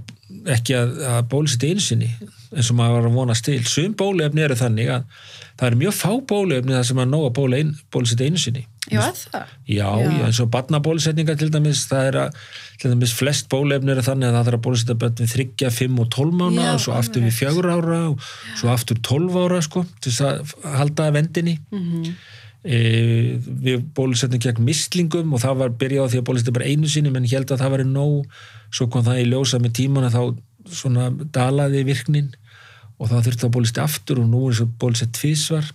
ekki 0.56 0.74
að, 0.78 0.96
að 1.12 1.22
bólusetta 1.32 1.68
einu 1.70 1.80
sinni 1.84 2.10
eins 2.52 2.68
og 2.72 2.76
maður 2.76 2.98
var 2.98 3.06
að 3.08 3.14
vonast 3.16 3.44
til. 3.46 3.60
Sum 3.68 3.94
bólefni 3.96 4.42
eru 4.44 4.56
þannig 4.58 4.90
að 4.92 5.04
það 5.60 5.66
er 5.70 5.76
mjög 5.82 5.94
fá 5.96 6.10
bólefni 6.32 6.74
þar 6.76 6.86
sem 6.90 7.00
að 7.04 7.10
ná 7.12 7.18
að 7.22 7.32
bólusetta 7.92 8.26
einu 8.26 8.40
sinni. 8.42 8.66
Já, 8.90 8.98
er 9.06 9.14
það? 9.14 9.50
Já, 9.70 9.86
Já. 9.86 10.10
já. 10.10 10.24
eins 10.26 10.40
og 10.42 10.48
barnabólusetninga 10.52 11.36
til 11.38 11.48
dæmis, 11.54 11.84
það 11.88 12.08
er 12.10 12.16
að 12.24 12.40
til 12.82 12.90
dæmis 12.90 13.12
flest 13.14 13.46
bólefni 13.52 13.92
eru 13.94 14.02
þannig 14.02 14.26
að 14.28 14.34
það 14.36 14.48
þarf 14.48 14.58
að 14.58 14.64
bólusetja 14.66 14.96
börn 15.04 15.20
við 15.22 15.32
þryggja, 15.36 15.70
fimm 15.76 16.00
og 16.02 16.08
tólf 16.16 16.34
mánu 16.34 16.58
Já, 16.64 16.72
og 16.74 16.82
svo 16.82 16.96
aftur 16.98 17.22
við 17.22 17.30
alveg. 17.30 17.38
fjögur 17.38 17.70
ára 17.76 18.00
og 18.10 18.26
svo 18.58 18.72
aftur 18.74 18.98
tólf 19.06 19.38
ára 19.44 19.60
sko, 19.62 19.84
til 20.02 20.10
þess 20.12 20.26
að 20.26 20.54
halda 20.80 21.10
vendinni 21.14 21.58
Mhm. 21.70 22.04
e, 22.10 22.14
við 22.62 23.82
bólusetjum 23.96 24.42
gegn 24.42 24.66
mislingum 24.66 25.32
og 25.34 25.42
það 25.42 25.62
var 25.64 25.72
byrjað 25.80 26.12
því 26.12 26.20
að 26.20 26.26
bólusetja 26.28 26.54
bara 26.54 26.70
einu 26.70 26.90
sinni 26.90 27.10
menn 27.10 27.26
held 27.26 27.50
að 27.50 27.64
það 27.64 27.74
væri 27.74 27.86
nóg 27.90 28.36
svo 28.70 28.86
kom 28.86 29.02
það 29.06 29.22
í 29.24 29.28
ljósa 29.32 29.58
með 29.58 29.74
tímana 29.80 30.12
þá 30.14 30.22
svona 30.70 31.08
dalaði 31.34 31.82
virknin 31.88 32.30
og 33.02 33.10
þá 33.10 33.16
þurfti 33.18 33.48
að 33.48 33.54
bólusetja 33.56 33.86
aftur 33.88 34.22
og 34.22 34.30
nú 34.30 34.44
er 34.48 34.60
svo 34.60 34.68
bólusetja 34.78 35.10
tvísvar 35.18 35.72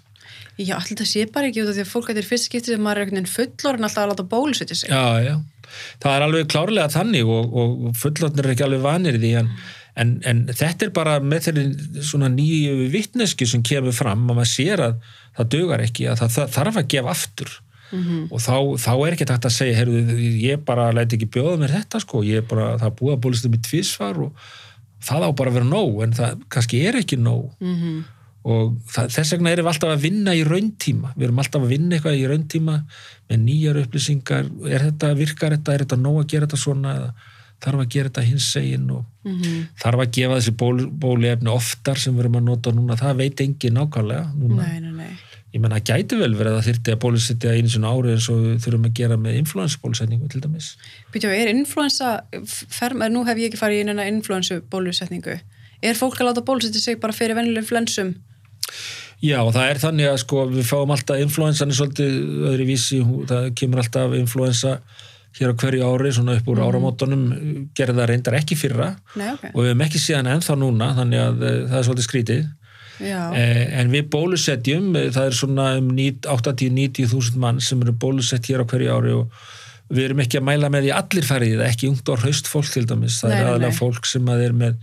Já, 0.57 0.73
alltaf 0.79 1.05
sé 1.05 1.27
bara 1.29 1.51
ekki 1.51 1.61
út 1.61 1.69
af 1.69 1.75
því 1.77 1.83
að 1.83 1.91
fólk 1.91 2.07
þetta 2.09 2.21
er 2.23 2.27
fyrst 2.27 2.47
skipti 2.49 2.73
sem 2.73 2.81
maður 2.81 2.97
er 2.97 3.03
einhvern 3.05 3.19
veginn 3.19 3.33
fullorinn 3.35 3.85
alltaf 3.85 4.03
að 4.03 4.11
láta 4.11 4.23
bólusetja 4.31 4.77
sig. 4.79 4.89
Já, 4.89 5.21
já. 5.21 5.35
Það 6.01 6.15
er 6.15 6.25
alveg 6.25 6.47
klárlega 6.49 6.89
þannig 6.89 7.29
og, 7.29 7.53
og 7.61 7.91
fullotnir 7.99 8.47
er 8.47 8.55
ekki 8.55 8.65
alveg 8.65 8.81
vanir 8.81 9.19
því 9.21 9.31
en, 9.43 9.51
en, 10.01 10.17
en 10.27 10.43
þetta 10.49 10.87
er 10.87 10.91
bara 10.95 11.15
með 11.23 11.47
þeirri 11.47 12.01
svona 12.05 12.29
nýju 12.33 12.89
vittnesku 12.93 13.47
sem 13.49 13.63
kemur 13.65 13.95
fram 13.95 14.25
að 14.27 14.41
maður 14.41 14.51
sér 14.51 14.83
að 14.89 14.99
það 15.37 15.53
dögar 15.55 15.85
ekki 15.85 16.09
að 16.11 16.21
það, 16.23 16.35
það 16.35 16.53
þarf 16.57 16.81
að 16.81 16.91
gefa 16.93 17.15
aftur. 17.15 17.55
Og 18.35 18.41
þá, 18.43 18.55
þá 18.83 18.91
er 18.93 19.13
ekki 19.15 19.25
takt 19.29 19.45
að 19.47 19.55
segja 19.55 19.77
heyrðu, 19.77 20.17
ég 20.43 20.63
bara 20.67 20.89
læti 20.91 21.15
ekki 21.15 21.29
bjóða 21.37 21.55
mér 21.61 21.75
þetta 21.77 22.01
sko, 22.03 22.19
ég 22.27 22.43
bara, 22.49 22.73
það 22.81 22.97
búið 22.99 23.13
að 23.15 23.21
bólustum 23.23 23.55
í 23.55 23.61
tvísvar 23.63 24.19
og 24.25 24.49
það 25.07 25.23
á 25.23 25.29
bara 25.39 25.53
að 25.53 25.59
vera 25.61 25.69
nóg 25.69 26.01
en 26.03 26.15
það 26.17 26.45
kannski 26.51 26.83
er 26.89 26.99
ekki 26.99 27.19
nóg. 27.21 27.49
Mm 27.63 28.05
og 28.47 28.75
það, 28.87 29.09
þess 29.11 29.33
vegna 29.33 29.51
erum 29.51 29.65
við 29.65 29.71
alltaf 29.73 29.89
að 29.91 30.03
vinna 30.05 30.33
í 30.37 30.43
rauntíma. 30.47 31.09
Við 31.17 31.25
erum 31.27 31.39
alltaf 31.43 31.63
að 31.65 31.71
vinna 31.73 31.97
eitthvað 31.97 32.19
í 32.19 32.27
rauntíma 32.31 32.75
með 33.27 33.41
nýjar 33.43 33.79
upplýsingar. 33.81 34.45
Er 34.69 34.85
þetta, 34.85 35.09
virkar 35.19 35.55
þetta, 35.57 35.73
er 35.73 35.83
þetta 35.83 35.97
nóg 35.99 36.21
að 36.21 36.29
gera 36.31 36.47
þetta 36.47 36.59
svona? 36.61 36.93
eða 36.95 37.33
þarf 37.63 37.83
að 37.83 37.93
gera 37.93 38.09
þetta 38.09 38.25
hins 38.27 38.49
segin 38.53 38.89
og 38.93 39.05
-hmm. 39.25 39.63
þarf 39.81 40.03
að 40.03 40.11
gefa 40.17 40.37
þessi 40.39 40.53
ból, 40.61 40.77
bóliefni 41.03 41.53
oftar 41.53 42.01
sem 42.01 42.15
við 42.15 42.25
erum 42.25 42.39
að 42.39 42.45
nota 42.49 42.73
núna, 42.75 42.99
það 42.99 43.23
veit 43.23 43.41
engin 43.41 43.77
nákvæmlega 43.77 44.25
núna, 44.35 44.67
Nei, 44.67 44.79
nei, 44.81 44.91
nei. 44.91 45.11
ég 45.53 45.61
menna 45.61 45.79
það 45.79 45.89
gæti 45.89 46.19
vel 46.21 46.35
verið 46.35 46.51
að 46.51 46.57
það 46.59 46.69
þyrfti 46.69 46.93
að 46.93 47.01
bólusetja 47.05 47.55
einu 47.55 47.73
svona 47.73 47.93
árið 47.93 48.15
eins 48.15 48.29
og 48.33 48.45
þurfum 48.63 48.87
að 48.89 48.97
gera 49.01 49.17
með 49.17 49.39
influensbólusetningu 49.41 50.29
til 50.29 50.43
dæmis 50.45 50.69
Býtjá, 51.13 51.33
er 51.33 51.51
influensa, 51.53 52.13
ferm, 52.69 53.03
nú 53.09 53.25
hef 53.25 53.37
ég 53.37 53.49
ekki 53.49 53.61
farið 53.61 53.81
í 53.81 53.83
einhverja 53.87 54.13
influensu 54.13 54.61
bólusetningu. 54.69 55.39
Er 55.81 55.93
fólk 55.97 56.17
að 56.21 56.31
láta 56.31 56.45
bólusetja 56.45 56.81
sig 56.81 56.99
bara 56.99 57.13
fyrir 57.13 57.37
vennilegum 57.37 57.67
flensum? 57.67 58.15
Já, 59.21 59.41
það 59.49 59.63
er 59.65 59.79
þannig 59.81 60.07
að 60.11 60.19
sko 60.21 60.45
við 60.51 60.65
fáum 60.69 60.91
alltaf 60.93 61.21
influensan 61.21 61.71
er 61.73 61.77
svolítið 61.77 62.17
öðru 62.51 62.65
vísi, 62.69 62.99
það 63.29 63.47
kemur 63.57 63.81
alltaf 63.81 64.13
influensa 64.13 64.75
hér 65.37 65.53
á 65.53 65.59
hverju 65.61 65.87
ári 65.87 66.11
svona 66.15 66.37
upp 66.39 66.47
úr 66.51 66.61
áramótunum, 66.65 67.25
gerði 67.77 67.99
það 67.99 68.09
reyndar 68.11 68.37
ekki 68.39 68.57
fyrra. 68.57 68.91
Nei, 69.19 69.29
ok. 69.35 69.49
og 69.53 69.59
við 69.61 69.71
hefum 69.71 69.83
ekki 69.87 70.01
síðan 70.01 70.31
ennþá 70.33 70.57
núna, 70.59 70.89
þannig 70.97 71.23
að 71.23 71.43
eh, 71.43 71.59
það 71.67 71.77
er 71.79 71.87
svolítið 71.87 72.07
skrítið. 72.07 72.47
Eh, 72.97 73.63
en 73.77 73.93
við 73.93 74.09
bólusetjum, 74.13 74.89
eh, 74.97 75.09
það 75.13 75.29
er 75.29 75.37
svona 75.37 75.67
um 75.77 75.89
80-90 75.93 77.09
þúsund 77.11 77.41
mann 77.41 77.61
sem 77.61 77.81
eru 77.85 77.93
bólusett 77.93 78.49
hér 78.49 78.65
á 78.65 78.69
hverju 78.69 78.93
ári 78.93 79.13
og 79.13 79.33
við 79.93 80.07
erum 80.09 80.23
ekki 80.23 80.39
að 80.39 80.47
mæla 80.49 80.71
með 80.73 80.89
að 80.89 80.97
allir 81.01 81.27
farið 81.27 81.51
í 81.53 81.57
það, 81.59 81.67
ekki 81.69 81.91
ungt 81.91 82.09
og 82.11 82.23
hraust 82.23 82.49
fólk 82.49 82.71
til 82.73 82.87
dæmis, 82.89 83.19
það 83.21 83.33
Nei, 83.33 83.37
er 83.37 83.51
aðalega 83.51 83.73
nei. 83.75 83.77
fólk 83.77 84.09
sem 84.09 84.31
að 84.33 84.45
er 84.47 84.55
með 84.63 84.79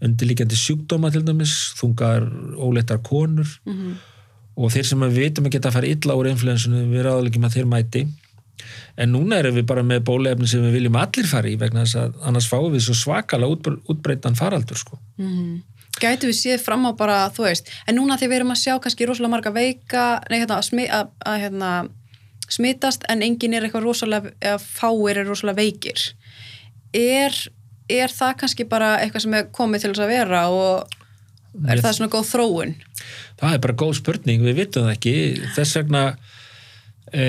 undirlíkjandi 0.00 0.56
sjúkdóma 0.56 1.10
til 1.12 1.22
dæmis, 1.26 1.52
þungar 1.78 2.24
óleittar 2.56 3.02
konur. 3.04 3.58
Mhm. 3.68 3.98
og 4.60 4.68
þeir 4.74 4.84
sem 4.84 5.00
að 5.00 5.14
við 5.14 5.22
vitum 5.24 5.46
að 5.46 5.52
geta 5.54 5.68
að 5.70 5.72
fara 5.72 5.88
illa 5.88 6.14
úr 6.18 6.26
influensinu, 6.28 6.80
við 6.90 7.04
ráðleggjum 7.06 7.44
að 7.46 7.54
þeir 7.54 7.68
mæti 7.70 8.00
en 8.96 9.12
núna 9.14 9.38
erum 9.40 9.54
við 9.58 9.66
bara 9.70 9.82
með 9.86 10.04
bólefni 10.08 10.48
sem 10.50 10.62
við 10.66 10.76
viljum 10.78 10.96
allir 11.00 11.26
fara 11.30 11.48
í 11.50 11.56
vegna 11.60 11.84
þess 11.86 11.96
að 12.02 12.20
annars 12.30 12.48
fáum 12.50 12.70
við 12.74 12.84
svo 12.86 12.94
svakalega 12.98 13.54
útbre 13.56 13.76
útbreytan 13.92 14.38
faraldur 14.38 14.76
sko. 14.80 14.98
mm 15.18 15.58
Gætu 16.00 16.28
við 16.30 16.36
séð 16.38 16.62
fram 16.64 16.86
á 16.88 16.96
bara, 16.96 17.16
þú 17.34 17.42
veist, 17.44 17.66
en 17.90 17.96
núna 17.98 18.14
þegar 18.16 18.30
við 18.30 18.36
erum 18.38 18.52
að 18.54 18.60
sjá 18.62 18.74
kannski 18.80 19.04
rosalega 19.08 19.32
marga 19.34 19.50
veika, 19.52 20.04
nei, 20.30 20.38
hérna, 20.38 20.56
að, 20.60 20.68
smi, 20.70 20.84
að, 20.88 21.10
að 21.28 21.40
hérna, 21.42 21.70
smitast 22.48 23.04
en 23.10 23.20
enginn 23.26 23.52
er 23.58 23.66
eitthvað 23.66 23.84
rosalega, 23.84 24.30
eða 24.40 24.60
fáir 24.62 25.20
er 25.20 25.28
rosalega 25.28 25.58
veikir. 25.60 26.04
Er, 26.96 27.36
er 27.90 28.14
það 28.14 28.32
kannski 28.44 28.64
bara 28.70 28.94
eitthvað 29.02 29.26
sem 29.26 29.36
er 29.42 29.50
komið 29.54 29.84
til 29.84 29.90
þess 29.92 30.04
að 30.06 30.12
vera 30.14 30.40
og 30.54 30.96
er 31.66 31.76
Við- 31.76 31.84
það 31.84 31.96
svona 31.98 32.12
góð 32.14 32.30
þróun? 32.30 32.74
það 33.42 33.54
er 33.58 33.62
bara 33.66 33.78
góð 33.84 33.94
spurning, 34.00 34.42
við 34.46 34.58
vitum 34.62 34.86
það 34.88 34.96
ekki 34.96 35.14
þess 35.58 35.76
vegna 35.82 36.04
e, 37.12 37.26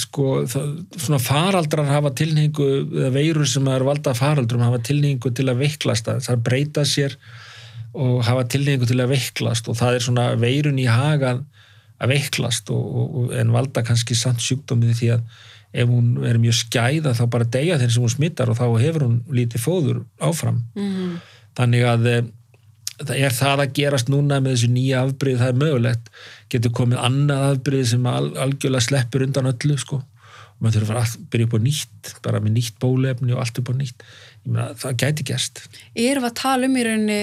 sko, 0.00 0.42
það, 0.50 0.68
svona 0.96 1.20
faraldrar 1.22 1.88
hafa 1.90 2.12
tilningu, 2.18 2.68
veirur 3.14 3.48
sem 3.48 3.68
er 3.72 3.84
valda 3.86 4.14
faraldrum 4.18 4.64
hafa 4.64 4.82
tilningu 4.88 5.32
til 5.34 5.48
að 5.50 5.64
veiklast 5.64 6.10
það, 6.10 6.42
breyta 6.44 6.84
sér 6.88 7.16
og 7.92 8.22
hafa 8.26 8.46
tilningu 8.52 8.88
til 8.88 9.00
að 9.02 9.14
veiklast 9.14 9.68
og 9.68 9.78
það 9.80 9.98
er 9.98 10.06
svona 10.06 10.28
veirun 10.40 10.80
í 10.80 10.88
hagan 10.88 11.44
að 12.02 12.14
veiklast 12.16 12.70
og, 12.74 12.86
og, 13.02 13.34
en 13.38 13.52
valda 13.54 13.84
kannski 13.86 14.16
samt 14.18 14.42
sjúkdómið 14.42 14.96
því 14.98 15.10
að 15.16 15.26
ef 15.72 15.88
hún 15.88 16.16
er 16.28 16.36
mjög 16.40 16.58
skæða 16.66 17.14
þá 17.16 17.26
bara 17.32 17.48
deyja 17.48 17.78
þeir 17.80 17.92
sem 17.94 18.04
hún 18.04 18.12
smittar 18.12 18.50
og 18.52 18.58
þá 18.58 18.66
hefur 18.82 19.06
hún 19.06 19.20
lítið 19.32 19.62
fóður 19.64 20.02
áfram. 20.20 20.64
Mm 20.76 21.20
þannig 21.58 21.86
að 21.88 22.08
eh, 22.10 22.22
það 23.08 23.26
er 23.26 23.36
það 23.36 23.62
að 23.64 23.74
gerast 23.78 24.10
núna 24.12 24.40
með 24.42 24.56
þessu 24.56 24.70
nýja 24.72 25.02
afbrið, 25.06 25.38
það 25.42 25.52
er 25.52 25.60
mögulegt. 25.60 26.10
Getur 26.52 26.74
komið 26.78 27.04
annað 27.08 27.44
afbrið 27.50 27.84
sem 27.92 28.08
al, 28.10 28.24
algjörlega 28.46 28.86
sleppur 28.88 29.26
undan 29.26 29.50
öllu 29.52 29.78
sko. 29.80 30.02
og 30.02 30.66
maður 30.66 30.84
þurfa 30.84 31.00
að 31.02 31.14
byrja 31.32 31.46
upp 31.48 31.54
á 31.56 31.60
nýtt 31.66 32.12
bara 32.22 32.40
með 32.42 32.52
nýtt 32.58 32.76
bólefni 32.82 33.32
og 33.34 33.40
allt 33.42 33.58
upp 33.58 33.72
á 33.72 33.74
nýtt. 33.74 34.04
Ég 34.44 34.52
meina, 34.52 34.68
það 34.78 34.98
gæti 35.02 35.26
gerst. 35.32 35.64
Erum 35.94 36.22
við 36.22 36.30
að 36.30 36.38
tala 36.42 36.68
um 36.68 36.76
í 36.76 36.84
rauninni 36.86 37.22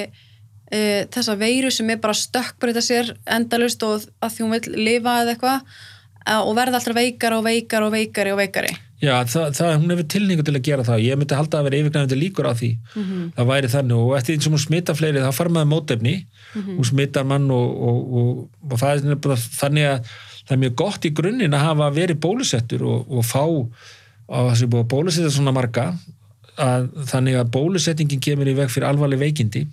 e, 0.72 0.82
þessa 1.14 1.38
veiru 1.40 1.72
sem 1.72 1.94
er 1.94 2.02
bara 2.04 2.18
stökkbreyta 2.18 2.84
sér 2.84 3.14
endalust 3.26 3.84
og 3.88 4.10
að 4.20 4.36
því 4.36 4.46
hún 4.46 4.56
vil 4.58 4.84
lifa 4.90 5.16
eða 5.24 5.36
eitthvað 5.36 5.80
og 6.28 6.54
verða 6.58 6.80
alltaf 6.80 6.96
veikar 6.98 7.36
og 7.38 7.44
veikar 7.46 7.86
og 7.86 7.94
veikari 7.96 8.34
og 8.34 8.40
veikari. 8.42 8.72
Já, 9.00 9.14
það, 9.32 9.54
það, 9.56 9.74
hún 9.80 9.94
hefur 9.94 10.08
tilningu 10.12 10.44
til 10.44 10.56
að 10.58 10.66
gera 10.68 10.84
það. 10.84 11.04
Ég 11.06 11.20
myndi 11.20 11.36
halda 11.38 11.60
að 11.62 11.68
vera 11.70 11.78
yfirgnæfandi 11.80 12.18
líkur 12.20 12.50
á 12.52 12.54
því. 12.60 12.72
Það 13.38 13.48
væri 13.48 13.70
þannig. 13.72 14.02
Og 14.04 14.18
eftir 14.18 14.36
því 14.36 14.44
sem 14.44 14.58
hún 14.58 14.64
smita 14.66 14.96
fleiri 14.98 15.24
þá 15.24 15.30
far 15.38 15.50
maður 15.56 15.70
mótefni. 15.72 16.16
Hún 16.58 16.90
smitar 16.90 17.28
mann 17.30 17.48
og, 17.56 17.70
og, 17.90 18.02
og, 18.20 18.44
og 18.68 18.82
það 18.82 19.08
er 19.14 19.22
bara 19.24 19.40
þannig 19.40 19.88
að 19.94 20.12
það 20.50 20.56
er 20.56 20.62
mjög 20.66 20.78
gott 20.82 21.06
í 21.06 21.14
grunninn 21.16 21.56
að 21.56 21.66
hafa 21.68 21.90
verið 21.96 22.22
bólusettur 22.26 22.84
og, 22.90 23.08
og 23.08 23.26
fá 23.28 23.44
á 24.30 24.40
þessi 24.50 24.68
búið 24.70 24.84
að 24.84 24.92
bólusetta 24.94 25.32
svona 25.34 25.54
marga 25.56 25.92
að 26.60 26.90
þannig 27.10 27.38
að 27.40 27.52
bólusettingin 27.54 28.24
kemur 28.24 28.50
í 28.50 28.56
veg 28.58 28.72
fyrir 28.74 28.90
alvarleg 28.90 29.22
veikindi. 29.22 29.64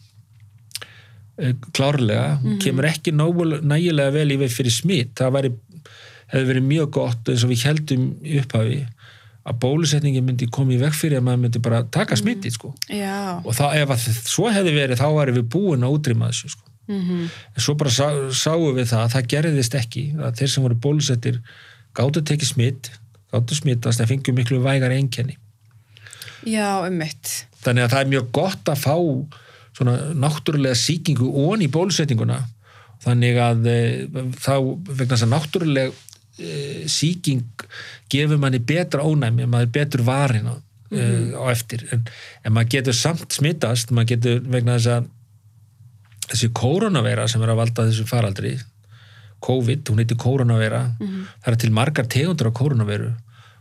Eh, 1.36 1.52
klárlega, 1.76 2.38
hún 2.40 2.60
kemur 2.62 2.86
ekki 2.88 3.12
nægilega 3.12 4.12
vel 4.14 4.30
í 4.32 4.38
veg 4.40 4.52
fyrir 4.52 4.72
smitt 4.72 5.10
það 5.18 5.34
væri, 5.34 5.50
hefði 6.32 6.50
verið 6.50 6.68
mjög 6.70 6.92
gott 6.98 7.30
eins 7.30 7.44
og 7.46 7.52
við 7.52 7.64
heldum 7.68 8.06
í 8.24 8.38
upphafi 8.42 8.80
að 9.46 9.58
bólusetningin 9.62 10.26
myndi 10.26 10.48
koma 10.50 10.74
í 10.74 10.80
veg 10.80 10.94
fyrir 10.96 11.20
að 11.20 11.26
maður 11.28 11.42
myndi 11.44 11.62
bara 11.62 11.84
taka 11.94 12.18
smitti 12.18 12.50
sko. 12.50 12.72
já, 12.90 13.38
og 13.38 13.54
þá, 13.54 13.66
ef 13.78 13.92
að 13.94 14.06
svo 14.26 14.50
hefði 14.50 14.74
verið 14.74 15.02
þá 15.02 15.06
væri 15.14 15.36
við 15.36 15.48
búin 15.54 15.86
að 15.86 15.98
útrýma 15.98 16.30
þessu 16.32 16.52
sko. 16.56 16.66
mm 16.90 17.24
en 17.54 17.62
svo 17.62 17.74
bara 17.78 17.90
sá, 17.94 18.06
sáum 18.34 18.74
við 18.74 18.90
það 18.90 19.04
að 19.04 19.14
það 19.14 19.32
gerðist 19.34 19.78
ekki 19.78 20.04
að 20.18 20.38
þeir 20.40 20.52
sem 20.52 20.66
voru 20.66 20.78
bólusettir 20.86 21.40
gáttu 21.96 22.22
tekið 22.22 22.52
smitt 22.52 22.90
gáttu 23.32 23.58
smittast 23.58 24.02
en 24.02 24.10
fengjum 24.10 24.38
miklu 24.38 24.62
vægar 24.64 24.94
einkenni 24.94 25.38
Já, 26.46 26.86
um 26.86 26.94
mitt. 26.94 27.46
þannig 27.62 27.86
að 27.86 27.94
það 27.94 28.02
er 28.02 28.10
mjög 28.12 28.28
gott 28.34 28.70
að 28.70 28.82
fá 28.82 28.96
svona 29.76 29.96
náttúrulega 30.14 30.78
sýkingu 30.78 31.30
ón 31.46 31.62
í 31.64 31.70
bólusetninguna 31.70 32.42
þannig 33.04 33.40
að 33.42 33.66
e, 33.70 33.78
þá 34.40 34.54
vegna 34.88 35.16
þess 35.16 35.26
að 35.26 35.32
náttúrulega 35.34 35.92
e, 36.38 36.84
sýking 36.90 37.66
gefur 38.12 38.40
manni 38.40 38.60
betra 38.62 39.04
ónæmi 39.06 39.48
maður 39.48 39.68
er 39.68 39.74
betur 39.78 40.04
varin 40.06 40.48
á, 40.52 40.54
e, 40.90 41.02
á 41.34 41.44
eftir 41.52 41.86
en, 41.94 42.06
en 42.44 42.56
maður 42.56 42.72
getur 42.76 42.98
samt 42.98 43.36
smittast 43.36 43.92
maður 43.94 44.14
getur 44.14 44.40
vegna 44.46 44.78
þess 44.78 44.94
að 44.94 45.12
þessi 46.30 46.50
koronaveira 46.58 47.28
sem 47.30 47.44
er 47.44 47.54
að 47.54 47.62
valda 47.62 47.90
þessu 47.90 48.08
faraldri 48.08 48.56
COVID, 49.46 49.84
hún 49.92 50.00
heitir 50.00 50.18
koronaveira 50.18 50.82
það 50.98 51.52
er 51.52 51.60
til 51.62 51.74
margar 51.76 52.08
tegundur 52.10 52.50
á 52.50 52.58
koronaveru 52.58 53.12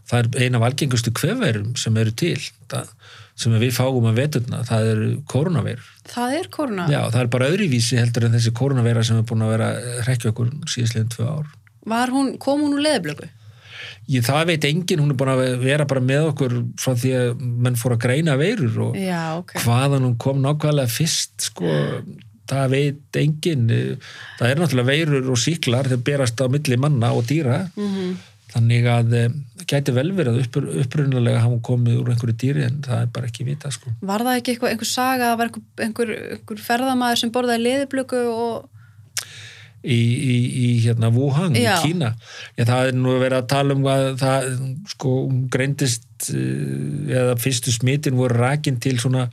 það 0.07 0.21
er 0.21 0.47
eina 0.47 0.61
af 0.61 0.69
algengustu 0.69 1.13
kvefverum 1.13 1.75
sem 1.77 1.97
eru 1.97 2.13
til 2.15 2.39
það, 2.71 2.89
sem 3.35 3.57
við 3.59 3.75
fáum 3.75 4.07
að 4.09 4.21
veturna, 4.21 4.63
það 4.65 4.91
eru 4.93 5.11
koronaveirur 5.29 5.95
Það 6.05 6.37
er 6.39 6.49
korona. 6.53 6.85
Já, 6.91 6.99
það 7.09 7.21
er 7.21 7.29
bara 7.33 7.49
öðruvísi 7.51 7.99
heldur 7.99 8.27
en 8.27 8.35
þessi 8.37 8.53
koronaveira 8.55 9.03
sem 9.05 9.19
er 9.19 9.27
búin 9.27 9.45
að 9.45 9.53
vera 9.55 9.69
hrekkja 10.05 10.31
okkur 10.31 10.51
síðastleginn 10.69 11.13
tvö 11.15 11.29
ár. 11.31 11.47
Var 11.85 12.13
hún, 12.13 12.35
kom 12.41 12.63
hún 12.65 12.75
úr 12.77 12.83
leðablöku? 12.85 13.31
Ég, 14.11 14.21
það 14.25 14.51
veit 14.51 14.67
enginn, 14.69 15.01
hún 15.01 15.13
er 15.13 15.17
búin 15.17 15.31
að 15.33 15.43
vera 15.63 15.87
bara 15.89 16.03
með 16.03 16.29
okkur 16.31 16.53
frá 16.81 16.93
því 16.93 17.15
að 17.17 17.41
menn 17.65 17.79
fór 17.79 17.95
að 17.95 18.03
greina 18.05 18.35
veirur 18.37 18.77
og 18.89 18.99
Já, 19.01 19.23
ok. 19.39 19.55
hvaðan 19.63 20.05
hún 20.05 20.15
kom 20.21 20.43
nákvæmlega 20.43 20.93
fyrst, 20.93 21.33
sko, 21.47 21.71
það 22.49 22.75
veit 22.75 23.19
enginn. 23.21 23.65
Það 24.37 24.51
er 24.51 24.61
náttúrulega 24.61 24.91
veirur 24.91 25.33
og 25.33 25.41
síklar 25.41 25.89
þegar 25.89 26.05
berast 26.11 26.45
á 26.45 26.45
milli 26.53 26.77
manna 26.77 27.11
og 27.17 27.25
dýra, 27.29 27.65
Mm 27.73 28.15
þannig 28.55 28.87
að 28.87 29.15
eh, 29.17 29.33
gæti 29.67 29.93
vel 29.95 30.11
verið 30.15 30.37
að 30.37 30.43
uppr, 30.45 30.67
upprunalega 30.85 31.41
hafa 31.41 31.51
hún 31.51 31.63
komið 31.65 31.97
úr 32.01 32.11
einhverju 32.13 32.37
dýri 32.39 32.63
en 32.67 32.77
það 32.85 33.01
er 33.03 33.09
bara 33.17 33.29
ekki 33.29 33.47
vita, 33.47 33.71
sko. 33.73 33.91
Var 34.05 34.23
það 34.27 34.39
ekki 34.39 34.53
eitthvað, 34.53 34.75
einhver 34.75 34.89
saga, 34.91 35.33
var 35.39 35.49
einhver, 35.49 35.65
einhver, 35.87 36.13
einhver 36.37 36.63
ferðamaður 36.69 37.21
sem 37.23 37.33
borðaði 37.35 37.65
leðablöku 37.65 38.21
og... 38.31 38.71
í, 39.85 39.99
í, 40.01 40.35
í 40.65 40.69
hérna 40.85 41.11
Wuhan 41.13 41.55
Já. 41.57 41.75
í 41.77 41.91
Kína. 41.91 42.13
Já, 42.57 42.65
það 42.65 42.89
er 42.89 42.99
nú 42.99 43.17
verið 43.21 43.39
að 43.39 43.49
tala 43.53 43.77
um 43.77 43.87
að 43.91 44.07
það 44.21 44.49
sko 44.95 45.15
greindist 45.53 46.29
eh, 46.33 47.13
eða 47.13 47.37
fyrstu 47.41 47.73
smitin 47.75 48.17
voru 48.19 48.39
rakin 48.41 48.81
til 48.81 48.97
svona 49.01 49.29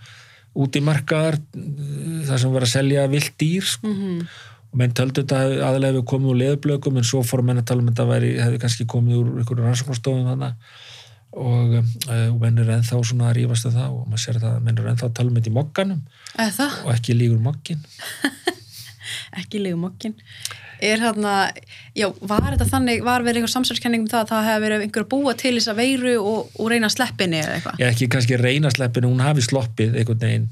útimarkaðar 0.53 1.41
eh, 1.41 2.23
þar 2.29 2.43
sem 2.45 2.57
var 2.57 2.69
að 2.69 2.75
selja 2.77 3.11
vilt 3.13 3.37
dýr 3.41 3.69
sko. 3.75 3.93
Mm 3.93 4.25
og 4.73 4.81
menn 4.81 4.95
töldu 4.97 5.21
þetta 5.21 5.67
aðlega 5.69 5.99
við 5.99 6.07
komið 6.09 6.31
úr 6.33 6.39
leðublökum 6.41 6.97
en 6.97 7.05
svo 7.05 7.21
fórum 7.29 7.51
menn 7.51 7.61
að 7.61 7.67
tala 7.69 7.83
um 7.83 7.91
að 7.91 7.93
þetta 7.93 8.07
væri, 8.09 8.31
hefði 8.41 8.61
kannski 8.63 8.87
komið 8.89 9.19
úr 9.19 9.27
einhverju 9.43 9.67
rannsóknarstofum 9.67 10.31
þannig 10.31 10.71
og, 11.33 11.75
uh, 11.77 12.27
og 12.31 12.39
menn 12.41 12.61
er 12.61 12.73
ennþá 12.79 13.03
svona 13.05 13.29
að 13.29 13.37
rífast 13.39 13.69
af 13.69 13.77
það 13.77 13.99
og 13.99 14.09
maður 14.09 14.25
sér 14.25 14.41
það 14.41 14.57
að 14.57 14.65
menn 14.65 14.81
er 14.81 14.89
ennþá 14.93 15.09
að 15.09 15.15
tala 15.19 15.33
um 15.33 15.39
þetta 15.39 15.53
í 15.53 15.55
mokkanum. 15.59 16.03
Og 16.87 16.91
ekki 16.95 17.17
lígur 17.17 17.45
mokkin 17.45 17.85
Ekki 19.41 19.63
legumokkin. 19.63 20.15
Er 20.83 20.99
þarna, 21.01 21.35
já, 21.97 22.09
var 22.27 22.49
þetta 22.51 22.67
þannig, 22.69 23.05
var 23.07 23.23
verið 23.23 23.43
einhver 23.43 23.53
samsverðskenning 23.53 24.05
um 24.05 24.11
það 24.11 24.25
að 24.25 24.33
það 24.33 24.49
hefði 24.49 24.65
verið 24.67 24.85
einhver 24.87 25.05
að 25.05 25.11
búa 25.15 25.35
til 25.39 25.53
þessa 25.57 25.77
veiru 25.79 26.15
og, 26.19 26.51
og 26.59 26.73
reyna 26.73 26.91
að 26.91 26.97
sleppinni 26.97 27.39
eða 27.39 27.55
eitthvað? 27.59 27.79
ég 27.83 27.95
ekki 27.95 28.09
kannski 28.13 28.41
reyna 28.41 28.73
sleppinu, 28.75 29.13
hún 29.13 29.23
hafi 29.23 29.47
sloppið 29.47 29.95
einhvern 30.01 30.25
veginn, 30.25 30.49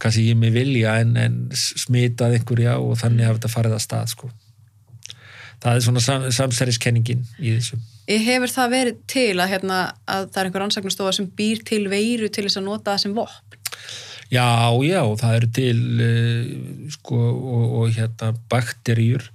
kannski 0.00 0.24
ekki 0.24 0.40
með 0.40 0.56
vilja 0.56 0.96
en, 1.04 1.12
en 1.20 1.38
smitað 1.52 2.38
einhverja 2.38 2.78
og 2.80 2.96
þannig 3.02 3.28
hafi 3.28 3.42
þetta 3.42 3.52
farið 3.52 3.76
að 3.76 3.84
stað 3.84 4.12
sko. 4.14 4.32
það 5.60 5.74
er 5.74 5.86
svona 5.86 6.04
sam, 6.08 6.28
samsæriskenningin 6.40 7.26
í 7.38 7.58
þessu 7.58 7.82
Ég 8.10 8.24
hefur 8.26 8.50
það 8.50 8.72
verið 8.72 9.02
til 9.10 9.36
að, 9.36 9.48
hérna, 9.52 9.78
að 10.08 10.24
það 10.32 10.40
er 10.40 10.48
einhver 10.48 10.64
ansaknastofa 10.64 11.12
sem 11.14 11.28
býr 11.38 11.60
til 11.66 11.84
veiru 11.92 12.30
til 12.32 12.46
þess 12.46 12.58
að 12.58 12.66
nota 12.66 12.94
það 12.94 13.02
sem 13.04 13.12
vopn. 13.14 13.59
Já, 14.30 14.46
já, 14.86 15.02
það 15.22 15.36
eru 15.38 15.50
til 15.58 15.82
uh, 16.06 16.86
sko, 16.96 17.18
og, 17.18 17.66
og 17.80 17.92
hérna 17.96 18.32
bakteríur 18.52 19.26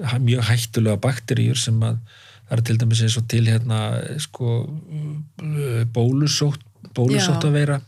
mjög 0.00 0.46
hættulega 0.48 1.00
bakteríur 1.04 1.58
sem 1.60 1.76
að 1.84 2.00
það 2.48 2.56
eru 2.56 2.66
til 2.66 2.80
dæmis 2.80 3.02
eins 3.04 3.18
og 3.20 3.28
til 3.30 3.46
hérna 3.46 3.80
sko 4.22 4.56
uh, 4.64 5.82
bólusótt 5.94 6.64
bólusótt 6.96 7.46
að 7.46 7.58
vera 7.58 7.80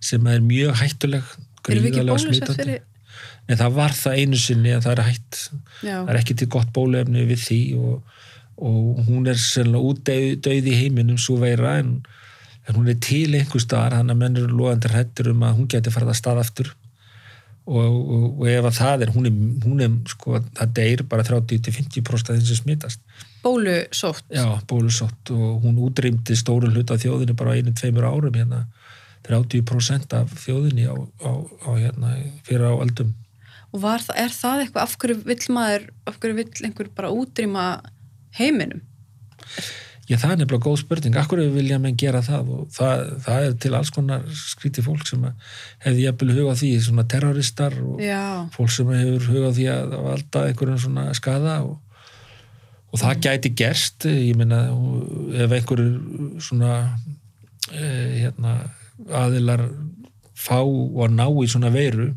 sem 0.00 0.26
er 0.30 0.44
mjög 0.44 0.76
hættuleg 0.80 1.36
Erum 1.68 1.84
við 1.84 1.98
ekki 2.00 2.22
smitandi. 2.22 2.56
fyrir... 2.62 2.86
Nei, 3.48 3.56
það 3.58 3.74
var 3.76 3.94
það 3.96 4.22
einu 4.22 4.38
sinni 4.40 4.72
að 4.72 4.86
það 4.86 4.92
er 4.92 5.02
hætt 5.08 5.38
Já, 5.82 5.96
það 5.96 6.12
er 6.12 6.20
ekki 6.20 6.36
til 6.40 6.48
gott 6.54 6.70
bólefni 6.76 7.26
við 7.28 7.42
því 7.44 7.60
og, 7.80 8.16
og 8.70 9.00
hún 9.08 9.28
er 9.30 9.40
sennilega 9.40 9.90
útdauð 9.90 10.70
í 10.70 10.76
heiminum 10.78 11.18
svo 11.20 11.40
veira 11.42 11.76
en, 11.82 11.98
en 12.70 12.76
hún 12.78 12.88
er 12.92 12.98
til 13.02 13.34
einhver 13.34 13.62
staðar 13.62 13.98
hann 13.98 14.12
að 14.14 14.20
menn 14.22 14.38
eru 14.40 14.54
loðandi 14.54 14.90
hrættur 14.92 15.32
um 15.34 15.42
að 15.46 15.58
hún 15.58 15.68
geti 15.74 15.92
farið 15.92 16.12
að 16.14 16.18
stað 16.20 16.40
aftur. 16.44 16.70
Og, 17.70 17.76
og, 17.86 18.22
og 18.40 18.46
ef 18.50 18.64
að 18.66 18.78
það 18.80 19.02
er 19.04 19.10
hún 19.14 19.26
er, 19.28 19.34
hún 19.66 19.82
er 19.84 19.96
sko, 20.10 20.38
það 20.58 20.70
deyr 20.78 21.02
bara 21.10 21.22
30-50% 21.28 22.30
af 22.32 22.38
þeim 22.38 22.46
sem 22.48 22.58
smitast. 22.62 23.02
Bólusótt. 23.44 24.24
já, 24.32 24.46
bólusótt. 24.70 25.30
Og 25.34 25.62
hún 25.66 25.78
útrýmdi 25.84 26.34
stórun 26.40 26.72
hluta 26.74 26.96
af 26.96 27.04
þjóðinni 27.04 27.36
bara 27.38 27.52
á 27.52 27.56
einu, 27.60 27.74
tveimur 27.76 28.08
árum 28.08 28.34
hérna. 28.34 28.64
30% 29.28 30.14
af 30.16 30.32
þjóðinni 30.46 30.86
á, 30.88 30.96
á, 30.96 31.30
á 31.68 31.70
hérna, 31.76 32.14
fyrir 32.48 32.64
á 32.66 32.74
aldum 32.80 33.12
Og 33.70 33.82
var, 33.84 34.00
það- 34.02 34.16
er 34.24 34.32
það 34.34 34.62
eitthvað, 34.64 34.82
af 34.82 34.94
hverju 34.98 35.16
vill 35.28 35.44
maður, 35.54 35.84
af 36.10 36.16
hverju 36.18 36.38
vill 36.40 36.64
einhver 36.66 36.88
bara 36.96 37.12
útrýma 37.14 37.66
heiminum? 38.40 38.80
Já, 40.10 40.16
það 40.18 40.32
er 40.32 40.38
nefnilega 40.40 40.64
góð 40.64 40.78
spurning. 40.80 41.16
Akkur 41.20 41.40
vilja 41.54 41.76
menn 41.78 41.98
gera 41.98 42.18
það 42.26 42.48
og 42.50 42.62
það, 42.74 43.02
það 43.26 43.44
er 43.46 43.52
til 43.62 43.70
alls 43.78 43.92
konar 43.94 44.24
skríti 44.34 44.82
fólk 44.82 45.04
sem 45.06 45.22
að 45.28 45.52
hefði 45.84 46.06
jafnvel 46.08 46.34
hug 46.34 46.48
á 46.50 46.54
því, 46.58 46.70
svona 46.82 47.04
terroristar 47.12 47.76
og 47.78 48.02
Já, 48.02 48.22
fólk 48.56 48.72
sem 48.74 48.90
hefur 48.90 49.28
hug 49.30 49.46
á 49.46 49.50
því 49.54 49.68
að 49.70 49.94
valda 50.08 50.42
einhverjum 50.48 50.80
svona 50.82 51.04
skada 51.14 51.54
og, 51.68 51.76
og 52.90 53.02
það 53.04 53.22
gæti 53.28 53.52
gerst, 53.60 54.08
ég 54.10 54.40
meina 54.40 54.64
ef 55.44 55.54
einhverjur 55.60 56.42
svona 56.42 56.74
eh, 57.70 58.24
hérna, 58.24 58.56
aðilar 59.22 59.68
fá 60.34 60.58
og 60.64 61.06
ná 61.14 61.28
í 61.28 61.46
svona 61.52 61.70
veiru 61.70 62.10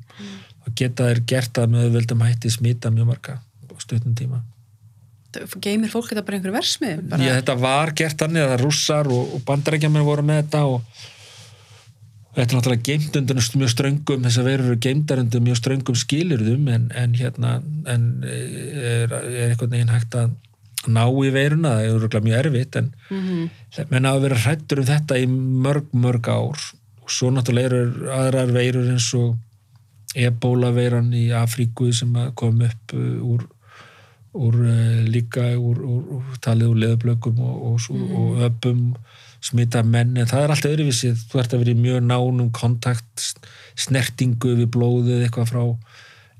og 0.64 0.74
geta 0.80 1.12
þeir 1.12 1.22
gert 1.30 1.54
það 1.60 1.76
með 1.76 1.86
auðveldum 1.86 2.26
hætti 2.26 2.56
smita 2.58 2.90
mjög 2.90 3.14
marga 3.14 3.38
á 3.38 3.74
stutnum 3.78 4.18
tíma. 4.18 4.42
Geymir 5.64 5.92
fólk 5.92 6.12
þetta 6.12 6.26
bara 6.28 6.40
einhverju 6.40 6.58
versmiðum? 6.58 7.10
Bara... 7.12 7.26
Já, 7.26 7.34
þetta 7.40 7.58
var 7.64 7.94
gert 7.98 8.22
þannig 8.22 8.46
að 8.46 8.62
rússar 8.64 9.10
og, 9.12 9.36
og 9.38 9.44
bandarækjaminn 9.48 10.08
voru 10.08 10.26
með 10.28 10.42
þetta 10.44 10.64
og 10.70 11.04
þetta 12.34 12.46
er 12.46 12.58
náttúrulega 12.58 12.88
geimt 12.90 13.20
undir 13.20 13.42
mjög 13.62 13.74
ströngum, 13.76 14.24
þess 14.26 14.42
að 14.42 14.50
verður 14.50 14.72
eru 14.72 14.80
geimdar 14.88 15.22
undir 15.22 15.44
mjög 15.46 15.60
ströngum 15.62 16.00
skilirðum 16.02 16.72
en, 16.74 16.88
en 16.98 17.14
hérna 17.20 17.60
en 17.90 18.08
er, 18.26 19.12
er 19.14 19.52
einhvern 19.52 19.76
veginn 19.76 19.94
hægt 19.94 20.18
að 20.18 20.34
ná 20.90 21.04
í 21.08 21.30
veiruna, 21.32 21.78
það 21.80 22.16
er 22.18 22.26
mjög 22.26 22.40
erfitt 22.42 22.80
en 22.80 22.94
Mm 23.10 23.50
menn 23.90 24.06
hafa 24.06 24.22
verið 24.22 24.44
hrættur 24.44 24.80
um 24.82 24.86
þetta 24.86 25.18
í 25.18 25.26
mörg, 25.28 25.88
mörg 25.98 26.28
ár. 26.30 26.60
Og 27.04 27.10
svo 27.12 27.32
náttúrulega 27.34 27.70
eru 27.72 28.10
aðrar 28.14 28.52
veirur 28.54 28.92
eins 28.92 29.08
og 29.18 29.38
ebólaveiran 30.16 31.10
í 31.18 31.32
Afríku 31.34 31.90
sem 31.94 32.14
að 32.16 32.34
kom 32.36 32.62
upp 32.62 32.94
uh, 32.94 33.34
úr, 33.34 33.48
úr 34.34 34.56
uh, 34.66 35.04
líka 35.08 35.44
úr, 35.58 35.82
úr, 35.86 36.24
talið 36.42 36.72
úr 36.74 36.80
leðublökum 36.84 37.40
og, 37.44 37.58
og, 37.72 37.76
svo, 37.82 37.96
og 38.18 38.42
öpum 38.48 38.94
smita 39.44 39.84
menn, 39.84 40.16
en 40.18 40.30
það 40.30 40.46
er 40.46 40.54
alltaf 40.54 40.72
öðruvísið 40.72 41.26
þú 41.32 41.40
ert 41.42 41.54
að 41.54 41.64
vera 41.66 41.74
í 41.76 41.82
mjög 41.84 42.06
nánum 42.08 42.50
kontakt 42.56 43.26
snertingu 43.76 44.54
við 44.62 44.70
blóðið 44.72 45.26
eitthvað 45.26 45.50
frá 45.52 45.64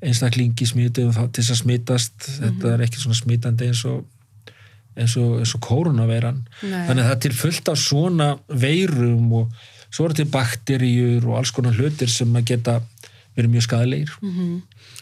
einstaklingi 0.04 0.66
smitu 0.68 1.06
til 1.12 1.30
þess 1.44 1.52
að 1.54 1.60
smitast. 1.62 2.16
Þetta 2.40 2.74
er 2.74 2.82
ekki 2.86 3.00
svona 3.04 3.16
smitandi 3.20 3.70
eins 3.72 3.84
og 3.88 4.02
eins 4.94 5.16
og, 5.18 5.40
eins 5.42 5.54
og 5.58 5.62
koronaveiran 5.66 6.44
þannig 6.88 7.02
að 7.02 7.08
það 7.08 7.14
er 7.16 7.22
til 7.26 7.34
fullt 7.34 7.70
af 7.72 7.80
svona 7.82 8.28
veirum 8.48 9.32
og 9.40 9.56
svo 9.94 10.06
eru 10.06 10.18
til 10.20 10.28
bakteríur 10.34 11.26
og 11.30 11.40
alls 11.40 11.52
konar 11.56 11.74
hlutir 11.78 12.12
sem 12.14 12.30
að 12.38 12.46
geta 12.52 12.76
verið 13.36 13.56
mjög 13.56 13.66
skadalegir 13.66 14.12
Mhm. 14.22 14.62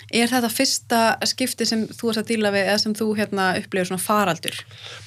Er 0.10 0.32
þetta 0.32 0.52
fyrsta 0.52 1.02
skipti 1.30 1.68
sem 1.70 1.86
þú 1.92 2.12
ert 2.12 2.24
að 2.24 2.32
díla 2.34 2.54
við 2.54 2.68
eða 2.68 2.84
sem 2.84 2.96
þú 2.98 3.10
hérna 3.20 3.52
upplifir 3.60 3.92
svona 3.92 4.04
faraldur? 4.04 4.62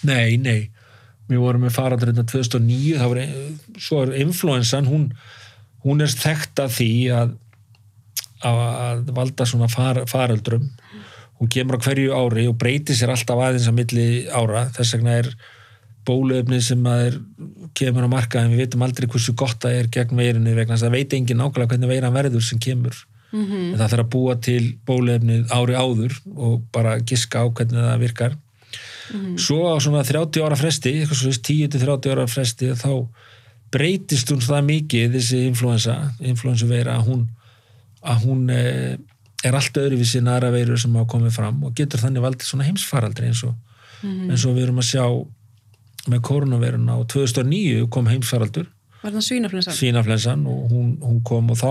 Nei, 0.07 0.37
nei, 0.41 0.71
við 1.31 1.43
vorum 1.43 1.67
með 1.67 1.77
faraldur 1.79 2.13
þetta 2.13 2.27
2009, 2.31 2.99
það 3.01 3.15
var 3.15 3.81
svo 3.89 4.03
er 4.05 4.15
influensan, 4.23 4.91
hún, 4.91 5.09
hún 5.85 6.05
er 6.05 6.15
þekkt 6.15 6.65
af 6.65 6.79
því 6.79 6.93
að, 7.17 7.35
að 8.45 9.11
valda 9.17 9.49
svona 9.49 9.71
far, 9.73 10.05
faraldrum 10.11 10.71
hún 11.41 11.51
kemur 11.51 11.81
á 11.81 11.85
hverju 11.85 12.15
ári 12.15 12.47
og 12.49 12.57
breytir 12.61 12.97
sér 12.97 13.13
alltaf 13.13 13.41
aðeins 13.43 13.67
að 13.69 13.79
milli 13.81 14.07
ára. 14.31 14.69
Þess 14.77 14.95
vegna 14.97 15.17
er 15.21 15.31
bóluefni 16.07 16.61
sem 16.63 16.87
er, 16.89 17.19
kemur 17.77 18.07
á 18.07 18.11
marka 18.13 18.43
en 18.43 18.53
við 18.53 18.65
veitum 18.65 18.85
aldrei 18.87 19.09
hversu 19.11 19.35
gott 19.37 19.59
það 19.65 19.79
er 19.81 19.91
gegn 19.93 20.21
veirinu 20.21 20.55
vegna 20.55 20.77
þess 20.77 20.85
að 20.85 20.91
það 20.91 20.97
veit 20.99 21.17
engin 21.19 21.41
nákvæmlega 21.41 21.73
hvernig 21.73 21.93
veiran 21.93 22.17
verður 22.17 22.45
sem 22.45 22.61
kemur 22.63 23.01
Mm 23.35 23.73
en 23.73 23.79
það 23.79 23.91
þarf 23.91 24.05
að 24.05 24.11
búa 24.15 24.35
til 24.39 24.65
bóluefnið 24.87 25.53
ári 25.53 25.75
áður 25.75 26.13
og 26.37 26.61
bara 26.73 26.99
giska 27.03 27.43
á 27.43 27.47
hvernig 27.51 27.83
það 27.83 28.03
virkar. 28.05 28.37
Svo 29.37 29.69
á 29.69 29.77
svona 29.83 30.05
30 30.07 30.45
ára 30.47 30.57
fresti 30.57 30.93
eitthvað 31.01 31.19
svo 31.19 31.31
10-30 31.31 32.13
ára 32.15 32.27
fresti 32.31 32.71
þá 32.79 32.93
breytist 33.75 34.31
hún 34.31 34.41
það 34.45 34.69
mikið 34.69 35.17
þessi 35.19 35.41
influensa, 35.49 35.97
influensa 36.21 36.67
veira 36.71 36.95
að 36.99 37.11
hún, 37.11 37.25
að 38.03 38.23
hún 38.25 38.47
eh, 38.55 38.95
er 39.45 39.59
allt 39.59 39.77
öðruvísi 39.83 40.21
en 40.23 40.31
aðra 40.31 40.53
veirur 40.55 40.79
sem 40.81 40.95
hafa 40.95 41.11
komið 41.11 41.35
fram 41.35 41.63
og 41.67 41.75
getur 41.75 42.01
þannig 42.01 42.25
valdið 42.25 42.49
svona 42.49 42.69
heimsfaraldri 42.69 43.33
eins 43.33 43.43
og, 43.49 43.57
eins 44.05 44.47
og 44.47 44.55
við 44.55 44.69
erum 44.69 44.79
að 44.79 44.91
sjá 44.93 45.05
með 46.13 46.25
koronaveiruna 46.29 46.99
og 47.01 47.09
2009 47.13 47.89
kom 47.91 48.09
heimsfaraldur. 48.13 48.71
Var 49.03 49.13
það 49.13 49.27
svínaflensan? 49.27 49.77
svínaflensan 49.77 50.47
og 50.49 50.71
hún, 50.73 50.95
hún 51.03 51.21
kom 51.27 51.51
og 51.53 51.61
þá 51.61 51.71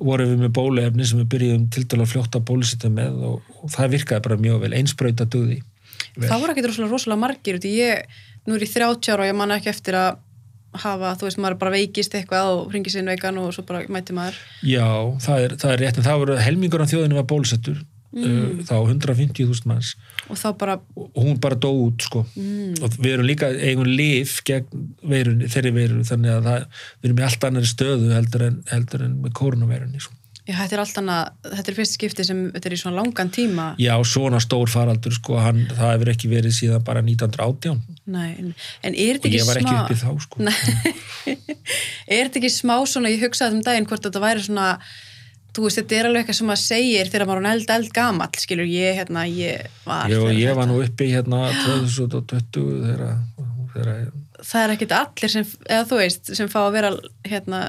vorum 0.00 0.32
við 0.32 0.42
með 0.42 0.52
bóluefni 0.56 1.06
sem 1.06 1.20
við 1.22 1.30
byrjuðum 1.34 1.64
til 1.74 1.84
dæla 1.90 2.08
fljótt 2.10 2.38
að 2.38 2.46
bólusita 2.50 2.90
með 2.90 3.22
og, 3.28 3.54
og 3.62 3.72
það 3.74 3.96
virkaði 3.98 4.26
bara 4.26 4.40
mjög 4.42 4.60
vel, 4.64 4.74
einsbrauta 4.80 5.26
dugði 5.30 5.60
vel. 6.16 6.28
Það 6.28 6.40
voru 6.42 6.54
ekkert 6.54 6.70
rosalega, 6.70 6.92
rosalega 6.92 7.22
margir 7.22 7.60
ég, 7.70 8.20
nú 8.48 8.56
er 8.56 8.66
ég 8.66 8.74
30 8.74 9.14
ára 9.14 9.26
og 9.26 9.30
ég 9.30 9.38
man 9.38 9.54
ekki 9.54 9.70
eftir 9.70 9.98
að 9.98 10.22
hafa, 10.82 11.14
þú 11.18 11.28
veist, 11.28 11.40
maður 11.42 11.58
bara 11.60 11.74
veikist 11.76 12.14
eitthvað 12.18 12.50
og 12.50 12.72
ringi 12.74 12.90
sinn 12.90 13.10
veikan 13.10 13.38
og 13.38 13.52
svo 13.54 13.62
bara 13.68 13.84
mæti 13.92 14.16
maður 14.16 14.38
Já, 14.66 14.86
það 15.22 15.44
er, 15.44 15.56
það 15.62 15.74
er 15.74 15.82
rétt 15.84 16.00
en 16.00 16.06
það 16.08 16.22
voru 16.24 16.38
helmingur 16.42 16.82
af 16.82 16.90
þjóðinu 16.90 17.20
var 17.20 17.28
bólusettur 17.30 17.82
mm. 18.14 18.64
þá 18.68 18.74
150.000 18.80 19.68
manns 19.70 19.94
og 20.30 20.38
þá 20.40 20.48
bara, 20.58 20.74
og 20.96 21.20
hún 21.20 21.38
bara 21.42 21.58
dó 21.58 21.70
út 21.72 22.04
sko 22.06 22.24
mm, 22.34 22.82
og 22.84 22.98
við 22.98 23.16
erum 23.16 23.28
líka 23.28 23.50
eigum 23.52 23.88
lif 23.88 24.40
gegn 24.46 24.90
veirunni, 25.02 25.48
þeirri 25.50 25.72
veirunni 25.74 26.08
þannig 26.08 26.36
að 26.36 26.50
það, 26.50 26.68
við 27.00 27.08
erum 27.10 27.22
í 27.22 27.24
allt 27.28 27.48
annari 27.48 27.70
stöðu 27.70 28.12
heldur 28.14 28.46
en, 28.48 28.60
heldur 28.72 29.06
en 29.06 29.16
með 29.24 29.34
koronaveirunni 29.40 30.02
sko. 30.02 30.16
já, 30.44 30.54
þetta 30.60 30.76
er 30.76 30.82
allt 30.84 31.00
annað, 31.02 31.32
þetta 31.50 31.72
er 31.72 31.78
fyrst 31.80 31.98
skipti 31.98 32.28
sem 32.28 32.42
þetta 32.56 32.70
er 32.70 32.76
í 32.76 32.80
svona 32.84 33.00
langan 33.00 33.32
tíma 33.34 33.70
Já, 33.82 33.94
svona 34.08 34.42
stór 34.44 34.72
faraldur 34.72 35.16
sko, 35.16 35.38
hann, 35.42 35.64
það 35.72 35.96
hefur 35.96 36.12
ekki 36.14 36.30
verið 36.32 36.58
síðan 36.58 36.84
bara 36.86 37.04
1918 37.04 37.82
Nei, 38.14 38.28
en, 38.38 38.52
en 38.84 38.94
er 38.94 39.18
þetta 39.18 39.28
og 39.28 39.32
ekki 39.32 39.40
ég 39.40 39.48
var 39.50 39.62
ekki 39.62 39.74
smá 39.74 39.82
uppið 39.86 40.04
þá 40.04 40.10
sko. 40.26 40.44
Er 42.04 42.26
þetta 42.26 42.40
ekki 42.42 42.52
smá 42.52 42.74
svona, 42.84 43.08
ég 43.08 43.22
hugsaði 43.24 43.56
um 43.56 43.64
daginn 43.64 43.86
hvort 43.88 44.04
þetta 44.04 44.20
væri 44.20 44.44
svona 44.44 44.74
þú 45.54 45.64
veist, 45.66 45.78
þetta 45.80 45.96
er 46.00 46.08
alveg 46.08 46.22
eitthvað 46.24 46.38
sem 46.40 46.48
maður 46.50 46.62
segir 46.64 47.10
þegar 47.12 47.26
maður 47.30 47.44
er 47.44 47.52
eld, 47.54 47.70
eld 47.76 47.92
gamall, 47.94 48.30
skilur 48.42 48.66
ég 48.70 48.98
hérna, 49.00 49.24
ég 49.30 49.66
var 49.86 50.10
þegar 50.10 50.38
ég 50.40 50.56
var 50.58 50.66
nú 50.70 50.80
uppi 50.82 51.10
hérna 51.12 51.44
2020 51.64 52.70
þegar, 52.84 53.18
þegar 53.74 54.00
það 54.44 54.62
er 54.66 54.72
ekkit 54.74 54.92
allir 54.98 55.32
sem, 55.32 55.46
eða 55.70 55.84
þú 55.88 56.00
veist, 56.02 56.32
sem 56.36 56.50
fá 56.52 56.60
að 56.66 56.72
vera 56.78 56.90
hérna, 57.24 57.60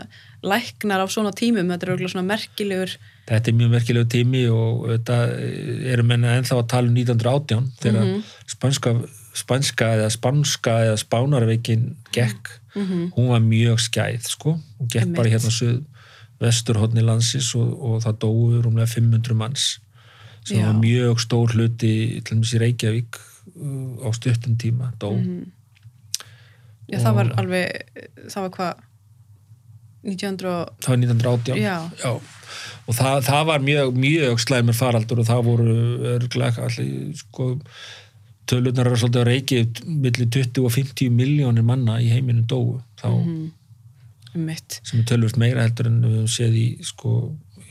læknar 0.46 1.02
á 1.02 1.08
svona 1.10 1.32
tímum 1.36 1.70
þetta 1.72 1.88
er 1.88 1.94
auðvitað 1.94 2.14
svona 2.16 2.28
merkilegur 2.34 2.96
þetta 3.26 3.50
er 3.50 3.56
mjög 3.58 3.72
merkilegu 3.74 4.10
tími 4.14 4.42
og 4.54 4.84
þetta 4.92 5.16
eru 5.96 6.04
menna 6.06 6.36
ennþá 6.38 6.60
að 6.60 6.68
tala 6.74 6.92
um 6.92 6.98
1918 7.00 7.72
þegar 7.82 8.04
Mhm. 8.06 8.20
spanska, 8.54 8.94
spanska 9.36 9.88
eða 9.96 10.12
spanska 10.14 10.76
eða 10.86 11.00
spánarveikin 11.02 11.88
gekk, 12.14 12.52
Mhm. 12.76 13.12
hún 13.16 13.28
var 13.32 13.40
mjög 13.42 13.80
skæð 13.80 14.28
sko, 14.30 14.60
og 14.80 14.88
gekk 14.92 15.16
bara 15.16 15.30
hérna 15.30 15.50
suð 15.52 15.82
vesturhóttni 16.42 17.02
landsins 17.06 17.54
og, 17.56 17.70
og 17.82 18.02
það 18.04 18.18
dóu 18.24 18.62
rúmlega 18.64 18.88
500 18.92 19.34
manns 19.40 19.80
sem 20.46 20.58
Já. 20.60 20.66
var 20.68 20.76
mjög 20.82 21.20
stór 21.24 21.54
hluti 21.56 21.94
til 22.22 22.36
dæmis 22.38 22.54
í 22.54 22.60
Reykjavík 22.62 23.18
uh, 23.56 24.06
á 24.06 24.10
stuttum 24.14 24.58
tíma 24.62 24.92
dó 25.02 25.12
Mhm. 25.16 25.46
já, 26.92 27.00
það 27.02 27.14
var 27.16 27.26
Og- 27.32 27.38
alveg 27.40 27.68
það 28.30 28.42
var 28.42 28.50
hvað 28.50 28.74
1900 30.06 30.50
og 30.52 30.70
það 30.84 30.90
var 30.90 30.98
1918 31.02 31.58
Já. 31.58 31.78
og 32.88 32.94
það, 32.94 33.22
það 33.26 33.46
var 33.50 33.60
mjög, 33.66 33.96
mjög 33.98 34.40
slæmur 34.44 34.74
faraldur 34.78 35.20
og 35.24 35.26
það 35.26 35.44
voru 35.48 35.78
örglega 36.16 36.68
allir 36.68 37.16
sko 37.18 37.48
tölunar 38.46 38.86
eru 38.92 39.00
svolítið 39.02 39.22
að 39.24 39.30
reiki 39.32 39.64
millir 39.88 40.28
20 40.30 40.62
og 40.68 40.72
50 40.76 41.10
miljónir 41.10 41.66
manna 41.66 41.96
í 41.98 42.12
heiminu 42.14 42.44
dóu 42.46 42.82
þá, 43.02 43.08
Mhm. 43.10 43.52
Mitt 44.42 44.80
sem 44.84 45.02
er 45.02 45.10
tölvist 45.10 45.40
meira 45.42 45.66
heldur 45.66 45.90
en 45.90 46.02
við 46.04 46.16
höfum 46.20 46.32
séð 46.36 46.58
í 46.60 46.68
sko 46.86 47.16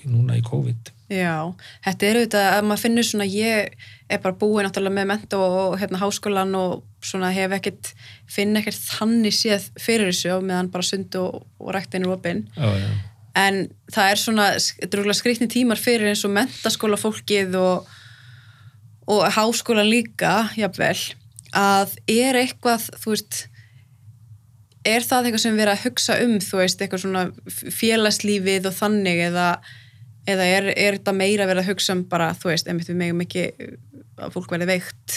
núna 0.08 0.36
í 0.38 0.42
COVID. 0.44 0.90
Já, 1.12 1.52
þetta 1.84 2.06
er 2.06 2.18
auðvitað 2.18 2.46
að 2.50 2.66
maður 2.68 2.82
finnur 2.82 3.06
svona, 3.06 3.26
ég 3.28 3.74
er 4.08 4.20
bara 4.24 4.36
búið 4.40 4.66
náttúrulega 4.66 4.96
með 4.98 5.08
menta 5.10 5.40
og 5.40 5.76
hérna 5.80 6.00
háskólan 6.00 6.54
og 6.58 6.84
svona 7.04 7.30
hef 7.34 7.54
ekkert, 7.58 7.90
finn 8.30 8.56
ekkert 8.56 8.80
þannig 8.80 9.36
séð 9.36 9.68
fyrir 9.80 10.10
þessu 10.10 10.38
meðan 10.44 10.70
bara 10.72 10.88
sund 10.88 11.16
og, 11.20 11.42
og 11.60 11.74
ræktin 11.76 12.06
er 12.06 12.14
opinn. 12.14 12.44
En 13.34 13.64
það 13.92 14.10
er 14.12 14.22
svona, 14.22 14.48
skrýtni 15.18 15.48
tímar 15.50 15.80
fyrir 15.80 16.12
eins 16.12 16.24
og 16.26 16.34
mentaskóla 16.36 16.98
fólkið 17.00 17.56
og, 17.60 17.90
og 19.10 19.24
háskólan 19.36 19.90
líka, 19.90 20.50
jafnvel, 20.58 20.96
að 21.54 21.98
er 22.10 22.40
eitthvað, 22.40 22.88
þú 23.02 23.16
veist, 23.16 23.44
er 24.84 25.04
það 25.04 25.28
eitthvað 25.28 25.42
sem 25.44 25.56
við 25.56 25.64
erum 25.64 25.74
að 25.74 25.84
hugsa 25.86 26.16
um, 26.22 26.34
þú 26.44 26.60
veist, 26.60 26.82
eitthvað 26.82 27.02
svona 27.04 27.24
félagslífið 27.78 28.68
og 28.68 28.76
þannig 28.76 29.22
eða, 29.28 29.46
eða 30.30 30.48
er, 30.56 30.68
er 30.74 30.98
þetta 30.98 31.14
meira 31.16 31.48
verið 31.50 31.64
að 31.64 31.70
hugsa 31.72 31.96
um 31.96 32.02
bara, 32.10 32.32
þú 32.36 32.50
veist, 32.52 32.68
einmitt 32.68 32.90
við 32.90 33.00
megum 33.00 33.22
ekki 33.24 33.46
að 34.20 34.34
fólk 34.34 34.52
verði 34.54 34.68
veikt. 34.70 35.16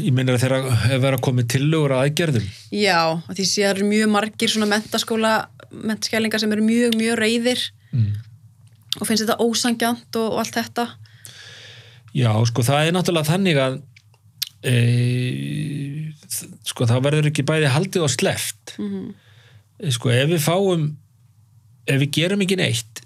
ég 0.00 0.14
meina 0.14 0.36
að 0.38 0.96
vera 1.02 1.20
komið 1.20 1.50
tillögur 1.56 1.96
að 1.96 2.04
aðgerðum 2.06 2.48
Já, 2.70 3.20
að 3.26 3.36
því 3.36 3.46
sé 3.50 3.64
að 3.64 3.68
það 3.68 3.76
eru 3.76 3.90
mjög 3.90 4.10
margir 4.14 4.52
svona 4.52 4.70
mentaskóla, 4.70 5.34
mentaskælingar 5.70 6.42
sem 6.42 6.56
eru 6.56 6.66
mjög, 6.66 6.96
mjög 6.98 7.20
reyðir 7.20 7.64
mm. 7.90 8.10
og 9.00 9.06
finnst 9.08 9.24
þetta 9.26 9.40
ósangjant 9.42 10.20
og, 10.20 10.28
og 10.32 10.42
allt 10.44 10.58
þetta. 10.60 10.86
Já, 12.14 12.30
sko 12.48 12.64
það 12.66 12.88
er 12.88 12.94
náttúrulega 12.94 13.30
þannig 13.30 13.58
að 13.62 13.80
e, 14.66 14.74
sko 16.66 16.86
það 16.86 17.04
verður 17.08 17.30
ekki 17.30 17.46
bæði 17.48 17.74
haldið 17.74 18.06
og 18.06 18.14
sleft 18.14 18.76
Mm 18.78 19.10
sko 19.88 20.12
ef 20.12 20.28
við 20.28 20.42
fáum 20.44 20.90
ef 21.88 22.02
við 22.02 22.10
gerum 22.18 22.44
ekki 22.44 22.58
neitt 22.60 23.00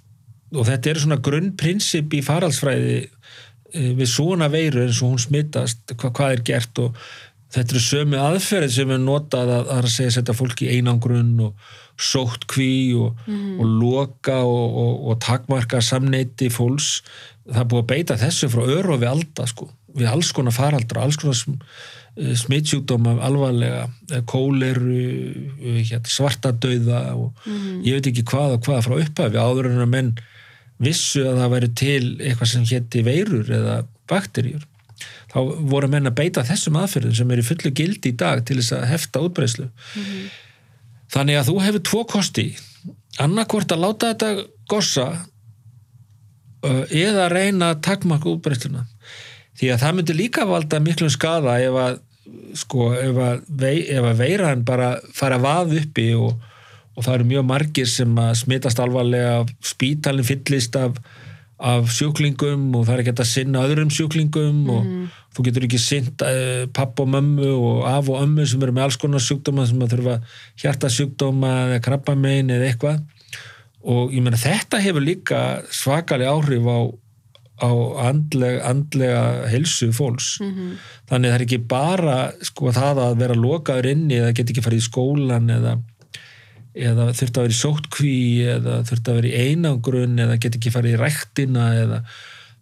og 0.55 0.67
þetta 0.69 0.91
er 0.91 1.03
svona 1.03 1.21
grunnprinsip 1.23 2.15
í 2.15 2.23
faraldsfræði 2.25 2.97
e, 3.05 3.85
við 3.99 4.09
svona 4.11 4.51
veiru 4.53 4.85
eins 4.85 5.01
og 5.03 5.15
hún 5.15 5.23
smittast 5.23 5.95
hva, 5.95 6.11
hvað 6.11 6.37
er 6.37 6.45
gert 6.51 6.83
og 6.83 6.99
þetta 7.55 7.75
eru 7.77 7.85
sömu 7.85 8.21
aðferðið 8.21 8.77
sem 8.77 8.91
við 8.91 9.03
notað 9.05 9.55
að, 9.55 9.73
að 9.77 9.91
segja 9.95 10.17
setja 10.19 10.37
fólk 10.37 10.65
í 10.67 10.73
einangrun 10.75 11.35
og 11.47 11.73
sótt 11.95 12.49
kví 12.51 12.91
og, 12.99 13.21
og 13.31 13.75
loka 13.79 14.41
og, 14.43 14.79
og, 14.83 14.95
og 15.13 15.21
takmarka 15.23 15.79
samneiti 15.79 16.49
fólks. 16.51 17.05
Það 17.47 17.61
er 17.61 17.69
búið 17.71 17.85
að 17.85 17.91
beita 17.93 18.17
þessu 18.19 18.49
frá 18.51 18.65
öru 18.65 18.97
og 18.97 19.05
við 19.05 19.13
alda 19.13 19.47
sko, 19.47 19.69
við 19.95 20.11
alls 20.11 20.33
konar 20.35 20.57
faraldra 20.57 21.05
alls 21.07 21.21
konar 21.21 21.39
sm, 21.39 21.55
smittsjúkdóma 22.15 23.17
alvarlega, 23.27 23.89
eh, 24.11 24.23
kóleru 24.27 24.95
eh, 24.95 25.81
hérna, 25.83 26.07
svartadauða 26.07 27.01
og 27.19 27.49
ég 27.83 27.97
veit 27.97 28.11
ekki 28.13 28.23
hvað 28.31 28.59
og 28.59 28.69
hvað 28.69 28.87
frá 28.87 28.95
upphafi 29.01 29.41
áður 29.41 29.71
en 29.73 29.83
að 29.83 29.91
menn 29.91 30.13
vissu 30.79 31.25
að 31.27 31.41
það 31.43 31.53
væri 31.55 31.73
til 31.75 32.05
eitthvað 32.21 32.53
sem 32.53 32.69
hétti 32.71 33.03
veirur 33.07 33.51
eða 33.59 33.81
bakteríur 34.11 34.63
þá 35.33 35.39
voru 35.67 35.91
menn 35.91 36.07
að 36.07 36.19
beita 36.21 36.47
þessum 36.47 36.79
aðferðum 36.79 37.19
sem 37.19 37.35
er 37.35 37.43
í 37.43 37.49
fullu 37.51 37.75
gildi 37.75 38.15
í 38.15 38.19
dag 38.23 38.45
til 38.47 38.61
þess 38.61 38.77
að 38.79 38.89
hefta 38.93 39.23
útbreyslu 39.27 39.69
þannig 41.15 41.39
að 41.39 41.51
þú 41.51 41.61
hefur 41.63 41.85
tvo 41.87 42.03
kosti. 42.11 42.47
Annarkvort 43.23 43.71
að 43.71 43.83
láta 43.83 44.11
þetta 44.11 44.47
gossa 44.71 45.07
eða 46.91 47.29
reyna 47.31 47.75
að 47.75 47.83
takmarka 47.87 48.31
útbreysluna 48.31 48.87
því 49.59 49.71
að 49.71 49.83
það 49.83 49.97
myndi 49.99 50.17
líka 50.19 50.47
valda 50.49 50.81
miklum 50.83 51.13
skada 51.13 51.59
ef 51.63 51.79
að 51.79 51.99
sko, 52.57 52.93
ef 52.97 53.21
að, 53.21 53.45
vei, 53.49 53.77
ef 53.93 54.09
að 54.09 54.23
veiran 54.23 54.65
bara 54.67 54.95
fara 55.17 55.39
að 55.39 55.47
vaða 55.47 55.83
uppi 55.83 56.07
og, 56.17 56.39
og 56.95 57.05
það 57.05 57.19
eru 57.19 57.29
mjög 57.33 57.45
margir 57.51 57.91
sem 57.91 58.17
að 58.21 58.33
smitast 58.45 58.81
alvarlega 58.83 59.43
spítalinn 59.65 60.27
fyllist 60.27 60.79
af, 60.81 60.97
af 61.59 61.93
sjúklingum 61.95 62.71
og 62.75 62.87
það 62.87 62.95
er 62.97 63.05
ekki 63.05 63.17
að 63.17 63.31
sinna 63.33 63.67
öðrum 63.67 63.93
sjúklingum 63.95 64.65
og 64.73 64.89
þú 65.35 65.47
getur 65.49 65.67
ekki 65.67 65.81
sinnt 65.83 66.23
uh, 66.25 66.65
papp 66.75 67.01
og 67.03 67.11
mömmu 67.11 67.51
og 67.55 67.87
af 67.91 68.11
og 68.13 68.23
ömmu 68.23 68.47
sem 68.47 68.63
eru 68.63 68.75
með 68.75 68.89
alls 68.89 68.99
konar 69.01 69.23
sjúkdóma 69.23 69.67
sem 69.67 69.83
að 69.83 69.97
þurfa 69.97 70.19
hjartasjúkdóma 70.63 71.55
eða 71.69 71.81
krabbamein 71.85 72.53
eða 72.55 72.71
eitthvað. 72.71 73.01
Og 73.85 74.15
ég 74.15 74.23
meina 74.25 74.41
þetta 74.41 74.81
hefur 74.81 75.05
líka 75.05 75.41
svakalega 75.75 76.33
áhrif 76.33 76.69
á, 76.71 76.79
á 77.63 77.71
andleg, 78.11 78.59
andlega 78.67 79.47
helsu 79.53 79.93
fólks. 79.95 80.39
Þannig 81.11 81.31
það 81.31 81.37
er 81.37 81.45
ekki 81.47 81.61
bara 81.71 82.19
sko 82.43 82.73
það 82.75 83.03
að 83.05 83.19
vera 83.23 83.39
lokaður 83.39 83.91
inni 83.93 84.19
eða 84.19 84.35
geta 84.35 84.55
ekki 84.55 84.65
farið 84.65 84.83
í 84.83 84.87
skólan 84.89 85.51
eða, 85.55 85.77
eða 86.75 87.09
þurft 87.15 87.39
að 87.39 87.47
vera 87.47 87.55
í 87.55 87.61
sótkví 87.61 88.17
eða 88.57 88.79
þurft 88.91 89.09
að 89.09 89.21
vera 89.21 89.31
í 89.31 89.49
einangrun 89.49 90.19
eða 90.19 90.39
geta 90.43 90.59
ekki 90.59 90.75
farið 90.75 90.97
í 90.97 91.03
ræktina 91.05 91.71
eða 91.85 92.03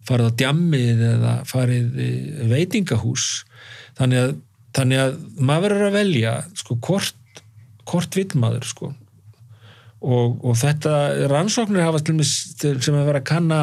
farið 0.05 0.29
á 0.29 0.37
djammið 0.43 1.05
eða 1.09 1.35
farið 1.49 2.01
í 2.03 2.11
veitingahús. 2.53 3.27
Þannig 3.97 4.19
að, 4.19 4.33
þannig 4.77 5.05
að 5.07 5.21
maður 5.39 5.69
verður 5.69 5.87
að 5.87 5.97
velja 5.97 6.33
sko 6.59 6.77
hvort, 6.85 7.43
hvort 7.89 8.19
vill 8.19 8.29
maður 8.37 8.67
sko. 8.69 8.93
Og, 10.03 10.41
og 10.43 10.57
þetta 10.59 11.27
rannsóknir 11.31 11.85
hafa 11.87 12.01
til 12.03 12.17
dæmis 12.17 12.33
sem 12.59 12.97
að 12.97 13.07
vera 13.07 13.21
að 13.23 13.29
kanna 13.29 13.59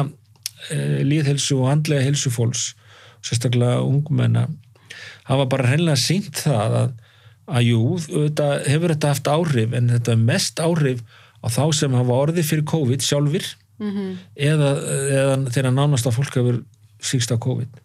líðhelsu 1.07 1.57
og 1.61 1.71
andlega 1.71 2.05
helsu 2.05 2.31
fólks 2.33 2.71
sérstaklega 3.25 3.81
ungmenna 3.85 4.47
hafa 5.29 5.45
bara 5.49 5.69
hreinlega 5.71 5.99
sínt 5.99 6.43
það 6.43 6.77
að, 6.81 6.93
að 7.47 7.67
jú, 7.69 7.81
þetta, 8.09 8.47
hefur 8.67 8.93
þetta 8.95 9.11
haft 9.15 9.31
áhrif 9.31 9.73
en 9.77 9.89
þetta 9.93 10.15
er 10.15 10.23
mest 10.27 10.61
áhrif 10.61 11.03
á 11.41 11.47
þá 11.49 11.63
sem 11.73 11.97
hafa 11.97 12.19
orðið 12.25 12.49
fyrir 12.51 12.69
COVID 12.75 13.05
sjálfur 13.05 13.49
Mhm. 13.81 14.09
eða, 14.37 14.67
eða 15.09 15.35
þegar 15.49 15.73
nánast 15.73 16.05
að 16.05 16.17
fólk 16.19 16.35
hefur 16.37 16.57
síkst 17.01 17.31
á 17.33 17.37
COVID. 17.41 17.79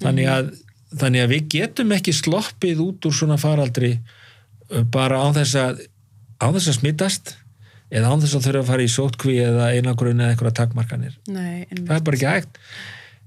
Þannig 0.00 0.28
að, 0.30 0.52
þannig 0.94 1.24
að 1.24 1.32
við 1.34 1.48
getum 1.56 1.94
ekki 1.96 2.14
sloppið 2.14 2.82
út 2.84 3.08
úr 3.08 3.16
svona 3.16 3.38
faraldri 3.40 3.96
uh, 3.98 4.84
bara 4.86 5.18
á 5.18 5.28
þess 5.34 5.56
að 5.58 5.82
á 6.38 6.46
þess 6.54 6.70
að 6.70 6.78
smittast 6.78 7.32
eða 7.90 8.10
á 8.10 8.14
þess 8.22 8.38
að 8.38 8.46
þurfa 8.46 8.62
að 8.64 8.70
fara 8.70 8.86
í 8.86 8.90
sótkví 8.94 9.36
eða 9.44 9.68
einagrun 9.74 10.22
eða 10.22 10.34
eitthvað 10.34 10.56
takmarkanir. 10.60 11.14
Nei, 11.30 11.66
það 11.70 11.94
er 11.96 12.04
bara 12.06 12.18
ekki 12.18 12.30
hægt. 12.30 12.60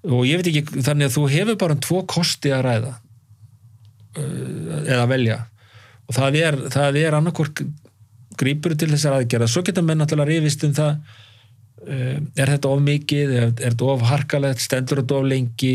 Og 0.03 0.25
ég 0.27 0.39
veit 0.39 0.49
ekki, 0.51 0.83
þannig 0.83 1.09
að 1.09 1.15
þú 1.17 1.23
hefur 1.31 1.59
bara 1.61 1.75
um 1.77 1.83
tvo 1.83 2.03
kosti 2.13 2.51
að 2.51 2.65
ræða 2.67 2.93
uh, 4.19 4.79
eða 4.83 5.09
velja. 5.11 5.39
Og 6.07 6.17
það 6.17 6.39
er, 6.41 6.59
það 6.73 6.99
er 7.03 7.17
annarkvort 7.19 7.63
grípur 8.39 8.75
til 8.79 8.91
þessar 8.93 9.19
aðgerða 9.19 9.51
svo 9.51 9.63
geta 9.65 9.83
menn 9.85 10.01
náttúrulega 10.01 10.31
rifist 10.31 10.65
um 10.67 10.73
það 10.75 10.91
uh, 10.95 12.17
er 12.39 12.51
þetta 12.55 12.73
of 12.73 12.83
mikið 12.83 13.33
er, 13.37 13.47
er 13.51 13.73
þetta 13.75 13.89
of 13.93 14.05
harkalegt, 14.09 14.63
stendur 14.63 15.03
þetta 15.03 15.19
of 15.19 15.29
lengi 15.29 15.73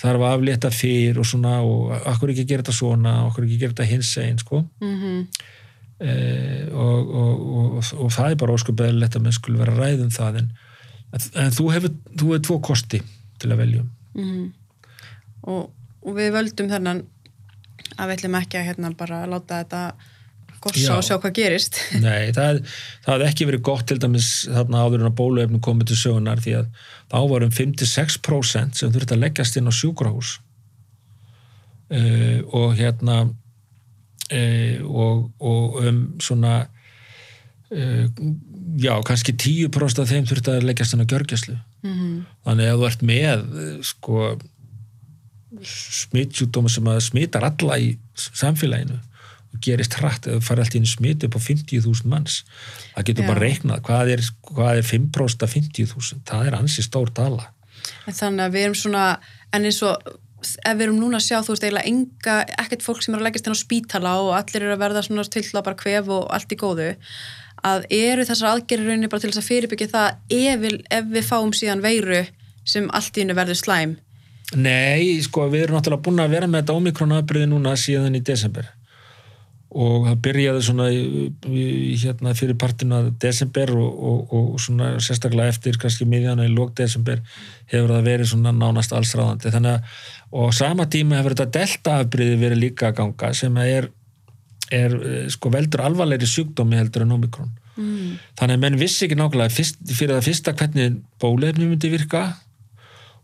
þarf 0.00 0.24
að 0.24 0.34
aflétta 0.34 0.72
fyrr 0.72 1.20
og 1.20 1.28
svona 1.28 1.58
og 1.66 1.94
akkur 2.08 2.32
ekki 2.32 2.46
gera 2.48 2.64
þetta 2.64 2.76
svona 2.76 3.16
okkur 3.28 3.46
ekki 3.46 3.58
gera 3.60 3.74
þetta 3.74 3.90
hins 3.90 4.12
einn 4.22 4.40
sko. 4.40 4.64
Mhm. 4.80 5.24
eh, 5.26 5.56
og, 6.00 7.10
og, 7.20 7.40
og, 7.60 7.90
og 8.00 8.12
það 8.14 8.30
er 8.32 8.38
bara 8.40 8.54
óskupeðilegt 8.56 9.16
að 9.18 9.24
menn 9.26 9.36
skulle 9.36 9.60
vera 9.60 9.74
að 9.74 9.82
ræða 9.84 10.06
um 10.06 10.12
það 10.14 10.38
en, 10.40 10.46
en 11.44 11.52
þú 11.56 11.66
hefur, 11.74 11.92
þú 12.14 12.30
hefur 12.30 12.44
tvo 12.48 12.60
kosti 12.70 13.02
til 13.42 13.50
að 13.52 13.60
velja 13.64 13.82
Mhm. 14.10 14.46
og, 15.46 15.68
við 16.16 16.32
völdum 16.34 16.70
þennan 16.72 17.04
að 17.96 18.08
við 18.08 18.14
ætlum 18.16 18.38
ekki 18.40 18.58
að 18.58 18.64
hérna 18.70 18.90
bara 18.98 19.20
láta 19.30 19.60
þetta 19.62 19.82
gossa 20.60 20.96
og 20.98 21.04
sjá 21.06 21.14
hvað 21.20 21.32
gerist. 21.38 21.78
Nei, 22.04 22.32
það, 22.36 22.58
það 23.04 23.12
hafði 23.14 23.28
ekki 23.28 23.46
verið 23.48 23.62
gott 23.68 23.86
til 23.88 23.98
dæmis 24.02 24.26
þarna 24.50 24.82
áður 24.84 25.04
en 25.04 25.08
að 25.10 25.14
bóluefnum 25.20 25.62
komið 25.64 25.92
til 25.92 25.96
sögunar 26.02 26.42
því 26.42 26.56
að 26.58 26.66
þá 27.12 27.18
var 27.30 27.46
um 27.46 27.54
56% 27.54 28.80
sem 28.80 28.92
þurfti 28.92 29.16
að 29.16 29.22
leggjast 29.24 29.56
inn 29.60 29.70
á 29.70 29.72
sjúkrahús. 29.72 30.34
Uh, 31.90 32.42
og 32.54 32.76
hérna 32.78 33.22
og, 34.86 35.30
og 35.40 35.80
um 35.86 35.98
svona 36.22 36.54
uh, 37.70 38.06
já, 38.80 38.94
kannski 39.06 39.32
10% 39.34 40.02
af 40.04 40.08
þeim 40.12 40.28
þurfti 40.30 40.54
að 40.54 40.68
leggjast 40.70 40.94
inn 40.96 41.04
á 41.04 41.10
gjörgjæslu 41.10 41.58
Mhm. 41.80 42.26
þannig 42.44 42.66
að 42.68 42.78
þú 42.80 42.86
ert 42.90 43.02
með 43.08 43.44
eh, 43.56 43.76
sko 43.88 44.16
smittsjúkdóma 45.64 46.70
sem 46.72 46.88
að 46.90 46.98
smittar 47.04 47.46
alla 47.46 47.78
í 47.80 47.94
samfélaginu 48.14 48.98
og 49.50 49.62
gerist 49.64 49.96
hratt 49.98 50.28
eða 50.30 50.42
farið 50.46 50.64
allt 50.64 50.76
í 50.76 50.80
einu 50.82 50.90
smit 50.90 51.24
upp 51.26 51.34
á 51.34 51.40
50.000 51.42 52.10
manns 52.12 52.36
það 52.94 53.06
getur 53.08 53.24
Já. 53.24 53.28
bara 53.32 53.42
reiknað 53.46 53.82
hvað 53.88 54.12
er, 54.14 54.22
hvað 54.52 54.82
er 54.82 54.86
5% 54.90 55.46
af 55.46 55.56
50.000 55.56 56.20
það 56.30 56.50
er 56.50 56.58
ansi 56.60 56.84
stór 56.86 57.10
tala 57.16 57.48
en 58.06 58.14
þannig 58.20 58.44
að 58.46 58.54
við 58.54 58.66
erum 58.68 58.78
svona 58.78 59.04
en 59.56 59.66
eins 59.66 59.80
og 59.88 60.12
ef 60.40 60.76
við 60.76 60.86
erum 60.86 61.00
núna 61.00 61.20
að 61.20 61.26
sjá 61.26 61.38
þú 61.44 61.54
veist 61.54 61.66
eiginlega 61.66 61.90
enga, 61.90 62.36
ekkert 62.62 62.84
fólk 62.86 63.04
sem 63.04 63.14
er 63.14 63.20
að 63.20 63.28
leggjast 63.28 63.50
inn 63.50 63.56
á 63.56 63.64
spítala 63.64 64.16
og 64.22 64.32
allir 64.38 64.64
eru 64.64 64.74
að 64.74 64.82
verða 64.84 65.04
svona 65.06 65.26
til 65.28 65.44
að 65.44 65.66
bara 65.68 65.80
kvef 65.82 66.10
og 66.16 66.26
allt 66.34 66.54
í 66.54 66.60
góðu 66.60 66.90
að 67.70 67.86
eru 67.92 68.24
þessar 68.24 68.54
aðgerðir 68.54 68.88
rauninni 68.88 69.10
bara 69.12 69.22
til 69.22 69.30
þess 69.32 69.42
að 69.42 69.50
fyrirbyggja 69.50 69.90
það 69.92 70.36
ef 70.36 70.60
við, 70.62 70.76
ef 70.88 71.10
við 71.12 71.26
fáum 71.28 71.52
síðan 71.56 71.84
veiru 71.84 72.22
sem 72.64 72.88
allt 72.96 73.16
í 73.16 73.24
hennu 73.24 73.36
verður 73.36 73.60
slæm? 73.60 73.96
Nei, 74.56 75.20
sko, 75.22 75.46
við 75.52 75.66
erum 75.66 75.78
náttúrulega 75.78 76.06
búin 76.08 76.24
að 76.24 76.32
vera 76.34 76.48
með 76.50 76.64
þetta 76.64 76.78
ómikrona 76.80 77.22
núna 77.46 77.76
síðan 77.78 78.16
í 78.18 78.24
desember 78.24 78.72
og 79.70 80.08
það 80.08 80.16
byrjaði 80.24 80.62
svona 80.66 80.88
í, 80.90 81.02
í, 81.46 81.64
hérna 82.02 82.32
fyrir 82.34 82.56
partinu 82.58 82.96
að 82.96 83.10
desember 83.22 83.70
og, 83.78 84.00
og, 84.10 84.32
og 84.34 84.62
svona 84.62 84.96
sérstaklega 85.02 85.52
eftir 85.52 85.78
kannski 85.78 86.08
miðjana 86.10 86.48
í 86.48 86.50
lók 86.50 86.72
desember 86.78 87.22
hefur 87.70 87.94
það 87.94 88.08
verið 88.08 88.32
svona 88.32 88.54
nánast 88.56 88.94
allsráðandi 88.96 89.52
þannig 89.54 89.78
að 89.78 90.42
og 90.42 90.52
sama 90.54 90.86
tíma 90.90 91.20
hefur 91.20 91.36
þetta 91.36 91.58
delta-afbríði 91.58 92.42
verið 92.42 92.62
líka 92.64 92.90
að 92.90 92.98
ganga 93.00 93.32
sem 93.34 93.56
er, 93.62 93.88
er 94.74 94.98
eh, 94.98 95.24
sko 95.30 95.54
veldur 95.54 95.86
alvarlegri 95.86 96.28
sjúkdómi 96.30 96.78
heldur 96.78 97.06
en 97.06 97.14
omikron 97.14 97.50
mm. 97.76 98.12
þannig 98.38 98.58
að 98.58 98.64
menn 98.66 98.78
vissi 98.82 99.06
ekki 99.06 99.18
nákvæmlega 99.18 99.54
fyrst, 99.54 99.82
fyrir 99.90 100.16
það 100.16 100.28
fyrsta 100.32 100.56
hvernig 100.58 100.98
bólefni 101.22 101.70
myndi 101.70 101.92
virka 101.94 102.26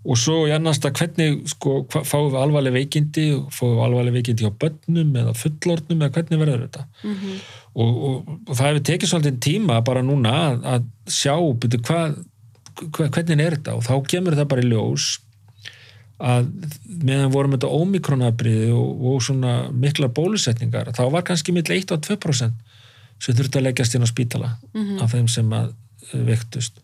og 0.07 0.19
svo 0.21 0.37
í 0.47 0.53
annarsta 0.55 0.91
hvernig 0.95 1.43
sko, 1.51 1.81
hva- 1.91 2.05
fáum 2.07 2.31
við 2.33 2.39
alvarleg 2.45 2.75
veikindi? 2.77 3.25
Fáum 3.55 3.75
við 3.77 3.85
alvarleg 3.89 4.15
veikindi 4.21 4.47
hjá 4.47 4.53
börnum 4.63 5.13
eða 5.23 5.35
fullornum 5.41 6.03
eða 6.07 6.15
hvernig 6.19 6.43
verður 6.45 6.65
þetta? 6.67 6.85
Mm 7.05 7.39
og, 7.77 7.97
og, 8.09 8.29
og 8.49 8.55
það 8.57 8.67
hefur 8.71 8.85
tekið 8.89 9.09
svolítið 9.11 9.35
tíma 9.45 9.75
bara 9.85 10.01
núna 10.01 10.31
að, 10.47 10.63
að 10.75 10.85
sjá 11.13 11.35
byrju, 11.61 11.81
hvað, 11.85 12.15
hva, 12.97 13.09
hvernig 13.13 13.43
er 13.45 13.57
þetta? 13.59 13.75
Og 13.77 13.83
þá 13.85 13.93
kemur 14.15 14.37
það 14.39 14.47
bara 14.55 14.65
í 14.65 14.71
ljós 14.71 15.09
að 16.17 16.47
meðan 17.05 17.35
vorum 17.35 17.53
þetta 17.53 17.69
ómikronabriði 17.77 18.71
og, 18.73 19.03
og 19.11 19.19
svona 19.27 19.51
miklar 19.77 20.09
bólusetningar 20.17 20.89
þá 20.97 21.03
var 21.13 21.27
kannski 21.29 21.53
mill 21.53 21.69
1 21.69 21.93
og 21.93 22.01
2% 22.07 22.57
sem 23.21 23.37
þurfti 23.37 23.61
að 23.61 23.67
leggjast 23.69 23.99
inn 23.99 24.05
á 24.05 24.09
spítala 24.09 24.55
af 25.05 25.13
þeim 25.13 25.29
sem 25.29 25.53
að 25.53 25.75
eh, 26.15 26.23
veiktust 26.31 26.81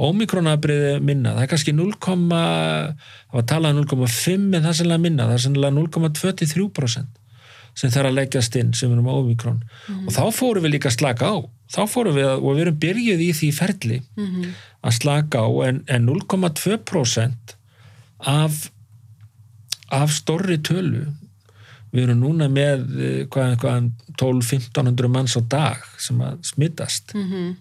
ómikronabriði 0.00 0.92
minna, 1.04 1.34
það 1.36 1.44
er 1.44 1.50
kannski 1.52 1.74
0, 1.76 1.94
það 2.00 3.36
var 3.36 3.48
talað 3.50 3.76
um 3.76 3.84
0,5 3.84 4.34
en 4.34 4.62
það 4.62 4.70
er 4.70 4.78
sennilega 4.80 5.04
minna, 5.04 5.26
það 5.28 5.38
er 5.38 5.44
sennilega 5.46 5.76
0,23% 5.78 7.16
sem 7.80 7.92
þarf 7.94 8.10
að 8.10 8.16
leggjast 8.16 8.56
inn 8.58 8.72
sem 8.74 8.90
erum 8.92 9.08
ómikrón 9.08 9.60
og 10.02 10.10
þá 10.12 10.24
fórum 10.34 10.64
við 10.66 10.74
líka 10.74 10.90
að 10.90 10.96
slaka 10.96 11.28
á. 11.30 11.36
Þá 11.70 11.82
fórum 11.86 12.16
við 12.16 12.26
að, 12.26 12.42
og 12.42 12.56
við 12.56 12.64
erum 12.64 12.80
byrjuð 12.82 13.20
í 13.22 13.28
því 13.38 13.50
ferli 13.54 13.98
-hmm. 14.16 14.48
að 14.82 14.96
slaka 14.96 15.44
á 15.46 15.48
en, 15.68 15.82
en 15.86 16.08
0,2% 16.08 17.54
af 18.26 18.70
af 19.90 20.12
stórri 20.14 20.58
tölu 20.62 21.06
við 21.92 22.04
erum 22.04 22.20
núna 22.22 22.46
með 22.48 22.84
eh, 23.02 23.24
hvað, 23.26 23.56
hvað 23.62 23.88
12-1500 24.20 25.08
manns 25.10 25.36
á 25.36 25.42
dag 25.42 25.80
sem 25.98 26.18
að 26.22 26.38
smittast 26.52 27.14
Mhm. 27.14 27.56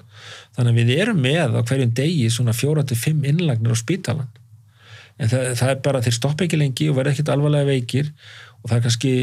þannig 0.57 0.73
að 0.73 0.79
við 0.83 0.97
erum 1.01 1.21
með 1.23 1.55
á 1.57 1.61
hverjum 1.63 1.93
degi 1.93 2.27
svona 2.29 2.53
4-5 2.53 3.25
innlagnir 3.25 3.71
á 3.73 3.77
spítalan 3.79 4.27
en 5.19 5.27
það, 5.27 5.55
það 5.59 5.69
er 5.69 5.81
bara 5.83 6.01
þeir 6.01 6.13
stoppa 6.15 6.43
ekki 6.45 6.57
lengi 6.61 6.89
og 6.89 6.95
verða 6.99 7.11
ekkit 7.15 7.29
alvarlega 7.33 7.65
veikir 7.73 8.11
og 8.63 8.69
það 8.69 8.77
er 8.77 8.83
kannski 8.85 9.13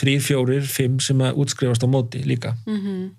3-4-5 0.00 1.00
sem 1.04 1.18
að 1.24 1.38
útskrifast 1.42 1.84
á 1.84 1.88
móti 1.88 2.22
líka 2.26 2.54
Mhm. 2.66 3.10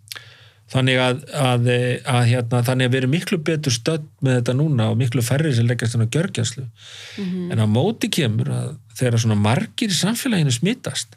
þannig 0.71 0.97
að, 1.03 1.23
að, 1.35 1.65
að 2.07 2.25
hérna, 2.31 2.61
þannig 2.63 2.85
að 2.87 2.91
við 2.93 2.99
erum 3.01 3.11
miklu 3.11 3.37
betur 3.43 3.73
stödd 3.75 4.05
með 4.23 4.37
þetta 4.41 4.53
núna 4.55 4.85
og 4.91 4.97
miklu 4.97 5.21
færri 5.21 5.51
sem 5.53 5.67
leggjast 5.67 5.95
inn 5.97 6.05
á 6.07 6.13
gjörgjæslu 6.13 6.65
Mhm. 7.19 7.51
en 7.51 7.59
á 7.59 7.65
móti 7.67 8.07
kemur 8.09 8.47
að 8.47 8.77
þegar 8.95 9.19
svona 9.19 9.35
margir 9.41 9.89
í 9.91 9.97
samfélaginu 9.97 10.51
smitast 10.51 11.15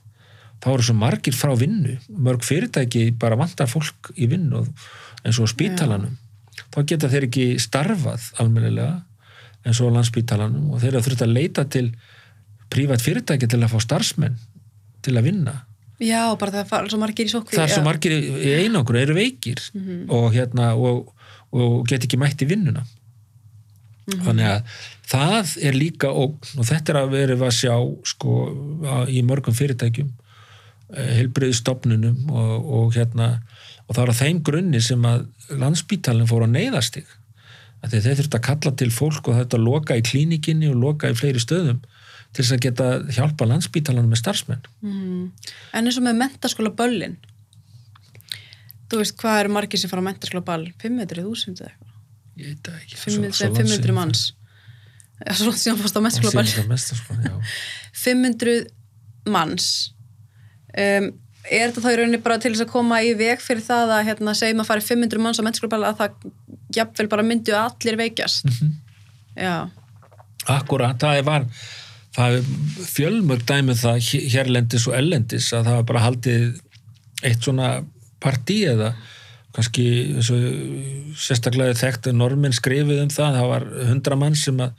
þá 0.64 0.68
eru 0.72 0.86
svo 0.86 0.96
margir 0.96 1.36
frá 1.36 1.52
vinnu. 1.60 1.98
Mörg 2.08 2.44
fyrirtæki 2.46 3.10
bara 3.20 3.36
vantar 3.36 3.68
fólk 3.68 4.14
í 4.16 4.28
vinnu 4.30 4.64
eins 5.24 5.40
og 5.40 5.50
spítalanum. 5.52 6.16
Þá 6.72 6.80
geta 6.88 7.10
þeir 7.12 7.28
ekki 7.28 7.46
starfað 7.62 8.30
almennilega 8.40 9.02
eins 9.64 9.80
og 9.84 9.92
landspítalanum 9.94 10.72
og 10.72 10.82
þeir 10.82 10.94
eru 10.94 11.04
þurft 11.06 11.24
að 11.26 11.36
leita 11.36 11.64
til 11.68 11.86
prívat 12.72 13.04
fyrirtæki 13.04 13.48
til 13.50 13.60
að 13.62 13.72
fá 13.74 13.84
starfsmenn 13.84 14.36
til 15.04 15.16
að 15.18 15.28
vinna. 15.28 15.54
Já, 16.02 16.34
bara 16.38 16.64
það 16.64 16.74
er 16.80 16.90
svo 16.90 17.00
margir 17.00 17.28
í 17.28 17.32
sókví 17.32 17.54
það 17.54 17.68
er 17.68 17.72
svo 17.76 17.84
margir 17.84 18.16
í 18.18 18.54
einangur 18.64 18.98
eru 18.98 19.14
veikir 19.16 19.60
og 20.12 20.32
hérna 20.34 20.72
og, 20.74 21.12
og 21.54 21.84
get 21.88 22.04
ekki 22.08 22.18
mætt 22.20 22.42
í 22.42 22.50
vinnuna. 22.50 22.82
Þannig 24.04 24.48
að 24.50 24.74
það 25.08 25.54
er 25.64 25.78
líka 25.78 26.10
ógn 26.10 26.58
og 26.58 26.66
þetta 26.68 26.92
er 26.92 26.98
að 27.00 27.14
verið 27.14 27.44
að 27.46 27.54
sjá 27.56 27.76
sko 28.10 28.40
í 29.08 29.22
mörgum 29.24 29.56
fyrirtækjum 29.56 30.10
heilbriði 30.92 31.54
stopnunum 31.56 32.30
og, 32.30 32.66
og 32.78 32.94
hérna 32.96 33.28
og 33.88 33.94
það 33.96 34.02
er 34.04 34.12
á 34.12 34.20
þeim 34.20 34.42
grunni 34.46 34.80
sem 34.84 35.02
að 35.08 35.26
landsbítalinn 35.60 36.28
fór 36.30 36.44
á 36.44 36.48
neyðastig 36.48 37.06
þeir 37.84 38.16
þurft 38.16 38.34
að 38.38 38.44
kalla 38.46 38.70
til 38.80 38.88
fólk 38.90 39.28
og 39.28 39.36
þetta 39.42 39.58
loka 39.60 39.96
í 39.96 40.04
klínikinni 40.04 40.70
og 40.72 40.78
loka 40.80 41.10
í 41.12 41.16
fleiri 41.18 41.40
stöðum 41.42 41.82
til 42.32 42.42
þess 42.42 42.54
að 42.56 42.62
geta 42.64 42.86
hjálpa 43.14 43.46
landsbítalanum 43.46 44.08
með 44.10 44.18
starfsmenn. 44.22 44.62
Mhm. 44.82 45.26
En 45.72 45.84
eins 45.86 45.98
og 46.00 46.02
með 46.06 46.16
mentaskóla 46.22 46.72
böllin 46.74 47.16
Þú 48.90 48.98
veist 49.00 49.16
hvað 49.18 49.38
eru 49.42 49.52
margir 49.54 49.80
sem 49.80 49.90
fara 49.90 50.02
á 50.04 50.06
mentaskóla 50.06 50.44
ball 50.44 50.66
500, 50.82 51.22
1000 51.24 51.60
eða 51.60 51.70
eitthvað? 51.72 51.92
Ég 52.36 52.48
veit 52.50 52.62
það 52.66 52.80
ekki. 52.80 52.96
500, 53.00 53.04
Svo- 53.04 53.38
svo 53.38 53.46
langt 53.46 53.56
500 53.58 53.78
síðan- 53.78 53.94
manns. 53.94 54.22
svo 55.38 55.46
langt 55.48 55.62
síðan 55.62 55.78
fórst 55.80 55.96
á 55.96 56.00
mentaskóla 56.04 56.34
ball 56.34 56.44
síðan 56.50 56.64
það 56.64 56.68
mesta, 56.74 56.94
sko, 56.98 57.14
já. 57.14 57.34
500 57.92 58.66
manns 59.26 59.68
um, 60.78 61.12
Er 61.44 61.68
þetta 61.68 61.82
þá 61.84 61.90
í 61.92 61.96
rauninni 62.00 62.18
bara 62.24 62.38
til 62.40 62.54
þess 62.54 62.64
að 62.64 62.70
koma 62.72 63.02
í 63.04 63.10
veg 63.20 63.40
fyrir 63.44 63.60
það 63.66 63.90
að 63.98 64.06
hérna, 64.06 64.32
segjum 64.34 64.62
að 64.62 64.68
fara 64.70 64.80
500 64.80 65.20
manns 65.20 65.40
á 65.40 65.44
mentaskóla 65.44 65.70
ball 65.74 65.84
að 65.90 65.98
það 65.98 66.30
jafnvel 66.78 67.08
bara 67.12 67.22
myndu 67.22 67.52
allir 67.58 67.96
veikjast 68.00 68.44
Mhm. 68.48 68.70
Já, 69.36 69.68
Akkurat, 70.48 70.96
það 71.00 71.22
var 71.26 71.44
það 72.16 72.38
fjölmörg 72.94 73.44
dæmið 73.48 73.80
það 73.82 74.00
hér- 74.08 74.26
hérlendis 74.34 74.86
og 74.88 74.94
ellendis 74.94 75.52
að 75.52 75.64
það 75.68 75.74
var 75.80 75.86
bara 75.90 76.00
haldið 76.06 76.60
eitt 77.24 77.42
svona 77.42 77.68
partí 78.24 78.58
eða 78.70 78.94
kannski 79.54 79.84
þessu, 80.16 80.38
sérstaklega 81.16 81.74
þekkt 81.78 82.08
að 82.10 82.16
normenn 82.18 82.52
skrifið 82.56 83.02
um 83.04 83.08
það 83.12 83.36
það 83.38 83.48
var 83.52 83.66
hundra 83.90 84.16
mann 84.16 84.34
sem 84.38 84.56
að 84.64 84.72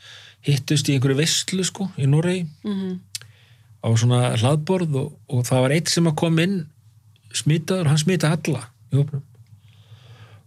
hittust 0.46 0.90
í 0.90 0.96
einhverju 0.98 1.18
veistlu 1.22 1.64
sko 1.66 1.92
í 1.98 2.06
Noregi 2.10 2.48
Mhm. 2.64 3.00
Á 3.86 3.90
svona 3.94 4.22
hlaðborð 4.40 4.98
og, 5.02 5.12
og 5.30 5.46
það 5.46 5.64
var 5.66 5.76
eitt 5.78 5.92
sem 5.94 6.10
að 6.10 6.18
kom 6.24 6.42
inn 6.42 6.58
smitaður, 7.36 7.92
hann 7.92 8.02
smita 8.02 8.32
alla 8.34 8.64
í 8.92 8.98
hópnum. 9.00 9.24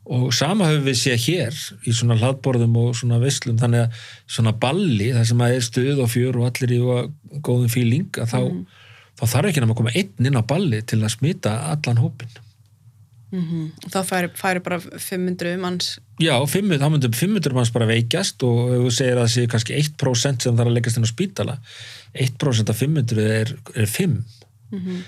Og 0.08 0.30
sama 0.32 0.70
höfum 0.70 0.86
við 0.88 0.96
séð 1.02 1.24
hér 1.26 1.56
í 1.84 1.92
svona 1.92 2.16
hlaðborðum 2.16 2.76
og 2.80 2.94
svona 2.96 3.18
veislum 3.20 3.58
þannig 3.60 3.86
að 3.86 4.02
svona 4.38 4.54
balli 4.56 5.10
þar 5.12 5.28
sem 5.28 5.42
að 5.44 5.56
er 5.58 5.66
stuð 5.66 6.02
og 6.04 6.12
fjör 6.14 6.38
og 6.40 6.48
allir 6.48 6.72
í 6.78 6.80
og 6.80 7.40
góðum 7.44 7.72
fíling 7.72 8.08
að 8.22 8.32
þá, 8.32 8.38
þá 9.20 9.24
þarf 9.34 9.50
ekki 9.50 9.64
nema 9.64 9.76
að 9.76 9.80
koma 9.82 9.96
einn 10.00 10.30
inn 10.32 10.40
á 10.40 10.48
balli 10.48 10.80
til 10.88 11.02
að 11.02 11.14
smita 11.18 11.56
allan 11.74 12.00
hópin 12.00 12.38
Mhm. 13.28 13.72
þá 13.92 13.98
færi, 14.08 14.28
færi 14.40 14.60
bara 14.64 14.78
500 14.80 15.58
manns. 15.60 15.98
Já, 16.16 16.32
500, 16.48 16.78
þá 16.80 16.88
myndum 16.94 17.12
500 17.12 17.52
manns 17.52 17.72
bara 17.74 17.88
veikjast 17.90 18.40
og 18.46 18.70
ef 18.72 18.80
þú 18.86 18.92
segir 18.96 19.18
að 19.18 19.26
það 19.26 19.32
sé 19.34 19.44
kannski 19.52 19.76
1% 19.76 20.46
sem 20.46 20.56
þarf 20.56 20.70
að 20.70 20.76
leggast 20.78 20.96
inn 20.96 21.04
á 21.04 21.12
spítala 21.12 21.58
1% 22.14 22.72
af 22.72 22.80
500 22.82 23.28
er, 23.40 23.54
er 23.74 23.86
5 23.86 24.18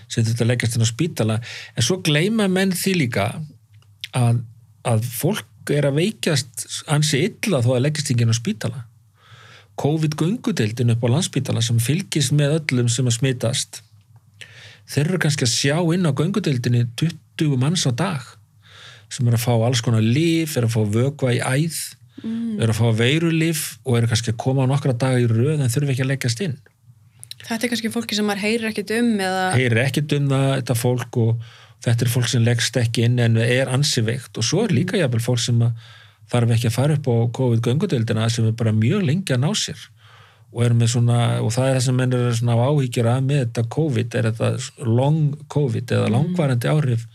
sem 0.08 0.24
þetta 0.24 0.46
leggjast 0.46 0.76
inn 0.76 0.84
á 0.84 0.88
spítala. 0.88 1.34
En 1.76 1.84
svo 1.84 1.98
gleyma 2.00 2.46
menn 2.48 2.72
því 2.72 2.94
líka 2.96 3.26
að, 4.16 4.40
að 4.88 5.04
fólk 5.04 5.72
er 5.74 5.84
að 5.86 6.00
veikjast 6.00 6.64
ansi 6.90 7.26
illa 7.28 7.60
þó 7.60 7.74
að 7.76 7.84
leggjast 7.84 8.14
ekki 8.14 8.24
inn 8.24 8.32
á 8.32 8.38
spítala. 8.40 8.86
COVID-gungudeildin 9.80 10.92
upp 10.94 11.04
á 11.04 11.08
landspítala 11.12 11.62
sem 11.64 11.78
fylgist 11.80 12.34
með 12.36 12.58
öllum 12.58 12.88
sem 12.92 13.06
að 13.08 13.16
smitast 13.16 13.82
þeir 14.90 15.06
eru 15.06 15.20
kannski 15.22 15.46
að 15.46 15.54
sjá 15.54 15.76
inn 15.94 16.08
á 16.08 16.12
gungudeildinni 16.16 16.84
20 16.98 17.56
manns 17.60 17.86
á 17.86 17.92
dag 17.94 18.26
sem 19.10 19.26
eru 19.26 19.38
að 19.38 19.44
fá 19.46 19.54
alls 19.54 19.82
konar 19.82 20.04
líf, 20.04 20.56
eru 20.58 20.68
að 20.68 20.74
fá 20.74 20.82
vökva 20.96 21.32
í 21.34 21.40
æð 21.40 21.78
eru 22.60 22.68
að 22.68 22.76
fá 22.76 22.88
veirulíf 22.98 23.62
og 23.86 23.96
eru 23.96 24.10
kannski 24.10 24.34
að 24.34 24.40
koma 24.42 24.66
á 24.68 24.70
nokkra 24.70 24.92
daga 24.92 25.22
í 25.22 25.28
röð 25.30 25.62
en 25.62 25.72
þurfi 25.72 25.94
ekki 25.94 26.04
að 26.04 26.10
leggjast 26.12 26.42
inn 26.44 26.58
þetta 27.46 27.66
er 27.66 27.72
kannski 27.72 27.92
fólki 27.92 28.18
sem 28.18 28.26
maður 28.28 28.44
heyrir 28.46 28.70
ekkit 28.70 28.94
um 28.98 29.10
eða 29.20 29.44
heyrir 29.56 29.82
ekkert 29.84 30.14
um 30.16 30.28
það, 30.32 30.48
þetta 30.60 30.78
fólk 30.78 31.20
og 31.20 31.48
þetta 31.84 32.06
er 32.06 32.12
fólk 32.12 32.28
sem 32.30 32.44
leggst 32.44 32.76
ekki 32.80 33.06
inn 33.08 33.20
en 33.22 33.38
er 33.40 33.70
ansi 33.72 34.04
veikt. 34.04 34.34
Og 34.36 34.46
svo 34.46 34.66
er 34.66 34.74
líka 34.76 34.98
jafnvel 35.00 35.22
fólk 35.24 35.42
sem 35.42 35.62
þarf 36.30 36.52
ekki 36.54 36.68
að 36.68 36.76
fara 36.76 36.98
upp 36.98 37.08
á 37.08 37.16
COVID-göngudeldina 37.38 38.28
sem 38.32 38.50
er 38.50 38.58
bara 38.58 38.74
mjög 38.76 39.06
lengi 39.08 39.34
að 39.34 39.42
ná 39.44 39.50
sér. 39.58 39.86
Og 40.50 40.64
er 40.66 40.74
með 40.74 40.92
svona, 40.96 41.20
og 41.44 41.52
það 41.54 41.68
er 41.68 41.78
það 41.78 41.84
sem 41.86 41.98
menn 42.00 42.16
er 42.18 42.36
svona 42.36 42.58
áhyggjur 42.66 43.08
að 43.10 43.24
með 43.28 43.42
þetta 43.44 43.64
COVID 43.76 44.18
er 44.18 44.28
þetta 44.30 44.88
long 44.90 45.20
COVID 45.54 45.94
eða 45.96 46.12
langvarandi 46.16 46.70
áhrif 46.70 47.06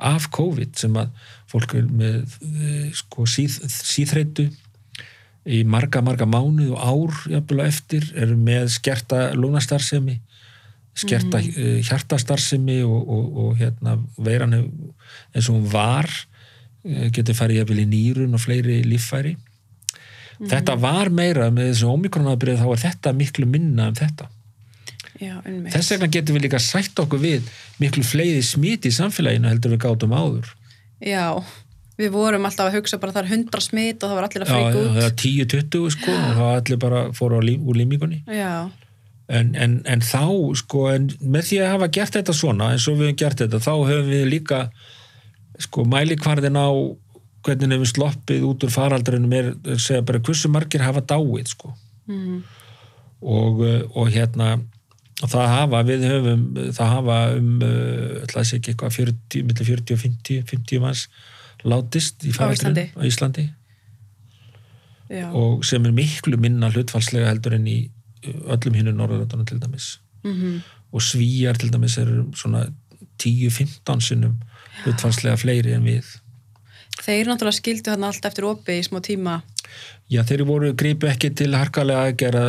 af 0.00 0.30
COVID 0.32 0.80
sem 0.80 0.96
að 0.96 1.10
fólk 1.50 1.74
er 1.76 1.88
með 1.92 2.38
eh, 2.40 2.88
sko 2.96 3.26
síð, 3.28 3.58
síþreitu 3.68 4.46
í 5.48 5.62
marga, 5.64 6.02
marga 6.04 6.26
mánuð 6.28 6.74
og 6.74 6.80
ár 6.80 7.20
jafnvel 7.32 7.64
eftir, 7.64 8.10
eru 8.18 8.36
með 8.36 8.68
skerta 8.76 9.30
lúnastarsemi 9.36 10.18
skerta 11.00 11.38
mm. 11.40 11.84
hjartastarsemi 11.86 12.80
og, 12.84 12.98
og, 12.98 13.38
og 13.42 13.60
hérna 13.60 13.96
veiran 14.18 14.56
eins 14.58 15.48
og 15.48 15.54
hún 15.54 15.68
var 15.70 16.08
eh, 16.10 17.08
getur 17.14 17.38
farið 17.38 17.62
jafnvel 17.62 17.84
í 17.84 17.86
nýrun 17.90 18.36
og 18.36 18.42
fleiri 18.42 18.80
líffæri. 18.86 19.36
Þetta 20.40 20.76
var 20.80 21.10
meira 21.12 21.50
með 21.52 21.74
þessu 21.74 21.90
omikronabrið 21.92 22.62
þá 22.62 22.68
er 22.72 22.84
þetta 22.86 23.16
miklu 23.16 23.48
minna 23.48 23.90
um 23.90 23.96
þetta. 23.98 24.30
Já, 25.20 25.34
þess 25.44 25.92
vegna 25.92 26.08
getum 26.14 26.38
við 26.38 26.46
líka 26.46 26.60
sætt 26.64 27.00
okkur 27.02 27.20
við 27.20 27.48
miklu 27.80 28.04
fleiri 28.08 28.40
smiti 28.44 28.88
í 28.88 28.96
samfélaginu 28.96 29.50
heldur 29.50 29.74
við 29.74 29.82
gátum 29.84 30.14
áður. 30.16 30.48
Já, 31.04 31.36
við 32.00 32.12
vorum 32.14 32.46
alltaf 32.48 32.68
að 32.70 32.78
hugsa 32.80 32.98
bara 33.02 33.14
það 33.16 33.24
er 33.26 33.32
100 33.36 33.64
smit 33.66 34.02
og 34.02 34.10
það 34.10 34.18
var 34.18 34.28
allir 34.28 34.44
að 34.44 34.50
Já, 34.50 34.54
frika 34.54 34.70
já, 34.70 34.80
út. 34.80 34.94
það 34.94 35.04
var 35.06 35.16
10-20 35.24 35.90
sko 35.96 36.14
og 36.14 36.22
það 36.28 36.40
var 36.44 36.60
allir 36.62 36.80
bara 36.84 37.02
fóru 37.16 37.40
á 37.40 37.42
lím, 37.44 37.66
úr 37.68 37.78
límingunni. 37.80 38.22
Já, 38.34 38.54
en, 39.30 39.52
en, 39.54 39.76
en 39.86 40.00
þá 40.02 40.22
sko 40.58 40.86
en 40.90 41.10
með 41.20 41.44
því 41.50 41.60
að 41.62 41.72
hafa 41.76 41.90
gert 41.98 42.16
þetta 42.18 42.34
svona 42.34 42.72
eins 42.74 42.88
og 42.90 42.96
við 42.98 43.10
höfum 43.10 43.20
gert 43.22 43.44
þetta 43.44 43.60
þá 43.62 43.72
höfum 43.76 44.10
við 44.10 44.24
líka 44.32 44.62
sko 45.60 45.84
mælikvarðin 45.86 46.58
á 46.58 46.68
hvernig 47.46 47.70
hefum 47.76 47.88
sloppið 47.88 48.42
út 48.48 48.64
úr 48.66 48.72
faraldrinum 48.74 49.32
er 49.36 49.52
að 49.54 49.78
segja 49.80 50.02
bara 50.04 50.20
hversu 50.24 50.50
margir 50.52 50.82
hafa 50.84 51.00
dáið 51.04 51.54
sko. 51.54 51.74
Mhm. 52.10 52.40
og, 53.20 53.60
uh, 53.60 53.82
og 54.00 54.08
hérna 54.10 54.54
það 55.20 55.46
hafa, 55.52 55.82
við 55.84 56.04
höfum 56.08 56.44
það 56.72 56.92
hafa 56.94 57.16
um, 57.36 57.50
ætlaði 57.60 58.40
að 58.40 58.46
segja 58.48 58.60
ekki 58.62 58.72
eitthvað 58.72 58.94
40, 58.96 59.42
millir 59.50 59.68
40 59.68 59.94
og 59.96 60.00
50 60.00 60.46
50 60.48 60.80
manns 60.80 61.02
látist 61.64 62.24
í 62.24 62.34
faraldrinum 62.36 62.76
Íslandi. 62.76 62.86
á 62.96 63.00
Íslandi. 63.08 63.46
Já, 65.10 65.26
og 65.34 65.64
sem 65.66 65.84
er 65.86 65.94
miklu 65.94 66.38
minna 66.38 66.70
hlutfallslega 66.70 67.32
heldur 67.32 67.56
en 67.56 67.66
í 67.66 67.78
uh, 67.88 68.54
öllum 68.54 68.76
hinu 68.78 68.94
Norðurlandunum 68.94 69.48
til 69.48 69.60
dæmis. 69.62 69.98
Mhm. 70.24 70.60
og 70.92 71.00
svíjar 71.00 71.56
til 71.56 71.70
dæmis 71.70 71.98
eru 71.98 72.24
svona 72.34 72.66
10-15 73.22 74.00
sinnum 74.00 74.40
hlutfallslega 74.84 75.36
fleiri 75.38 75.72
en 75.76 75.86
við. 75.86 76.04
Þeir 77.00 77.30
náttúrulega 77.30 77.56
skildu 77.56 77.92
þarna 77.92 78.10
allt 78.10 78.26
eftir 78.28 78.46
opið 78.48 78.80
í 78.80 78.84
smá 78.84 78.98
tíma. 79.04 79.36
Já, 80.10 80.24
þeir 80.26 80.44
voru 80.48 80.72
gripu 80.74 81.06
ekki 81.06 81.30
til 81.38 81.54
harkalega 81.54 82.10
aðgera 82.10 82.42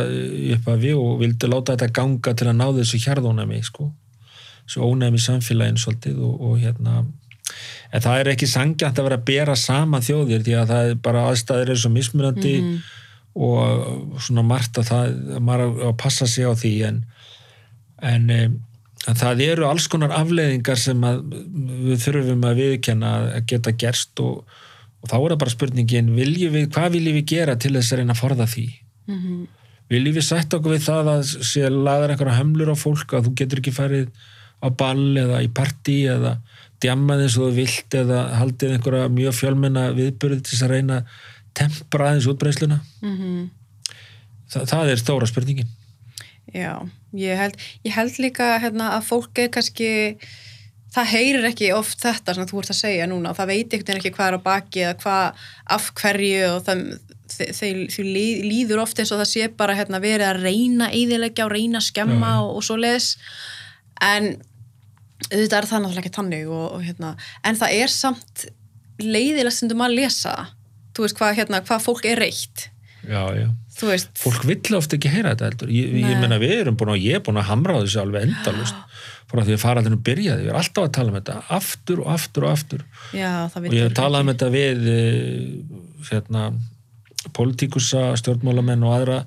upp 0.56 0.68
að 0.68 0.84
við 0.84 0.98
og 0.98 1.20
vildu 1.22 1.48
láta 1.48 1.76
þetta 1.76 1.94
ganga 2.00 2.34
til 2.34 2.48
að 2.50 2.58
ná 2.58 2.66
þessu 2.80 3.00
hjarðónæmi 3.04 3.60
sko, 3.64 3.92
þessu 4.66 4.82
ónæmi 4.88 5.20
í 5.20 5.24
samfélaginu 5.28 5.82
svolítið 5.84 6.18
og, 6.26 6.40
og 6.48 6.58
hérna 6.60 7.04
en 7.92 8.02
það 8.04 8.18
er 8.20 8.32
ekki 8.32 8.48
sangjant 8.48 8.98
að 8.98 9.08
vera 9.08 9.20
að 9.20 9.28
bera 9.28 9.54
sama 9.58 10.00
þjóðir 10.04 10.44
því 10.46 10.58
að 10.58 10.72
það 10.72 10.90
er 10.90 10.98
bara 11.04 11.24
aðstæður 11.30 11.72
er 11.74 11.80
svo 11.82 11.92
mismunandi 11.92 12.56
og 13.32 14.20
svona 14.20 14.44
margt 14.44 14.80
að 14.80 14.90
það 14.90 15.14
að 15.36 15.46
maður 15.46 15.86
að 15.88 15.94
passa 16.00 16.28
sig 16.28 16.48
á 16.48 16.52
því. 16.56 16.72
En, 16.88 16.98
en, 18.02 18.28
em, 18.30 18.58
en 19.08 19.18
það 19.18 19.44
eru 19.46 19.68
alls 19.68 19.88
konar 19.92 20.12
afleiðingar 20.16 20.80
sem 20.80 21.06
að 21.08 21.22
við 21.88 22.04
þurfum 22.06 22.44
að 22.48 22.60
viðkenna 22.60 23.14
að 23.38 23.48
geta 23.52 23.74
gerst 23.84 24.22
og, 24.24 24.44
og 25.02 25.10
þá 25.10 25.16
er 25.18 25.34
það 25.34 25.40
bara 25.44 25.56
spurningin 25.56 26.12
viljum 26.16 26.54
við, 26.58 26.68
hvað 26.76 26.98
viljum 26.98 27.18
við 27.20 27.28
gera 27.34 27.56
til 27.56 27.74
þess 27.76 27.92
að 27.92 28.02
reyna 28.02 28.16
að 28.16 28.22
forða 28.24 28.48
því? 28.52 28.68
Mhm. 29.10 29.40
viljum 29.92 30.14
við 30.14 30.24
sætt 30.24 30.54
okkur 30.56 30.72
við 30.72 30.84
það 30.86 31.08
að 31.10 31.22
sé 31.44 31.68
laðar 31.68 32.12
einhverja 32.14 32.38
hömlur 32.38 32.70
á 32.72 32.76
fólk 32.78 33.12
að 33.12 33.26
þú 33.26 33.32
getur 33.36 33.60
ekki 33.60 33.74
farið 33.76 34.06
á 34.62 34.68
ball 34.70 35.18
eða 35.18 35.40
í 35.42 35.48
partí 35.52 35.96
eða 36.08 36.36
djammað 36.82 37.24
eins 37.24 37.36
og 37.38 37.48
þú 37.48 37.52
vilt 37.60 37.96
eða 38.02 38.20
haldið 38.40 38.76
einhverja 38.76 39.10
mjög 39.12 39.36
fjölmenna 39.38 39.88
viðbörð 39.96 40.42
til 40.42 40.52
þess 40.54 40.66
að 40.66 40.74
reyna 40.76 41.00
að 41.00 41.18
tempra 41.58 42.08
aðeins 42.10 42.30
útbreysluna 42.32 42.80
Mhm. 43.02 43.50
Þa, 44.52 44.66
það 44.68 44.90
er 44.92 45.00
stóra 45.00 45.26
spurningin. 45.30 45.68
Já, 46.52 46.74
ég 47.16 47.38
held, 47.40 47.54
ég 47.86 47.94
held 47.96 48.18
líka 48.20 48.58
hérna, 48.60 48.90
að 48.98 49.06
fólk 49.08 49.38
er 49.40 49.48
kannski 49.48 50.18
það 50.92 51.08
heyrir 51.08 51.46
ekki 51.48 51.70
oft 51.72 52.02
þetta 52.02 52.34
sem 52.36 52.44
þú 52.50 52.58
ert 52.60 52.72
að 52.74 52.80
segja 52.82 53.06
núna 53.08 53.30
og 53.32 53.38
það 53.38 53.48
veit 53.48 53.72
einhvern 53.72 53.86
veginn 53.86 54.02
ekki 54.02 54.12
hvað 54.18 54.28
er 54.28 54.36
á 54.36 54.42
baki 54.44 54.82
eða 54.84 54.98
hvað, 55.00 55.46
af 55.76 55.86
hverju 55.96 56.42
og 56.50 56.66
það, 56.66 56.82
líð, 58.04 58.42
líður 58.44 58.82
oft 58.82 59.00
eins 59.00 59.12
og 59.14 59.22
það 59.22 59.30
sé 59.30 59.48
bara 59.56 59.76
hérna, 59.78 60.02
verið 60.04 60.28
að 60.28 60.42
reyna 60.44 60.90
eðilegja 60.92 61.46
og 61.46 61.54
reyna 61.54 61.80
að 61.80 61.88
skemma 61.88 62.32
og, 62.42 62.58
og 62.58 62.66
svo 62.66 62.76
leis 62.76 63.14
en 64.04 64.34
auðvitað 65.30 65.58
er 65.58 65.68
það 65.70 65.84
náttúrulega 65.84 66.02
ekki 66.02 66.16
tannig 66.16 66.50
og, 66.50 66.66
og, 66.76 66.82
hérna, 66.86 67.14
en 67.46 67.58
það 67.60 67.78
er 67.78 67.94
samt 67.94 68.44
leiðilega 69.02 69.54
stundum 69.54 69.84
að 69.84 69.96
lesa 70.00 70.36
þú 70.92 71.06
veist 71.06 71.18
hvað, 71.18 71.34
hérna, 71.40 71.62
hvað 71.66 71.84
fólk 71.86 72.06
er 72.08 72.20
reitt. 72.22 72.68
Já, 73.02 73.22
já. 73.34 73.48
þú 73.74 73.94
fólk 74.20 74.44
vill 74.46 74.76
ofta 74.78 74.98
ekki 74.98 75.10
heyra 75.10 75.32
þetta 75.32 75.48
heldur. 75.48 75.72
Ég, 75.74 75.94
ég 76.04 76.20
menna 76.22 76.38
við 76.42 76.58
erum 76.60 76.76
búin 76.78 76.92
að, 76.94 77.06
ég 77.06 77.18
er 77.18 77.24
búin 77.26 77.40
að 77.40 77.48
hamra 77.48 77.80
þessu 77.80 78.02
alveg 78.02 78.28
endalust 78.28 79.00
frá 79.32 79.40
því 79.46 79.56
að 79.56 79.62
faraldinu 79.62 79.98
byrjaði, 80.06 80.44
við 80.44 80.50
erum 80.52 80.60
alltaf 80.60 80.86
að 80.86 80.92
tala 80.98 81.10
um 81.10 81.16
þetta 81.16 81.38
aftur 81.56 82.02
og 82.02 82.12
aftur 82.12 82.46
og 82.46 82.52
aftur. 82.52 82.84
Já, 83.16 83.32
og 83.48 83.68
ég 83.72 83.88
hef 83.88 83.96
talað 83.96 84.26
um 84.26 84.32
þetta 84.34 84.50
við 84.52 84.86
eh, 84.92 85.48
hérna 86.10 86.44
politíkusa, 87.32 88.10
stjórnmálamenn 88.20 88.84
og 88.86 88.96
aðra 88.98 89.18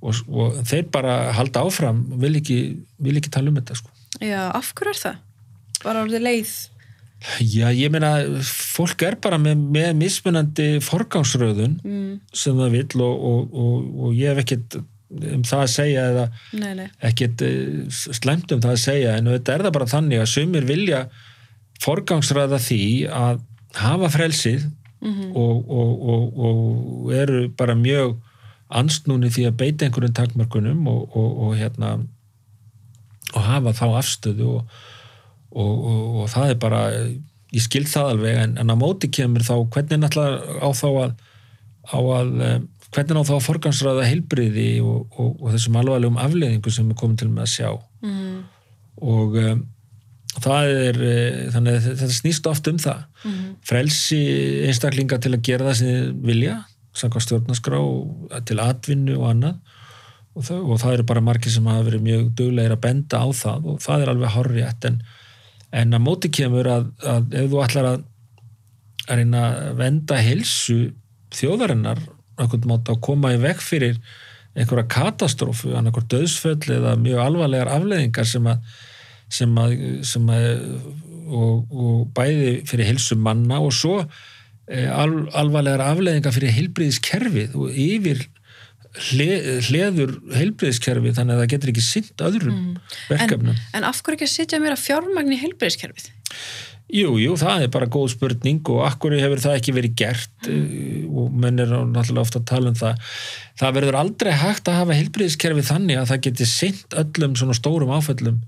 og, 0.00 0.22
og 0.30 0.60
þeir 0.70 0.86
bara 0.94 1.16
halda 1.36 1.64
áfram 1.66 2.06
og 2.14 2.22
vil 2.24 2.38
ekki, 2.40 2.60
vil 3.04 3.18
ekki 3.20 3.32
tala 3.34 3.52
um 3.52 3.58
þetta 3.60 3.78
sko. 3.82 3.92
Já, 4.18 4.48
af 4.48 4.72
hverju 4.74 4.94
er 4.94 5.02
það? 5.04 5.20
Bara 5.84 6.04
orðið 6.04 6.24
leið. 6.26 6.52
Já, 7.44 7.66
ég 7.76 7.90
meina 7.92 8.10
fólk 8.48 9.02
er 9.04 9.18
bara 9.20 9.36
með, 9.40 9.58
með 9.76 9.90
mismunandi 10.00 10.68
forgangsröðun 10.84 11.74
Mm, 11.84 12.14
sem 12.32 12.56
það 12.56 12.70
vill 12.78 13.02
og, 13.04 13.26
og, 13.30 13.52
og, 13.52 13.90
og 14.06 14.14
ég 14.16 14.32
hef 14.32 14.40
ekkert 14.46 14.78
um 15.10 15.42
það 15.44 15.64
að 15.66 15.70
segja 15.74 16.04
eða 16.12 16.24
nei, 16.54 16.70
nei. 16.78 16.86
ekkert 17.10 17.42
eh, 17.42 17.84
slæmt 17.90 18.52
um 18.54 18.60
það 18.62 18.72
að 18.76 18.82
segja 18.84 19.16
en 19.18 19.28
þetta 19.34 19.52
er 19.56 19.64
það 19.66 19.74
bara 19.76 19.88
þannig 19.90 20.20
að 20.22 20.28
sumir 20.32 20.68
vilja 20.68 21.00
forgangsræða 21.84 22.60
því 22.62 22.80
að 23.08 23.40
hafa 23.80 24.10
frelsið 24.16 24.68
Mhm. 25.00 25.30
og, 25.32 25.70
og, 25.72 25.92
og, 26.12 26.24
og 26.44 27.12
eru 27.16 27.46
bara 27.56 27.72
mjög 27.74 28.18
ansnúni 28.76 29.30
því 29.32 29.46
að 29.48 29.54
beita 29.56 29.86
einhverjum 29.86 30.82
og, 30.92 31.16
og 31.16 31.54
hérna 31.56 31.94
og 33.32 33.40
hafa 33.46 33.72
þá 33.78 33.86
afstöðu 34.02 34.48
og, 34.58 34.74
og 35.50 36.28
það 36.30 36.52
er 36.52 36.60
bara 36.62 36.82
ég 37.50 37.64
skil 37.64 37.86
það 37.90 38.12
alveg 38.14 38.38
en, 38.44 38.54
en 38.62 38.72
að 38.74 38.80
móti 38.82 39.10
kemur 39.10 39.44
þá 39.46 39.54
hvernig 39.74 39.98
náttúrulega 39.98 40.60
á 40.62 40.68
þá 40.76 40.86
að, 40.90 41.16
á 41.90 41.98
að 41.98 42.30
eh, 42.46 42.60
hvernig 42.90 43.20
á 43.22 43.28
þá 43.28 43.34
að 43.36 43.44
forgansraða 43.48 44.06
heilbriði 44.06 44.70
og 44.82 45.44
þessum 45.50 45.78
alvarlegum 45.80 46.18
afleðingu 46.22 46.72
sem 46.74 46.88
er 46.90 46.98
komið 46.98 47.22
til 47.22 47.28
með 47.30 47.44
að 47.46 47.52
sjá 47.52 47.68
mm. 48.06 48.38
og 49.14 49.36
um, 49.42 49.60
það 50.38 50.72
er 50.86 50.98
þannig 51.54 51.76
að 51.76 51.86
þetta 51.90 52.16
snýst 52.16 52.48
oft 52.50 52.70
um 52.70 52.80
það 52.82 53.04
mm. 53.26 53.44
frelsi 53.66 54.20
einstaklinga 54.68 55.18
til 55.22 55.34
að 55.36 55.44
gera 55.46 55.70
það 55.70 55.78
sem 55.82 56.20
vilja 56.26 56.56
sanga 56.96 57.22
stjórnaskrá 57.22 57.80
til 58.46 58.58
atvinnu 58.62 59.18
og 59.20 59.28
annað 59.30 59.78
og 60.34 60.46
það, 60.46 60.60
og 60.62 60.80
það 60.82 60.96
eru 60.96 61.06
bara 61.10 61.24
margir 61.24 61.54
sem 61.54 61.66
hafa 61.66 61.86
verið 61.86 62.04
mjög 62.06 62.28
döglegir 62.38 62.74
að 62.74 62.84
benda 62.84 63.22
á 63.22 63.28
það 63.34 63.66
og 63.72 63.80
það 63.82 64.04
er 64.04 64.12
alveg 64.12 64.34
horrið 64.36 64.86
en, 64.90 65.00
en 65.70 65.94
að 65.96 66.04
móti 66.04 66.30
kemur 66.34 66.68
að, 66.70 66.88
að 67.06 67.36
ef 67.40 67.52
þú 67.52 67.60
ætlar 67.64 67.90
að, 67.90 68.00
að 69.06 69.20
reyna 69.20 69.44
að 69.50 69.76
venda 69.80 70.18
hilsu 70.24 70.78
þjóðarinnar 71.36 72.02
að 72.40 72.98
koma 73.04 73.34
í 73.34 73.40
vekk 73.40 73.62
fyrir 73.62 74.00
einhverja 74.58 74.88
katastrófu, 74.90 75.74
annarkur 75.78 76.08
döðsföll 76.10 76.72
eða 76.74 76.96
mjög 76.98 77.20
alvarlegar 77.22 77.70
afleðingar 77.70 78.26
sem 78.26 78.48
að, 78.50 78.64
sem 79.30 79.58
að, 79.62 79.76
sem 80.08 80.30
og, 80.30 81.70
og 81.70 82.06
bæði 82.16 82.56
fyrir 82.66 82.90
hilsu 82.90 83.18
manna 83.20 83.60
og 83.62 83.74
svo 83.76 84.00
Eh, 84.70 84.86
al, 84.86 85.24
alvarlegar 85.34 85.82
afleðingar 85.82 86.34
fyrir 86.36 86.52
heilbriðiskerfið 86.54 87.56
og 87.58 87.72
yfir 87.74 88.20
hleður 88.98 90.16
heilbriðiskerfið 90.34 91.20
þannig 91.20 91.36
að 91.36 91.42
það 91.42 91.52
getur 91.52 91.72
ekki 91.72 91.84
sitt 91.84 92.24
öðrum 92.26 92.56
mm. 92.56 92.96
verkefnum. 93.12 93.54
En, 93.54 93.78
en 93.78 93.86
af 93.90 94.00
hverju 94.02 94.18
ekki 94.18 94.26
að 94.26 94.32
sitja 94.34 94.60
mér 94.62 94.74
að 94.74 94.82
fjármagn 94.82 95.34
í 95.36 95.38
heilbriðiskerfið? 95.44 96.10
Jú, 96.90 97.12
jú, 97.22 97.36
það 97.38 97.64
er 97.64 97.70
bara 97.70 97.86
góð 97.86 98.08
spurning 98.16 98.66
og 98.72 98.80
af 98.82 98.96
hverju 98.98 99.20
hefur 99.22 99.42
það 99.44 99.58
ekki 99.60 99.74
verið 99.76 99.92
gert 100.00 100.48
mm. 100.50 101.04
og 101.06 101.36
menn 101.44 101.62
er 101.62 101.70
náttúrulega 101.70 102.24
ofta 102.24 102.40
að 102.42 102.48
tala 102.50 102.72
um 102.72 102.78
það. 102.80 103.04
Það 103.60 103.76
verður 103.78 103.98
aldrei 104.00 104.32
hægt 104.40 104.70
að 104.70 104.80
hafa 104.80 104.96
heilbriðiskerfið 104.98 105.70
þannig 105.70 106.00
að 106.00 106.10
það 106.10 106.24
geti 106.26 106.48
sitt 106.50 106.98
öllum 106.98 107.36
svona 107.38 107.54
stórum 107.58 107.94
áföllum 107.94 108.42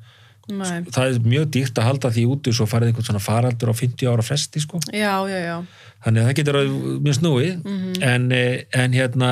Nei. 0.51 0.83
það 0.91 1.05
er 1.07 1.19
mjög 1.23 1.51
dýrt 1.55 1.79
að 1.79 1.87
halda 1.87 2.11
því 2.11 2.23
út 2.33 2.49
og 2.51 2.55
svo 2.57 2.65
farið 2.67 2.91
einhvern 2.91 3.07
svona 3.07 3.23
faraldur 3.23 3.71
á 3.71 3.75
50 3.79 4.09
ára 4.11 4.25
fresti 4.27 4.63
sko. 4.65 4.81
já, 4.91 5.15
já, 5.31 5.39
já. 5.39 5.57
þannig 6.03 6.23
að 6.23 6.27
það 6.27 6.39
getur 6.41 6.59
mjög 7.05 7.19
snúið 7.21 7.53
mm 7.61 7.77
-hmm. 7.79 8.03
en, 8.03 8.33
eh, 8.33 8.65
en 8.75 8.93
hérna 8.93 9.31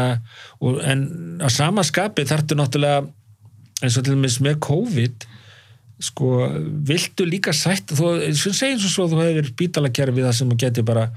og, 0.60 0.78
en 0.86 1.02
að 1.42 1.50
sama 1.50 1.82
skapi 1.82 2.22
þartu 2.30 2.54
náttúrulega 2.54 3.08
eins 3.82 3.98
og 3.98 4.04
til 4.04 4.14
og 4.14 4.22
meins 4.22 4.38
með 4.38 4.60
COVID 4.60 5.26
sko, 6.00 6.28
viltu 6.86 7.26
líka 7.26 7.52
sætt 7.52 7.90
þú, 7.90 8.30
segjum 8.30 8.78
svo 8.78 8.88
svo 8.88 9.04
að 9.08 9.12
þú 9.12 9.20
hefur 9.24 9.52
bítalakerfið 9.58 10.24
það 10.28 10.38
sem 10.38 10.56
getur 10.56 10.86
bara 10.86 11.10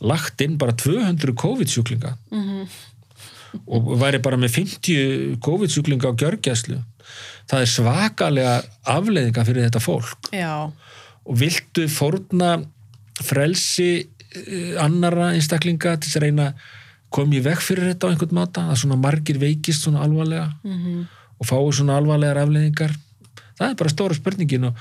lagt 0.00 0.40
inn 0.40 0.56
bara 0.58 0.72
200 0.72 1.36
COVID-sjúklinga 1.36 2.16
mm 2.30 2.42
-hmm. 2.42 2.66
og 3.66 4.00
væri 4.00 4.18
bara 4.18 4.36
með 4.36 4.56
50 4.56 5.36
COVID-sjúklinga 5.40 6.08
á 6.08 6.16
gjörgjæslu 6.16 6.80
það 7.50 7.64
er 7.64 7.70
svakalega 7.72 8.54
afleiðinga 8.94 9.44
fyrir 9.44 9.68
þetta 9.68 9.82
fólk 9.84 10.30
Já. 10.32 10.70
og 11.24 11.38
viltu 11.40 11.86
fórna 11.92 12.56
frelsi 13.24 13.90
eh, 14.00 14.74
annara 14.82 15.32
einstaklinga 15.34 15.96
til 16.02 16.14
að 16.14 16.26
reyna 16.26 16.48
komið 17.14 17.48
vekk 17.48 17.62
fyrir 17.62 17.90
þetta 17.92 18.10
á 18.10 18.12
einhvern 18.12 18.38
máta 18.40 18.66
að 18.68 18.80
svona 18.82 18.98
margir 18.98 19.38
veikist 19.38 19.86
svona 19.86 20.02
alvarlega 20.02 20.50
mm 20.64 20.78
-hmm. 20.78 21.06
og 21.38 21.46
fái 21.46 21.72
svona 21.78 21.96
alvarlegar 21.96 22.42
afleiðingar 22.42 22.96
það 23.58 23.68
er 23.70 23.76
bara 23.78 23.92
stóra 23.92 24.14
spurningin 24.14 24.64
og 24.70 24.74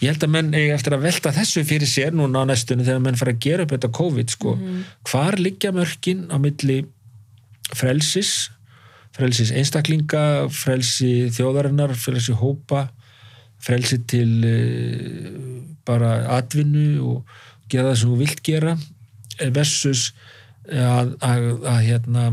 ég 0.00 0.10
held 0.10 0.24
að 0.24 0.34
menn 0.34 0.54
eigi 0.54 0.72
eftir 0.74 0.96
að 0.96 1.06
velta 1.06 1.32
þessu 1.32 1.64
fyrir 1.64 1.88
sér 1.88 2.12
núna 2.16 2.42
á 2.42 2.48
næstunni 2.50 2.84
þegar 2.84 3.04
menn 3.04 3.16
fara 3.20 3.32
að 3.32 3.42
gera 3.46 3.62
upp 3.62 3.70
þetta 3.70 3.92
COVID 3.98 4.30
sko, 4.30 4.54
mm 4.56 4.62
-hmm. 4.62 4.82
hvar 5.10 5.38
liggja 5.38 5.72
mörkin 5.72 6.26
á 6.28 6.36
milli 6.38 6.84
frelsis 7.74 8.50
frelsis 9.16 9.52
einstaklinga, 9.56 10.46
frelsi 10.52 11.28
þjóðarinnar, 11.34 11.94
frelsi 11.98 12.36
hópa, 12.36 12.86
frelsi 13.62 14.00
til 14.08 14.32
uh, 14.44 15.60
bara 15.86 16.18
atvinnu 16.36 16.88
og 17.06 17.36
gera 17.72 17.92
það 17.92 18.00
sem 18.00 18.12
þú 18.12 18.18
vilt 18.20 18.42
gera 18.46 18.74
eh, 19.40 19.50
versus 19.54 20.10
að, 20.66 21.14
að, 21.24 21.46
að, 21.62 21.78
hérna, 21.86 22.26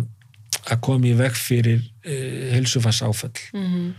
að 0.63 0.81
koma 0.85 1.09
í 1.09 1.13
veg 1.17 1.37
fyrir 1.37 1.79
uh, 1.79 2.49
helsufars 2.53 3.03
áfall. 3.05 3.35
Mm 3.53 3.69
-hmm. 3.69 3.93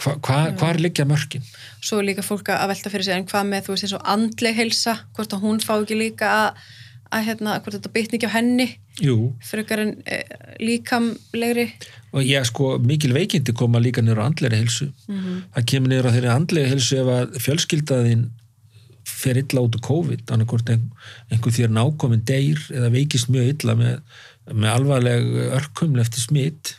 Hva, 0.00 0.14
hva, 0.24 0.36
hvar 0.56 0.78
liggja 0.80 1.04
mörgin? 1.04 1.42
Svo 1.84 1.98
er 2.00 2.06
líka 2.08 2.22
fólk 2.24 2.48
að 2.48 2.68
velta 2.72 2.90
fyrir 2.90 3.04
sig 3.04 3.14
en 3.14 3.26
hvað 3.28 3.48
með 3.48 3.66
þú 3.66 3.72
veist 3.74 3.84
eins 3.84 3.96
og 3.98 4.06
andleg 4.08 4.54
helsa, 4.56 4.94
hvort 5.12 5.32
að 5.32 5.42
hún 5.44 5.60
fá 5.60 5.74
ekki 5.76 5.98
líka 5.98 6.26
að 6.28 6.62
að 7.10 7.26
hérna, 7.26 7.58
hvort 7.62 7.76
þetta 7.76 7.92
bytni 7.94 8.18
ekki 8.18 8.30
á 8.30 8.36
henni 8.36 8.66
Okkar 9.00 9.82
en 9.84 9.94
e, 10.04 10.20
líkamlegri? 10.60 11.66
Og 12.12 12.26
ég 12.26 12.44
sko, 12.48 12.74
mikil 12.82 13.14
veikindi 13.14 13.54
koma 13.56 13.80
líka 13.82 14.02
á 14.02 14.24
andlega 14.24 14.56
helsu 14.56 14.90
mm 15.08 15.18
-hmm. 15.18 15.40
það 15.54 15.64
kemur 15.66 16.06
á 16.06 16.14
þeirri 16.14 16.34
andlega 16.34 16.68
helsu 16.68 16.96
ef 16.96 17.06
að 17.06 17.40
fjölskyldaðin 17.44 18.30
fer 19.04 19.38
illa 19.40 19.60
út 19.64 19.76
á 19.76 19.80
COVID, 19.80 20.26
hvort 20.46 20.70
einhver 20.70 21.52
þér 21.52 21.72
nákominn 21.74 22.24
deyr 22.24 22.60
eða 22.70 22.90
veikist 22.90 23.28
mjög 23.28 23.54
illa 23.54 23.74
með, 23.74 23.96
með 24.52 24.70
alvarleg 24.70 25.24
örkuml 25.60 26.00
eftir 26.00 26.20
smitt 26.20 26.76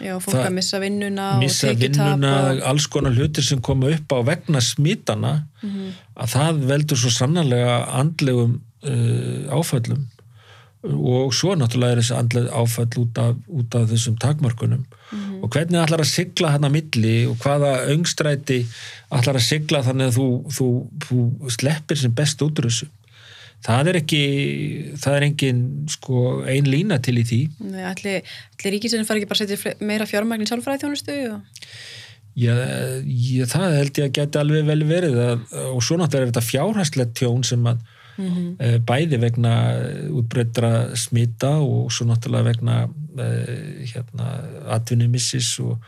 Já, 0.00 0.14
fólk 0.16 0.32
það, 0.32 0.46
að 0.46 0.54
missa 0.56 0.78
vinnuna 0.80 1.26
missa 1.40 1.72
vinnuna, 1.76 2.32
og... 2.54 2.62
alls 2.70 2.86
konar 2.92 3.12
hlutir 3.16 3.44
sem 3.44 3.60
koma 3.60 3.90
upp 3.92 4.14
á 4.16 4.18
vegna 4.30 4.62
smittana 4.64 5.32
mm 5.60 5.70
-hmm. 5.70 5.90
að 6.24 6.32
það 6.36 6.62
veldur 6.72 7.00
svo 7.02 7.10
sannarlega 7.12 7.76
andlegum 8.00 8.60
uh, 8.84 9.52
áfællum 9.52 10.08
og 10.82 11.34
svo 11.36 11.52
náttúrulega 11.58 11.96
er 11.96 12.00
þessi 12.00 12.14
andlega 12.16 12.56
áfæll 12.56 13.02
út 13.02 13.18
af, 13.20 13.34
út 13.52 13.74
af 13.76 13.90
þessum 13.90 14.16
takmörkunum. 14.20 14.86
Mm 15.10 15.18
-hmm. 15.18 15.42
og 15.42 15.48
hvernig 15.50 15.82
ætlar 15.82 16.00
að 16.00 16.12
sigla 16.14 16.50
hann 16.50 16.64
að 16.64 16.72
milli 16.76 17.26
og 17.26 17.36
hvaða 17.36 17.72
öngstræti 17.92 18.66
ætlar 19.10 19.36
að 19.36 19.48
sigla 19.48 19.82
þannig 19.82 20.06
að 20.06 20.16
þú, 20.16 20.28
þú, 20.56 20.68
þú 21.04 21.50
sleppir 21.50 21.98
sem 21.98 22.14
best 22.14 22.42
út 22.42 22.58
úr 22.58 22.70
þessu? 22.70 22.86
Það 23.60 23.88
er 23.88 23.96
ekki 24.00 24.22
það 24.96 25.16
er 25.16 25.22
engin 25.22 25.60
sko 25.88 26.44
ein 26.48 26.64
lína 26.64 26.98
til 26.98 27.18
í 27.20 27.24
því. 27.28 27.40
Nei, 27.60 27.84
ætli, 27.84 28.22
ætli 28.56 28.70
ríkisinn 28.72 29.04
fari 29.04 29.20
ekki 29.20 29.28
bara 29.28 29.44
að 29.44 29.50
setja 29.52 29.74
meira 29.84 30.06
fjármagnin 30.08 30.48
sjálfræði 30.48 30.80
þjónustu 30.80 31.16
og... 31.34 31.40
Já, 32.38 32.54
ég, 33.04 33.44
það 33.50 33.76
held 33.76 33.98
ég 33.98 34.06
að 34.06 34.12
geti 34.16 34.38
alveg 34.38 34.64
vel 34.64 34.84
verið 34.86 35.16
að, 35.18 35.40
og 35.74 35.82
svo 35.82 35.98
náttúrulega 35.98 36.28
er 36.28 36.30
þetta 36.30 36.46
fjárhæslega 36.46 37.12
tjón 37.18 37.42
sem 37.44 37.66
að 37.66 37.82
mm 38.20 38.28
-hmm. 38.58 38.84
bæði 38.86 39.20
vegna 39.20 39.54
útbreytra 40.10 40.96
smita 40.96 41.56
og 41.58 41.92
svo 41.92 42.06
náttúrulega 42.06 42.50
vegna 42.50 42.76
eh, 43.18 43.86
hérna, 43.94 44.26
atvinnumissis 44.76 45.58
og 45.60 45.78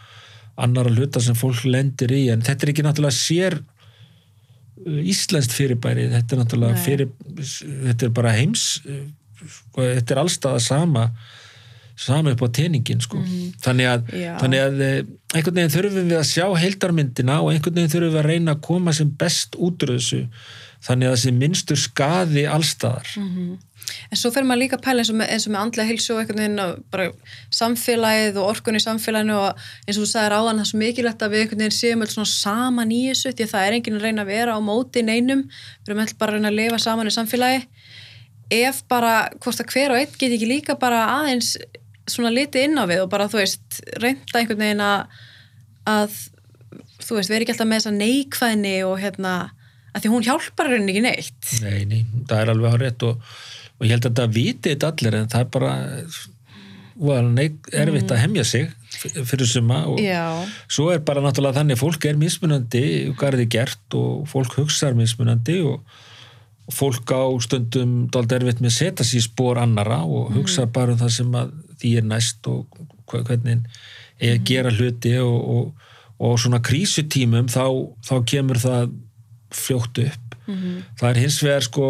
annara 0.56 0.90
hluta 0.90 1.20
sem 1.20 1.34
fólk 1.34 1.64
lendir 1.64 2.12
í 2.12 2.30
en 2.32 2.42
þetta 2.42 2.66
er 2.66 2.72
ekki 2.72 2.86
náttúrulega 2.86 3.18
sér 3.18 3.58
eh, 3.58 5.02
íslenskt 5.12 5.52
fyrirbæri 5.52 6.08
þetta 6.08 6.36
er 6.36 6.42
náttúrulega 6.42 6.76
fyrir, 6.76 7.08
þetta 7.86 8.06
er 8.06 8.10
bara 8.10 8.32
heims 8.32 8.82
sko, 9.46 9.80
þetta 9.82 10.14
er 10.14 10.22
allstaða 10.24 10.60
sama 10.60 11.10
sama 11.96 12.32
upp 12.32 12.42
á 12.42 12.48
teningin 12.48 13.00
sko. 13.00 13.18
mm 13.18 13.24
-hmm. 13.24 13.52
þannig 13.64 13.86
að, 13.86 14.00
þannig 14.40 14.60
að 14.60 14.74
einhvern 15.34 15.54
veginn 15.54 15.74
þurfum 15.76 16.08
við 16.08 16.18
að 16.18 16.30
sjá 16.30 16.46
heildarmyndina 16.64 17.40
og 17.40 17.52
einhvern 17.52 17.74
veginn 17.74 17.94
þurfum 17.94 18.12
við 18.12 18.22
að 18.22 18.30
reyna 18.30 18.52
að 18.52 18.60
koma 18.60 18.92
sem 18.92 19.10
best 19.10 19.56
út 19.56 19.82
úr 19.82 19.96
þessu 19.96 20.26
þannig 20.82 21.12
að 21.12 21.20
sé 21.22 21.34
minnstur 21.36 21.80
skaði 21.80 22.46
allstaðar 22.50 23.12
mm 23.16 23.28
-hmm. 23.28 23.60
En 24.10 24.18
svo 24.18 24.30
fer 24.32 24.44
maður 24.46 24.62
líka 24.62 24.76
að 24.78 24.84
pæla 24.84 25.02
eins 25.02 25.10
og 25.10 25.16
með, 25.18 25.30
eins 25.34 25.46
og 25.46 25.52
með 25.52 25.62
andlega 25.62 25.90
hilsu 25.90 26.14
og 26.14 26.30
veginn 26.30 26.62
og 26.62 26.82
bara 26.92 27.08
samfélagið 27.58 28.38
og 28.40 28.48
orkunni 28.52 28.80
í 28.80 28.84
samfélaginu 28.84 29.38
og 29.38 29.62
eins 29.86 29.98
og 29.98 30.04
þú 30.04 30.08
sagðir 30.10 30.36
áðan 30.36 30.60
það 30.60 30.64
er 30.64 30.70
svo 30.70 30.80
mikilvægt 30.82 31.24
að 31.24 31.32
við 31.32 31.42
einhvern 31.42 31.62
veginn 31.62 31.76
séum 31.78 32.04
svona 32.06 32.32
saman 32.32 32.94
í 32.94 33.00
þessu 33.08 33.32
því 33.32 33.46
að 33.46 33.52
það 33.52 33.66
er 33.66 33.76
enginn 33.78 33.98
að 33.98 34.06
reyna 34.06 34.22
að 34.22 34.32
vera 34.32 34.56
á 34.56 34.60
móti 34.62 35.02
neinum, 35.02 35.44
við 35.82 35.90
erum 35.90 36.02
alltaf 36.04 36.18
bara 36.18 36.32
að 36.32 36.38
reyna 36.38 36.52
að 36.52 36.58
lifa 36.60 36.78
saman 36.78 37.10
í 37.10 37.14
samfélagi. 37.16 37.62
Ef 38.52 38.82
bara, 38.88 39.14
hvort 39.40 39.64
að 39.64 39.72
hver 39.72 39.94
og 39.94 40.02
einn 40.02 40.18
get 40.18 40.36
ekki 40.36 40.50
líka 40.50 40.76
bara 40.78 41.06
aðeins 41.18 41.56
svona 42.10 42.32
litið 42.34 42.68
inn 42.68 42.78
á 42.78 42.84
við 42.86 43.04
og 43.04 43.10
bara 43.10 43.30
þú 43.30 43.40
veist 43.40 43.82
reynda 44.02 44.38
einhvern 44.38 44.62
veginn 44.62 44.84
að, 44.84 45.06
að 45.88 46.16
þú 47.02 47.18
veist, 47.18 47.30
við 47.30 47.36
erum 47.36 47.46
ekki 47.46 47.54
alltaf 47.56 47.70
með 47.70 47.80
þessa 47.80 47.94
neikvæðni 47.96 48.76
og 48.86 48.96
hérna 49.00 49.34
að 49.92 50.04
því 50.04 50.12
hún 50.12 50.26
hjálpar 50.26 50.70
henni 50.72 50.94
ekki 50.94 51.04
neitt 51.06 51.54
Nei, 51.64 51.80
nei, 51.88 52.04
það 52.28 52.38
er 52.44 52.52
alveg 52.54 52.76
á 52.76 52.76
rétt 52.82 53.08
og, 53.08 53.32
og 53.78 53.86
ég 53.86 53.96
held 53.96 54.10
að 54.10 54.20
það 54.20 54.36
vitið 54.38 54.86
allir 54.88 55.18
en 55.18 55.32
það 55.32 55.44
er 55.44 55.50
bara 55.56 55.74
neik, 57.32 57.58
erfitt 57.72 58.06
mm. 58.06 58.14
að 58.14 58.22
hemja 58.22 58.46
sig 58.46 58.70
fyrir 59.26 59.48
suma 59.48 59.82
og 59.90 60.00
Já. 60.02 60.44
svo 60.70 60.90
er 60.92 61.02
bara 61.04 61.22
náttúrulega 61.24 61.60
þannig 61.60 61.78
að 61.78 61.84
fólk 61.84 62.06
er 62.06 62.20
mismunandi 62.20 62.86
og 63.10 63.18
hvað 63.18 63.32
er 63.32 63.42
þið 63.42 63.52
gert 63.56 63.98
og 63.98 64.26
fólk 64.30 64.58
hugsaður 64.60 65.00
mismunandi 65.00 65.60
og, 65.66 66.00
fólk 66.70 67.10
á 67.10 67.26
stundum 67.42 67.94
dold 68.12 68.32
erfitt 68.32 68.60
með 68.62 68.70
að 68.70 68.76
setja 68.76 69.06
sér 69.06 69.24
spór 69.26 69.60
annara 69.62 70.02
og 70.06 70.32
hugsa 70.36 70.66
mm. 70.66 70.74
bara 70.74 70.94
um 70.94 71.00
það 71.00 71.14
sem 71.16 71.38
að 71.38 71.54
því 71.82 71.94
er 71.98 72.06
næst 72.06 72.50
og 72.50 72.82
hvernig 73.10 73.64
er 74.22 74.36
að 74.36 74.44
gera 74.48 74.72
hluti 74.72 75.16
og, 75.20 75.38
og, 75.56 75.88
og 76.22 76.36
svona 76.40 76.62
krísutímum 76.64 77.50
þá, 77.52 77.66
þá 78.06 78.14
kemur 78.30 78.60
það 78.62 78.92
fljótt 79.56 80.02
upp. 80.06 80.36
Það 80.98 81.08
er 81.10 81.22
hins 81.22 81.38
vegar 81.44 81.66
sko 81.66 81.86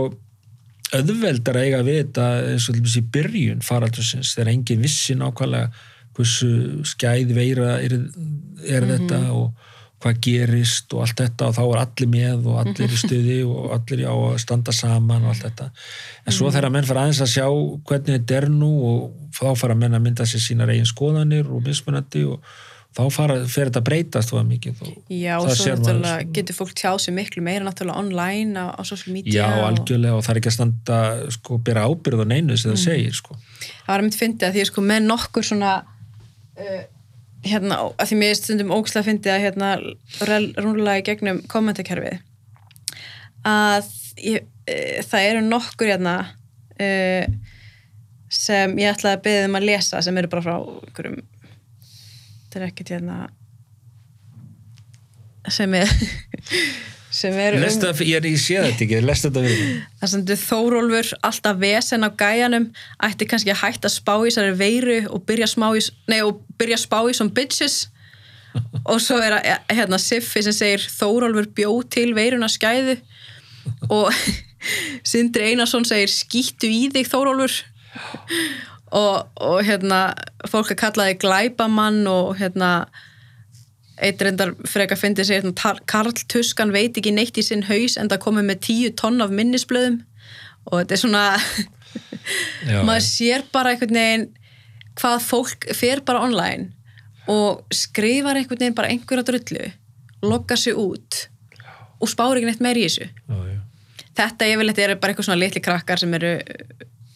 auðveldar 0.93 1.57
að 1.57 1.67
eiga 1.67 1.83
við 1.87 1.99
þetta 2.03 2.29
eins 2.53 2.69
og 2.69 2.79
í 2.85 3.03
byrjun 3.15 3.65
faraldursins 3.65 4.35
þegar 4.37 4.53
engin 4.53 4.83
vissi 4.85 5.17
nákvæmlega 5.17 5.71
hversu 6.13 6.51
skæð 6.85 7.33
veira 7.37 7.79
er, 7.81 7.95
er 8.69 8.89
þetta 8.91 9.21
og 9.33 9.71
hvað 10.03 10.19
gerist 10.27 10.93
og 10.97 11.05
allt 11.05 11.23
þetta 11.23 11.49
og 11.49 11.57
þá 11.57 11.63
er 11.63 11.81
allir 11.85 12.11
með 12.11 12.49
og 12.51 12.59
allir 12.65 12.93
í 12.93 12.99
stuði 13.05 13.39
og 13.47 13.71
allir 13.77 14.05
á 14.05 14.15
að 14.15 14.41
standa 14.43 14.75
saman 14.75 15.25
og 15.25 15.33
allt 15.33 15.47
þetta. 15.47 15.69
En 16.27 16.37
svo 16.37 16.51
þegar 16.51 16.75
menn 16.75 16.89
fara 16.89 17.07
aðeins 17.07 17.23
að 17.25 17.33
sjá 17.37 17.47
hvernig 17.47 18.19
þetta 18.19 18.39
er 18.41 18.49
nú 18.53 18.73
og 18.91 19.33
þá 19.39 19.47
fara 19.63 19.79
menn 19.79 19.97
að 19.97 20.05
mynda 20.09 20.29
sér 20.29 20.45
sínar 20.45 20.75
eigin 20.75 20.91
skoðanir 20.91 21.49
og 21.49 21.65
mismunandi 21.65 22.27
og 22.29 22.43
þá 22.93 23.03
fara, 23.13 23.37
fer 23.49 23.69
þetta 23.69 23.81
að 23.81 23.87
breytast 23.87 24.33
það 24.33 24.49
mikið 24.51 24.81
og 24.85 25.13
Já, 25.17 25.33
og 25.39 25.51
svo 25.57 25.77
náttúrulega 25.77 26.27
getur 26.37 26.57
fólk 26.59 26.73
tjáð 26.77 26.99
sér 27.05 27.17
miklu 27.17 27.45
meira 27.45 27.65
náttúrulega 27.65 28.03
online 28.03 28.65
á, 28.69 28.77
á 28.77 28.83
social 28.85 29.15
media 29.17 29.33
Já, 29.33 29.47
og 29.49 29.69
algjörlega 29.71 30.19
og 30.19 30.25
það 30.27 30.35
er 30.35 30.41
ekki 30.41 30.51
að 30.51 30.57
standa 30.59 30.99
sko, 31.37 31.59
bera 31.65 31.87
ábyrð 31.89 32.25
á 32.25 32.27
neinu 32.35 32.59
sem 32.61 32.75
það 32.75 32.83
segir 32.85 33.17
sko. 33.17 33.39
það 33.39 33.89
var 33.89 34.03
að 34.03 34.07
mynd 34.09 34.19
fyndið 34.21 34.49
að 34.49 34.59
því 34.59 34.67
sko 34.69 34.85
með 34.91 35.09
nokkur 35.09 35.49
svona 35.49 35.73
uh, 35.81 36.83
hérna, 37.49 37.81
að 37.97 38.13
því 38.13 38.21
mér 38.21 38.39
stundum 38.43 38.77
ógslega 38.77 39.09
fyndið 39.09 39.35
að 39.39 39.45
hérna 39.47 39.73
rúnlega 40.61 41.01
í 41.01 41.07
gegnum 41.09 41.43
kommentakerfið 41.49 42.21
að 43.49 43.89
ég, 44.21 44.45
uh, 44.69 45.01
það 45.09 45.31
eru 45.31 45.45
nokkur 45.49 45.95
hérna 45.95 46.17
uh, 46.77 47.25
sem 48.33 48.77
ég 48.81 48.93
ætlaði 48.93 49.17
að 49.17 49.25
beðið 49.27 49.49
um 49.49 49.59
að 49.59 49.71
lesa 49.73 50.05
sem 50.05 50.19
eru 50.21 50.29
bara 50.33 50.45
frá 50.45 50.57
einhverjum 50.61 51.23
þetta 52.53 52.61
er 52.61 52.69
ekkert 52.69 52.91
hérna 52.93 53.19
sem 55.51 55.75
er 55.75 55.89
sem 57.13 57.35
eru 57.37 57.59
um 57.59 57.65
Lesta, 57.65 57.91
ég, 58.05 58.15
er- 58.21 58.29
ég 58.29 58.39
sé 58.41 58.59
þetta 58.63 58.85
ekki, 58.87 59.01
lest 59.05 59.27
þetta 59.27 59.43
við 59.45 59.63
Það 60.01 60.13
sendur 60.15 60.39
Þórólfur 60.43 61.11
alltaf 61.29 61.59
vesen 61.61 62.07
á 62.07 62.11
gæjanum 62.23 62.69
ætti 63.09 63.29
kannski 63.29 63.53
að 63.53 63.63
hætta 63.65 63.91
spá 63.93 64.15
í 64.23 64.29
þessari 64.31 64.55
veiru 64.61 64.99
og 65.13 65.25
byrja 65.29 65.49
í, 65.51 65.83
nei, 66.13 66.21
og 66.25 66.41
byrja 66.61 66.79
spá 66.81 67.01
í 67.11 67.17
som 67.17 67.29
bitches. 67.33 67.89
Og 68.93 68.99
svo 69.01 69.17
er 69.25 69.33
að, 69.39 69.47
hérna 69.73 69.97
Siffi 70.01 70.43
sem 70.45 70.53
segir 70.57 70.83
Þórólfur 70.93 71.47
bjó 71.57 71.71
til 71.89 72.11
veiruna 72.17 72.49
skæðu. 72.53 72.99
Og 73.89 74.13
Sindri 75.13 75.53
Einarsson 75.53 75.85
segir 75.89 76.13
skýttu 76.13 76.69
í 76.69 76.87
þig 76.93 77.09
Þórólfur 77.13 77.61
og, 78.93 79.31
og 79.41 79.63
hérna 79.67 80.03
fólk 80.51 80.75
að 80.75 80.81
kalla 80.83 81.09
þig 81.11 81.23
glæbamann 81.25 82.05
og 82.11 82.37
hérna 82.41 82.73
eitt 84.03 84.23
reyndar 84.25 84.55
freka 84.69 84.97
fyndi 84.99 85.25
sig 85.25 85.41
hérna, 85.41 85.77
Karl 85.87 86.13
Tuskan 86.29 86.73
veit 86.75 86.97
ekki 86.99 87.13
neitt 87.15 87.39
í 87.39 87.45
sinn 87.47 87.65
haus 87.69 87.97
en 88.01 88.11
það 88.11 88.25
komið 88.27 88.49
með 88.51 88.63
tíu 88.67 88.93
tonn 88.99 89.23
af 89.25 89.33
minnisblöðum. 89.35 90.01
Og 90.71 90.79
þetta 90.81 90.97
er 90.97 91.03
svona 91.03 91.25
maður 92.87 93.07
sér 93.07 93.47
bara 93.55 93.73
einhvern 93.73 93.99
veginn 93.99 94.29
hvað 94.99 95.19
fólk 95.25 95.69
fer 95.77 96.03
bara 96.07 96.25
online 96.27 96.71
og 97.31 97.63
skrifar 97.75 98.39
einhvern 98.39 98.61
veginn 98.61 98.77
bara 98.77 98.91
einhverja 98.93 99.27
drullu 99.29 99.69
logga 100.23 100.57
sig 100.59 100.77
út 100.79 101.27
og 102.03 102.11
spáir 102.11 102.39
ekki 102.39 102.49
neitt 102.49 102.63
meir 102.63 102.79
í 102.79 102.87
þessu. 102.87 103.07
Já, 103.07 103.37
já. 103.47 103.59
þetta 104.19 104.49
yfirleitt 104.51 104.81
eru 104.83 104.99
bara 104.99 105.15
eitthvað 105.15 105.29
svona 105.29 105.39
litli 105.39 105.63
krakkar 105.63 106.03
sem 106.03 106.15
eru, 106.19 106.33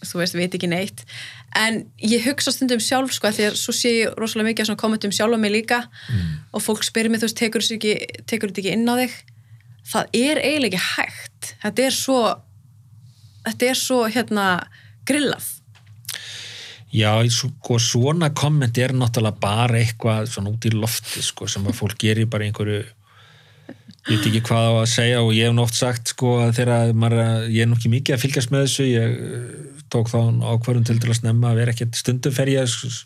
þú 0.07 0.21
veist, 0.23 0.39
veit 0.39 0.55
ekki 0.55 0.71
neitt 0.71 1.03
en 1.57 1.79
ég 2.05 2.25
hugsa 2.27 2.53
stundum 2.55 2.83
sjálf 2.83 3.15
sko, 3.17 3.31
því 3.33 3.49
að 3.51 3.59
svo 3.61 3.75
sé 3.77 3.93
ég 4.03 4.19
rosalega 4.21 4.51
mikið 4.51 4.69
svona 4.69 4.83
kommentum 4.83 5.15
sjálf 5.15 5.37
á 5.37 5.41
mig 5.41 5.55
líka. 5.55 5.83
Og 6.53 6.65
fólk 6.65 6.85
spyrir 6.87 7.13
mig, 7.13 7.23
þú 7.23 7.31
veist, 7.31 7.39
tekur 7.41 7.65
þetta 7.65 7.79
ekki, 7.79 8.23
tekur 8.29 8.53
þetta 8.53 8.63
ekki 8.65 8.75
inn 8.77 8.91
á 8.91 8.95
þig? 9.01 9.17
Það 9.87 10.19
er 10.19 10.43
eiginlega 10.43 10.81
ekki 10.81 10.91
hægt. 10.97 11.55
Þetta 11.63 11.87
er 11.87 11.97
svo 11.97 12.21
þetta 13.47 13.71
er 13.71 13.79
svo, 13.79 14.01
hérna, 14.11 14.47
grillað. 15.07 15.53
Já, 16.97 17.11
sko, 17.33 17.79
svona 17.83 18.31
komment 18.37 18.79
er 18.81 18.95
náttúrulega 18.97 19.41
bara 19.43 19.81
eitthvað 19.81 20.31
svona 20.33 20.53
út 20.55 20.69
í 20.69 20.73
lofti 20.73 21.23
sko, 21.25 21.49
sem 21.51 21.67
að 21.67 21.77
fólk 21.81 21.99
gerir 22.01 22.31
bara 22.31 22.47
einhverju 22.47 22.85
ég 24.07 24.21
veit 24.21 24.29
ekki 24.29 24.43
hvað 24.47 24.69
á 24.71 24.75
að 24.79 24.91
segja 24.93 25.23
og 25.25 25.33
ég 25.35 25.51
hef 25.51 25.61
oft 25.65 25.77
sagt 25.77 26.13
sko 26.15 26.37
að 26.45 26.53
þegar 26.61 26.93
maður, 26.95 27.23
ég 27.51 27.65
er 27.65 27.69
nú 27.69 27.77
ekki 27.77 27.91
mikið 27.91 28.15
að 28.15 28.23
fylgjast 28.23 28.53
með 28.55 28.65
þessu 28.65 28.87
ég 28.87 29.17
tók 29.93 30.11
þá 30.13 30.19
ákvörðum 30.43 30.87
til 30.89 30.99
til 31.03 31.13
að 31.13 31.21
snemma 31.21 31.51
að 31.51 31.61
vera 31.63 31.75
ekkert 31.75 31.99
stundum 31.99 32.35
fer 32.35 32.53
ég 32.53 32.67
að 32.67 32.97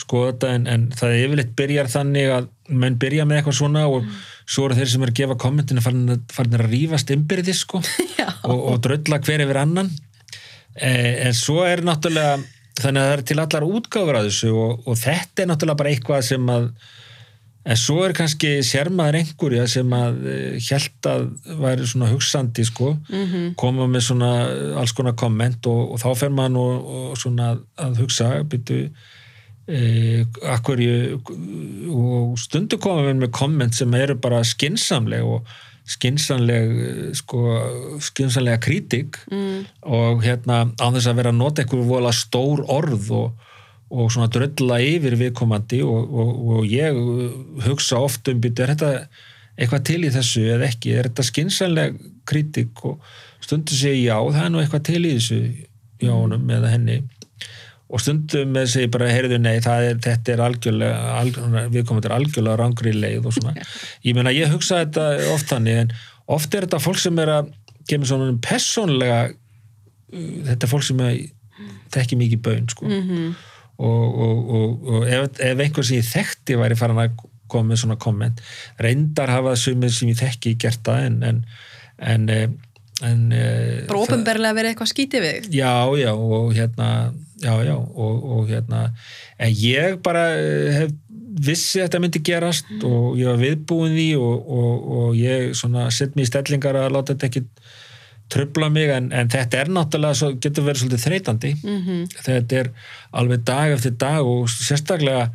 skoða 0.00 0.32
þetta 0.32 0.52
en, 0.56 0.64
en 0.70 0.86
það 0.94 1.12
er 1.12 1.24
yfirleitt 1.24 1.52
byrjar 1.58 1.90
þannig 1.92 2.32
að 2.34 2.48
menn 2.82 2.96
byrja 3.02 3.26
með 3.28 3.40
eitthvað 3.40 3.58
svona 3.60 3.84
og 3.90 4.08
svo 4.44 4.66
eru 4.66 4.78
þeir 4.78 4.90
sem 4.90 5.04
eru 5.04 5.14
að 5.14 5.20
gefa 5.20 5.36
kommentinu 5.44 5.84
farin, 5.84 6.24
farin 6.32 6.58
að 6.58 6.66
rífast 6.72 7.12
innbyrði 7.14 7.54
sko 7.56 7.80
og, 8.50 8.58
og 8.58 8.80
drölla 8.84 9.20
hver 9.22 9.44
yfir 9.44 9.60
annan. 9.62 9.92
Eh, 10.74 11.28
en 11.28 11.36
svo 11.38 11.62
er 11.66 11.84
náttúrulega 11.86 12.40
þannig 12.80 13.00
að 13.00 13.08
það 13.08 13.14
er 13.14 13.24
til 13.30 13.38
allar 13.38 13.66
útgáfur 13.68 14.18
að 14.18 14.28
þessu 14.28 14.52
og, 14.58 14.86
og 14.90 14.98
þetta 14.98 15.44
er 15.44 15.50
náttúrulega 15.50 15.80
bara 15.82 15.92
eitthvað 15.94 16.26
sem 16.26 16.50
að 16.50 16.68
en 17.64 17.80
svo 17.80 18.02
er 18.04 18.12
kannski 18.16 18.58
sérmaður 18.66 19.20
einhverja 19.22 19.66
sem 19.70 19.92
að 19.96 20.18
held 20.68 21.08
að 21.08 21.26
væri 21.62 21.88
svona 21.88 22.10
hugsandi 22.12 22.64
sko, 22.68 22.94
-hmm. 23.08 23.54
koma 23.56 23.86
með 23.88 24.06
svona 24.10 24.32
eh, 24.48 24.78
alls 24.80 24.92
konar 24.92 25.16
komment 25.16 25.66
og, 25.66 25.94
og 25.94 26.00
þá 26.00 26.08
fer 26.14 26.30
maður 26.30 26.56
nú 26.56 26.64
og 27.10 27.18
svona 27.18 27.54
að 27.76 28.00
hugsa 28.04 28.32
byrju 28.44 28.88
e, 29.66 30.24
akkurju 30.42 31.20
og 31.88 32.34
stundu 32.38 32.78
koma 32.78 33.06
við 33.06 33.22
með 33.22 33.30
komment 33.36 33.76
sem 33.76 33.94
eru 33.96 34.16
bara 34.20 34.42
skinsamleg 34.44 35.24
og 35.24 35.48
skinsamleg 35.88 36.76
eh, 36.80 37.08
sko, 37.16 37.40
skinsamlega 38.00 38.60
kritik 38.64 39.18
mm. 39.30 39.64
og 39.82 40.22
hérna 40.24 40.64
á 40.80 40.86
þess 40.88 41.10
að 41.10 41.18
vera 41.20 41.32
að 41.34 41.40
nota 41.40 41.64
einhverju 41.64 41.88
vola 41.88 42.12
stór 42.12 42.64
orð 42.72 43.10
og, 43.12 43.50
og 43.94 44.10
svona 44.12 44.30
drölla 44.32 44.80
yfir 44.82 45.16
viðkomandi 45.20 45.80
og, 45.86 46.10
og, 46.10 46.32
og 46.56 46.66
ég 46.70 46.98
hugsa 47.66 48.00
oft 48.02 48.28
um 48.32 48.42
byrju, 48.42 48.64
er 48.64 48.74
þetta 48.74 48.90
eitthvað 49.54 49.84
til 49.86 50.00
í 50.02 50.12
þessu 50.14 50.44
eða 50.56 50.68
ekki, 50.68 50.94
er 50.98 51.08
þetta 51.08 51.26
skinsamleg 51.28 51.98
kritik 52.26 52.84
og 52.88 53.02
stundu 53.44 53.76
segi 53.76 54.06
já, 54.08 54.16
það 54.18 54.40
er 54.42 54.52
nú 54.52 54.62
eitthvað 54.62 54.86
til 54.88 55.02
í 55.04 55.12
þessu 55.14 55.40
hjá 56.02 56.14
honum 56.14 56.48
eða 56.50 56.72
henni. 56.72 57.02
Og 57.94 58.00
stundum 58.02 58.54
með 58.56 58.70
segi 58.72 58.90
bara, 58.90 59.10
heyrðu 59.12 59.38
nei, 59.38 59.58
það 59.62 59.88
er, 59.90 59.98
þetta 60.02 60.32
er 60.32 60.42
algjörlega, 60.42 61.12
algjörlega 61.20 61.72
viðkomandi 61.76 62.08
er 62.08 62.16
algjörlega 62.16 62.58
rangri 62.58 62.94
leið 62.96 63.28
og 63.28 63.36
svona. 63.36 63.66
Ég 64.02 64.16
meina, 64.16 64.32
ég 64.34 64.50
hugsa 64.50 64.80
þetta 64.80 65.06
oft 65.34 65.52
þannig 65.52 65.82
en 65.84 65.94
oft 66.34 66.56
er 66.56 66.66
þetta 66.66 66.82
fólk 66.82 66.98
sem 67.02 67.20
er 67.22 67.32
að 67.36 67.52
kemur 67.90 68.08
svona 68.08 68.32
persónlega 68.42 69.18
uh, 69.28 70.36
þetta 70.48 70.66
er 70.66 70.72
fólk 70.72 70.86
sem 70.88 71.02
er 71.04 71.18
þekki 71.94 72.18
mikið 72.18 72.42
bön 72.48 72.70
sko. 72.72 72.88
-hmm. 72.88 73.34
Og, 73.76 74.18
og, 74.26 74.50
og, 74.58 74.90
og 74.94 75.08
ef, 75.08 75.40
ef 75.42 75.62
einhver 75.64 75.86
sem 75.86 75.98
ég 75.98 76.10
þekkti 76.10 76.58
væri 76.60 76.78
farin 76.78 77.00
að 77.02 77.16
koma 77.50 77.72
með 77.72 77.82
svona 77.82 77.98
komment 78.00 78.40
reyndar 78.82 79.32
hafa 79.32 79.56
sumið 79.58 79.96
sem 79.96 80.12
ég 80.12 80.20
þekki 80.20 80.54
gert 80.64 80.82
það 80.86 81.08
en 81.08 81.18
en, 81.28 81.42
en, 81.98 82.28
eh, 82.32 82.48
en 83.04 83.20
eh, 83.34 83.84
bara 83.88 84.02
ofinberlega 84.06 84.56
verið 84.56 84.74
eitthvað 84.74 84.92
skítið 84.92 85.26
við. 85.26 85.48
Já, 85.58 85.74
já, 85.98 86.12
og 86.14 86.54
hérna 86.56 86.88
já, 87.42 87.54
já, 87.66 87.74
og, 87.76 88.28
og 88.36 88.50
hérna 88.50 88.86
en 89.38 89.56
ég 89.58 89.98
bara 90.04 90.28
eh, 90.38 90.78
hef 90.80 90.94
vissi 91.44 91.80
að 91.80 91.88
þetta 91.88 92.00
myndi 92.02 92.20
gerast 92.22 92.68
og 92.86 93.16
ég 93.18 93.26
var 93.26 93.40
viðbúin 93.40 93.96
því 93.96 94.10
og, 94.20 94.50
og, 94.54 94.84
og 94.98 95.16
ég 95.18 95.54
svona 95.58 95.88
sett 95.94 96.14
mér 96.14 96.28
í 96.28 96.30
stellingar 96.30 96.78
að 96.78 96.92
láta 96.94 97.14
þetta 97.16 97.30
ekki 97.30 97.42
tröfla 98.34 98.68
mig 98.72 98.92
en, 98.92 99.10
en 99.14 99.32
þetta 99.32 99.62
er 99.62 99.72
náttúrulega 99.72 100.18
svo, 100.18 100.30
getur 100.42 100.66
verið 100.66 100.84
svolítið 100.84 101.04
þreytandi 101.06 101.56
-hmm. 101.62 102.06
þetta 102.26 102.60
er 102.60 102.70
alveg 103.12 103.44
dag 103.46 103.74
eftir 103.78 103.98
dag 103.98 104.26
og 104.26 104.48
sérstaklega 104.50 105.28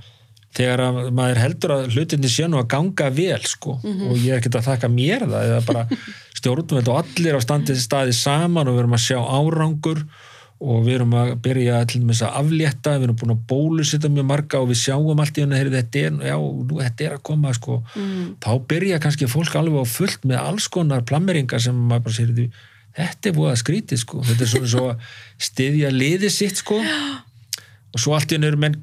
þegar 0.57 0.81
að 0.81 1.11
maður 1.13 1.41
heldur 1.43 1.73
að 1.75 1.91
hlutinni 1.93 2.29
sé 2.31 2.47
nú 2.49 2.57
að 2.57 2.71
ganga 2.73 3.09
vel 3.13 3.43
sko 3.45 3.77
og 3.83 4.15
ég 4.17 4.33
er 4.33 4.39
ekki 4.39 4.49
að 4.49 4.65
þakka 4.71 4.89
mér 4.89 5.27
það 5.29 5.51
eða 5.51 5.61
bara 5.67 5.85
stjórnveld 6.39 6.89
og 6.89 7.03
allir 7.03 7.37
á 7.37 7.41
standið 7.45 7.79
staði 7.83 8.15
saman 8.17 8.67
og 8.67 8.75
við 8.75 8.83
erum 8.83 8.97
að 8.97 9.05
sjá 9.05 9.19
árangur 9.19 10.03
og 10.59 10.81
við 10.83 10.97
erum 10.97 11.13
að 11.15 11.29
byrja 11.43 11.77
að 11.85 12.23
aflétta, 12.27 12.97
við 12.97 13.05
erum 13.05 13.19
búin 13.21 13.31
að 13.31 13.43
bólusitta 13.47 14.09
mjög 14.11 14.25
marga 14.27 14.59
og 14.59 14.67
við 14.73 14.81
sjáum 14.81 15.21
allt 15.23 15.37
í 15.37 15.45
henni 15.45 15.55
heyrðu, 15.55 15.77
þetta 15.77 16.01
er, 16.01 16.17
já, 16.27 16.35
nú, 16.35 16.79
þetta 16.81 17.05
er 17.05 17.15
að 17.15 17.21
koma 17.29 17.53
sko. 17.55 17.77
mm. 17.95 18.25
þá 18.43 18.49
byrja 18.73 18.99
kannski 19.05 19.29
fólk 19.31 19.55
alveg 19.55 19.87
á 19.87 19.93
fullt 19.93 20.27
með 20.27 20.41
alls 20.41 20.67
konar 20.67 21.05
plammeringar 21.07 21.63
sem 21.63 21.79
maður 21.79 22.09
bara 22.09 22.17
sér 22.17 22.33
þetta 22.97 23.29
er 23.29 23.35
búið 23.37 23.51
að 23.53 23.59
skrítið 23.63 24.03
sko. 24.03 24.21
þetta 24.27 24.45
er 24.45 24.51
svona 24.53 24.69
svo 24.73 24.85
að 24.91 25.09
styðja 25.49 25.89
liðið 25.95 26.33
sitt 26.35 26.61
sko. 26.63 26.79
Og 27.89 27.97
svo 28.03 28.13
allt 28.13 28.31
í 28.31 28.37
hennu 28.37 28.51
eru 28.51 28.61
menn 28.61 28.79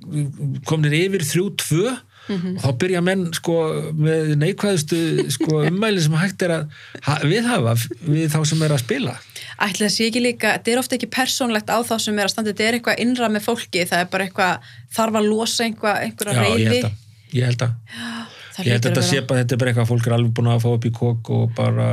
komnir 0.67 0.95
yfir 0.99 1.25
þrjú 1.27 1.47
tvö. 1.63 1.97
Og 2.27 2.57
þá 2.59 2.71
byrja 2.81 3.01
menn 3.07 3.21
sko 3.37 3.55
með 3.95 4.33
neikvæðustu 4.41 4.97
sko 5.31 5.61
ummæli 5.69 6.03
sem 6.03 6.17
hægt 6.19 6.43
er 6.43 6.57
að 6.57 6.81
ha 7.07 7.21
viðhafa 7.23 7.77
við 8.03 8.33
þá 8.33 8.41
sem 8.51 8.65
er 8.67 8.75
að 8.75 8.83
spila. 8.83 9.15
Ætli 9.63 9.87
það 9.87 9.93
sé 9.95 10.09
ekki 10.11 10.23
líka, 10.25 10.57
þetta 10.57 10.73
er 10.73 10.81
ofta 10.83 10.99
ekki 10.99 11.09
persónlegt 11.15 11.71
á 11.71 11.79
þá 11.87 11.95
sem 12.03 12.19
er 12.19 12.27
að 12.27 12.33
standa, 12.35 12.51
þetta 12.51 12.67
er 12.67 12.79
eitthvað 12.81 13.05
innra 13.07 13.31
með 13.31 13.47
fólki, 13.47 13.87
það 13.87 14.03
er 14.03 14.11
bara 14.11 14.27
eitthvað, 14.27 14.67
þarf 14.99 15.21
að 15.21 15.29
losa 15.31 15.69
einhverja 15.69 16.35
Já, 16.35 16.43
ég 16.43 16.51
reyði. 16.51 16.67
held 16.67 16.89
að, 16.91 16.99
ég 17.39 17.47
held 17.53 17.65
að 17.69 18.35
ég 18.65 18.73
held 18.73 18.81
að 18.81 18.89
þetta 18.89 19.03
að 19.03 19.09
sé 19.11 19.17
vera. 19.19 19.27
bara, 19.29 19.41
þetta 19.43 19.55
er 19.57 19.61
bara 19.61 19.71
eitthvað 19.73 19.85
að 19.87 19.91
fólk 19.93 20.07
er 20.09 20.15
alveg 20.17 20.35
búin 20.39 20.51
að 20.53 20.63
fá 20.65 20.69
upp 20.73 20.87
í 20.89 20.93
kók 20.97 21.31
og 21.37 21.51
bara 21.57 21.89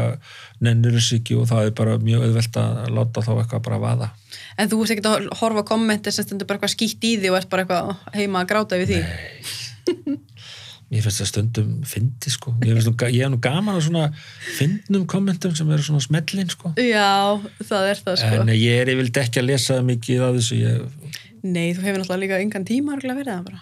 nennir 0.64 0.96
þess 0.98 1.16
ekki 1.18 1.36
og 1.40 1.48
það 1.50 1.70
er 1.70 1.74
bara 1.80 1.98
mjög 2.00 2.26
auðvelt 2.28 2.60
að 2.62 2.82
láta 2.98 3.24
þá 3.26 3.32
eitthvað 3.36 3.66
bara 3.68 3.82
vaða 3.84 4.10
En 4.58 4.70
þú 4.70 4.80
veist 4.84 4.94
ekki 4.96 5.08
að 5.10 5.28
horfa 5.42 5.64
kommenti 5.68 6.14
sem 6.14 6.28
stendur 6.28 6.48
bara 6.48 6.60
eitthvað 6.62 6.76
skýtt 6.76 7.08
í 7.10 7.16
því 7.20 7.32
og 7.34 7.40
ert 7.42 7.50
bara 7.52 7.66
eitthvað 7.66 8.16
heima 8.20 8.44
að 8.44 8.52
gráta 8.54 8.80
yfir 8.80 8.94
því. 8.94 10.18
mér 10.94 11.02
finnst 11.02 11.24
það 11.24 11.30
stundum 11.32 11.70
fyndi 11.90 12.32
sko 12.32 12.54
ég, 12.62 12.78
ég 12.78 13.24
hef 13.26 13.32
nú 13.34 13.40
gaman 13.42 13.80
á 13.80 13.82
svona 13.82 14.04
fyndnum 14.60 15.08
kommentum 15.10 15.56
sem 15.58 15.70
eru 15.74 15.86
svona 15.86 16.04
smellin 16.06 16.52
sko 16.54 16.74
Já, 16.78 17.40
það 17.66 17.90
er 17.90 18.04
það 18.06 18.20
sko. 18.22 18.42
en 18.44 18.54
ég 18.54 18.82
er 18.84 18.94
yfirleitt 18.94 19.22
ekki 19.26 19.42
að 19.42 19.50
lesa 19.50 19.80
mikið 19.86 20.26
af 20.28 20.38
þessu 20.38 20.60
ég, 20.62 20.84
Nei, 21.44 21.74
þú 21.76 21.84
hefur 21.84 22.00
náttúrulega 22.00 22.22
líka 22.22 22.38
engan 22.40 22.64
tíma 22.64 22.94
að 22.96 23.02
verið 23.04 23.34
það 23.34 23.48
bara. 23.50 23.58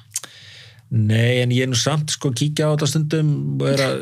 Nei 0.92 1.42
en 1.42 1.54
ég 1.56 1.66
er 1.66 1.72
nú 1.72 1.78
samt 1.80 2.12
sko 2.18 2.34
kíkja 2.36 2.68
á 2.68 2.74
þetta 2.74 2.90
stundum 2.92 3.30
og 3.62 3.68
er 3.72 3.84
að 3.86 4.02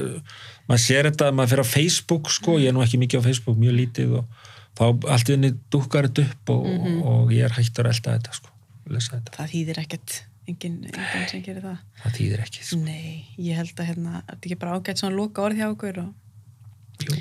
maður 0.70 0.84
sér 0.86 1.10
þetta, 1.10 1.32
maður 1.34 1.52
fer 1.54 1.64
á 1.66 1.68
Facebook 1.72 2.32
sko, 2.34 2.58
ég 2.62 2.72
er 2.72 2.78
nú 2.78 2.84
ekki 2.86 3.00
mikið 3.02 3.22
á 3.22 3.28
Facebook, 3.30 3.58
mjög 3.62 3.76
lítið 3.78 4.16
og 4.22 4.48
þá 4.78 4.84
allt 5.16 5.30
í 5.30 5.36
henni 5.36 5.52
dúkkar 5.74 6.10
þetta 6.10 6.26
upp 6.28 6.54
og, 6.54 6.68
og 7.12 7.34
ég 7.34 7.48
er 7.48 7.56
hættur 7.58 7.90
að 7.90 7.98
elda 7.98 8.18
þetta 8.18 8.36
sko, 8.38 8.54
lesa 8.94 9.16
þetta, 9.18 9.36
Það 9.38 9.52
þýðir 9.54 9.82
ekkert, 9.84 10.16
enginn, 10.50 10.78
enginn 10.92 11.28
sem 11.32 11.44
gerir 11.46 11.66
það. 11.66 11.80
það 12.04 12.18
þýðir 12.20 12.44
ekki 12.46 12.68
sko. 12.68 12.82
Nei, 12.86 13.16
ég 13.50 13.60
held 13.60 13.74
að 13.82 13.92
hérna, 13.92 14.24
þetta 14.30 14.40
er 14.40 14.50
ekki 14.52 14.60
bara 14.62 14.78
ágætt 14.78 15.04
svona 15.04 15.18
loka 15.18 15.46
orð 15.46 15.62
hjá 15.62 15.68
okkur 15.72 16.02
og 16.06 17.06
Jú. 17.06 17.18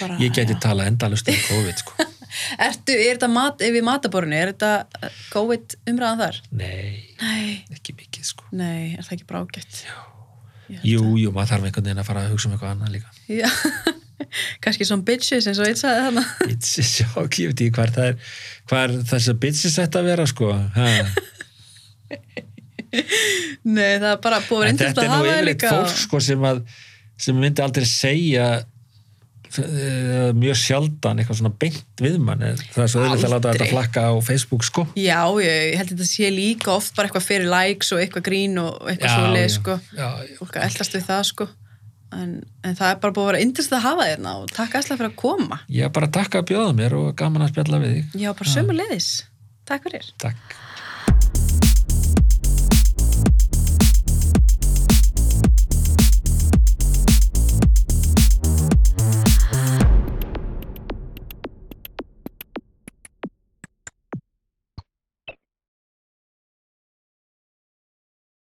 bara... 0.00 0.18
ég 0.20 0.36
geti 0.36 0.56
já. 0.56 0.60
talað 0.68 0.92
endalust 0.92 1.32
um 1.32 1.40
COVID 1.48 1.84
sko 1.84 1.96
Ertu, 2.58 2.94
er 2.96 3.14
þetta 3.16 3.28
mat, 3.32 3.62
ef 3.62 3.74
við 3.76 3.84
mataborinu, 3.86 4.36
er 4.38 4.52
þetta 4.54 4.72
uh, 5.00 5.18
COVID 5.34 5.76
umræðan 5.92 6.22
þar? 6.24 6.40
nei, 6.50 7.04
Nei, 7.20 7.50
ekki 7.74 7.94
mikið 7.98 8.30
sko 8.30 8.48
nei, 8.52 8.94
er 8.98 9.06
það 9.06 9.18
ekki 9.18 9.28
held 9.34 10.86
jú, 10.88 11.02
jú, 11.20 11.30
maður 11.34 11.50
þarf 11.52 11.66
einhvern 11.68 11.84
veginn 11.90 12.00
að 12.00 12.06
fara 12.08 12.22
að 12.24 12.32
hugsa 12.32 12.48
um 12.48 12.54
eitthvað 12.56 12.72
annað 12.72 12.94
líka 12.94 13.10
Já, 13.28 13.50
kannski 14.64 14.86
svona 14.88 15.04
bitches 15.06 15.46
eins 15.50 15.60
og 15.60 15.68
eitt 15.68 15.80
sagði 15.80 16.06
þarna. 16.06 16.24
bitches, 16.48 16.92
já, 17.02 17.08
ég 17.12 17.52
veit 17.52 17.60
ekki 17.66 17.74
hvar 17.76 17.92
það 17.94 18.08
er 18.08 18.32
hvar 18.70 18.94
þessar 19.12 19.38
bitches 19.44 19.76
ætti 19.82 20.00
að 20.00 20.08
vera 20.08 20.26
sko 20.30 20.50
ha. 20.54 20.88
Nei, 23.64 23.96
það 23.98 24.10
er 24.12 24.20
bara 24.22 24.40
búið 24.46 24.64
en 24.64 24.68
reyndist 24.68 24.88
þetta 24.88 25.02
að 25.02 25.04
er 25.04 25.10
nú 25.10 25.14
hafa 25.14 25.24
það 25.24 25.34
yfirleitt 25.34 25.50
líka. 25.50 25.72
fólk 25.74 26.02
sko 26.04 26.20
sem 26.22 26.46
að 26.50 26.60
sem 27.24 27.38
myndi 27.38 27.62
aldrei 27.64 27.86
segja 27.88 28.46
mjög 30.38 30.56
sjaldan 30.58 31.20
eitthvað 31.22 31.38
svona 31.40 31.52
beint 31.62 32.02
við 32.02 32.16
mann 32.22 32.42
það 32.74 32.82
er 32.84 32.90
svo 32.92 33.02
auðvitað 33.04 33.26
að 33.28 33.34
láta 33.34 33.52
þetta 33.54 33.68
flakka 33.70 34.04
á 34.10 34.12
Facebook 34.26 34.64
sko 34.66 34.86
Já, 34.98 35.20
ég, 35.44 35.58
ég 35.72 35.76
held 35.80 35.90
að 35.90 35.92
þetta 35.98 36.08
sé 36.10 36.30
líka 36.34 36.72
oft 36.74 36.94
bara 36.96 37.08
eitthvað 37.10 37.26
fyrir 37.28 37.50
likes 37.52 37.92
og 37.94 38.02
eitthvað 38.02 38.26
grín 38.30 38.58
og 38.62 38.80
eitthvað 38.90 39.10
Já, 39.10 39.18
svoleið, 39.20 39.46
já, 39.46 39.54
sko. 39.58 39.76
já, 39.98 40.08
já. 40.24 40.34
Fólk 40.40 40.58
að 40.58 40.66
eldast 40.70 40.96
við 40.98 41.06
það, 41.10 41.22
sko. 41.30 41.48
En, 42.14 42.34
en 42.62 42.76
það 42.78 42.90
er 42.92 42.98
bara 43.02 43.14
búið 43.16 43.24
að 43.24 43.30
vera 43.32 43.44
yndist 43.46 43.72
að 43.74 43.84
hafa 43.88 44.04
þérna 44.10 44.34
og 44.42 44.50
takk 44.54 44.76
æsla 44.78 44.98
fyrir 45.00 45.10
að 45.10 45.16
koma. 45.18 45.60
ég 45.74 45.94
bara 45.96 46.10
takka 46.14 46.42
að 46.44 46.50
bjóða 46.52 46.74
mér 46.78 46.94
og 47.00 47.08
gaman 47.18 47.42
að 47.46 47.54
spjalla 47.54 47.80
við 47.82 47.96
þig 47.96 48.20
Já, 48.22 48.30
bara 48.38 48.52
sömu 48.52 48.76
leiðis. 48.78 49.08
Takk 49.66 49.88
fyrir. 49.88 50.10
takk 50.22 50.54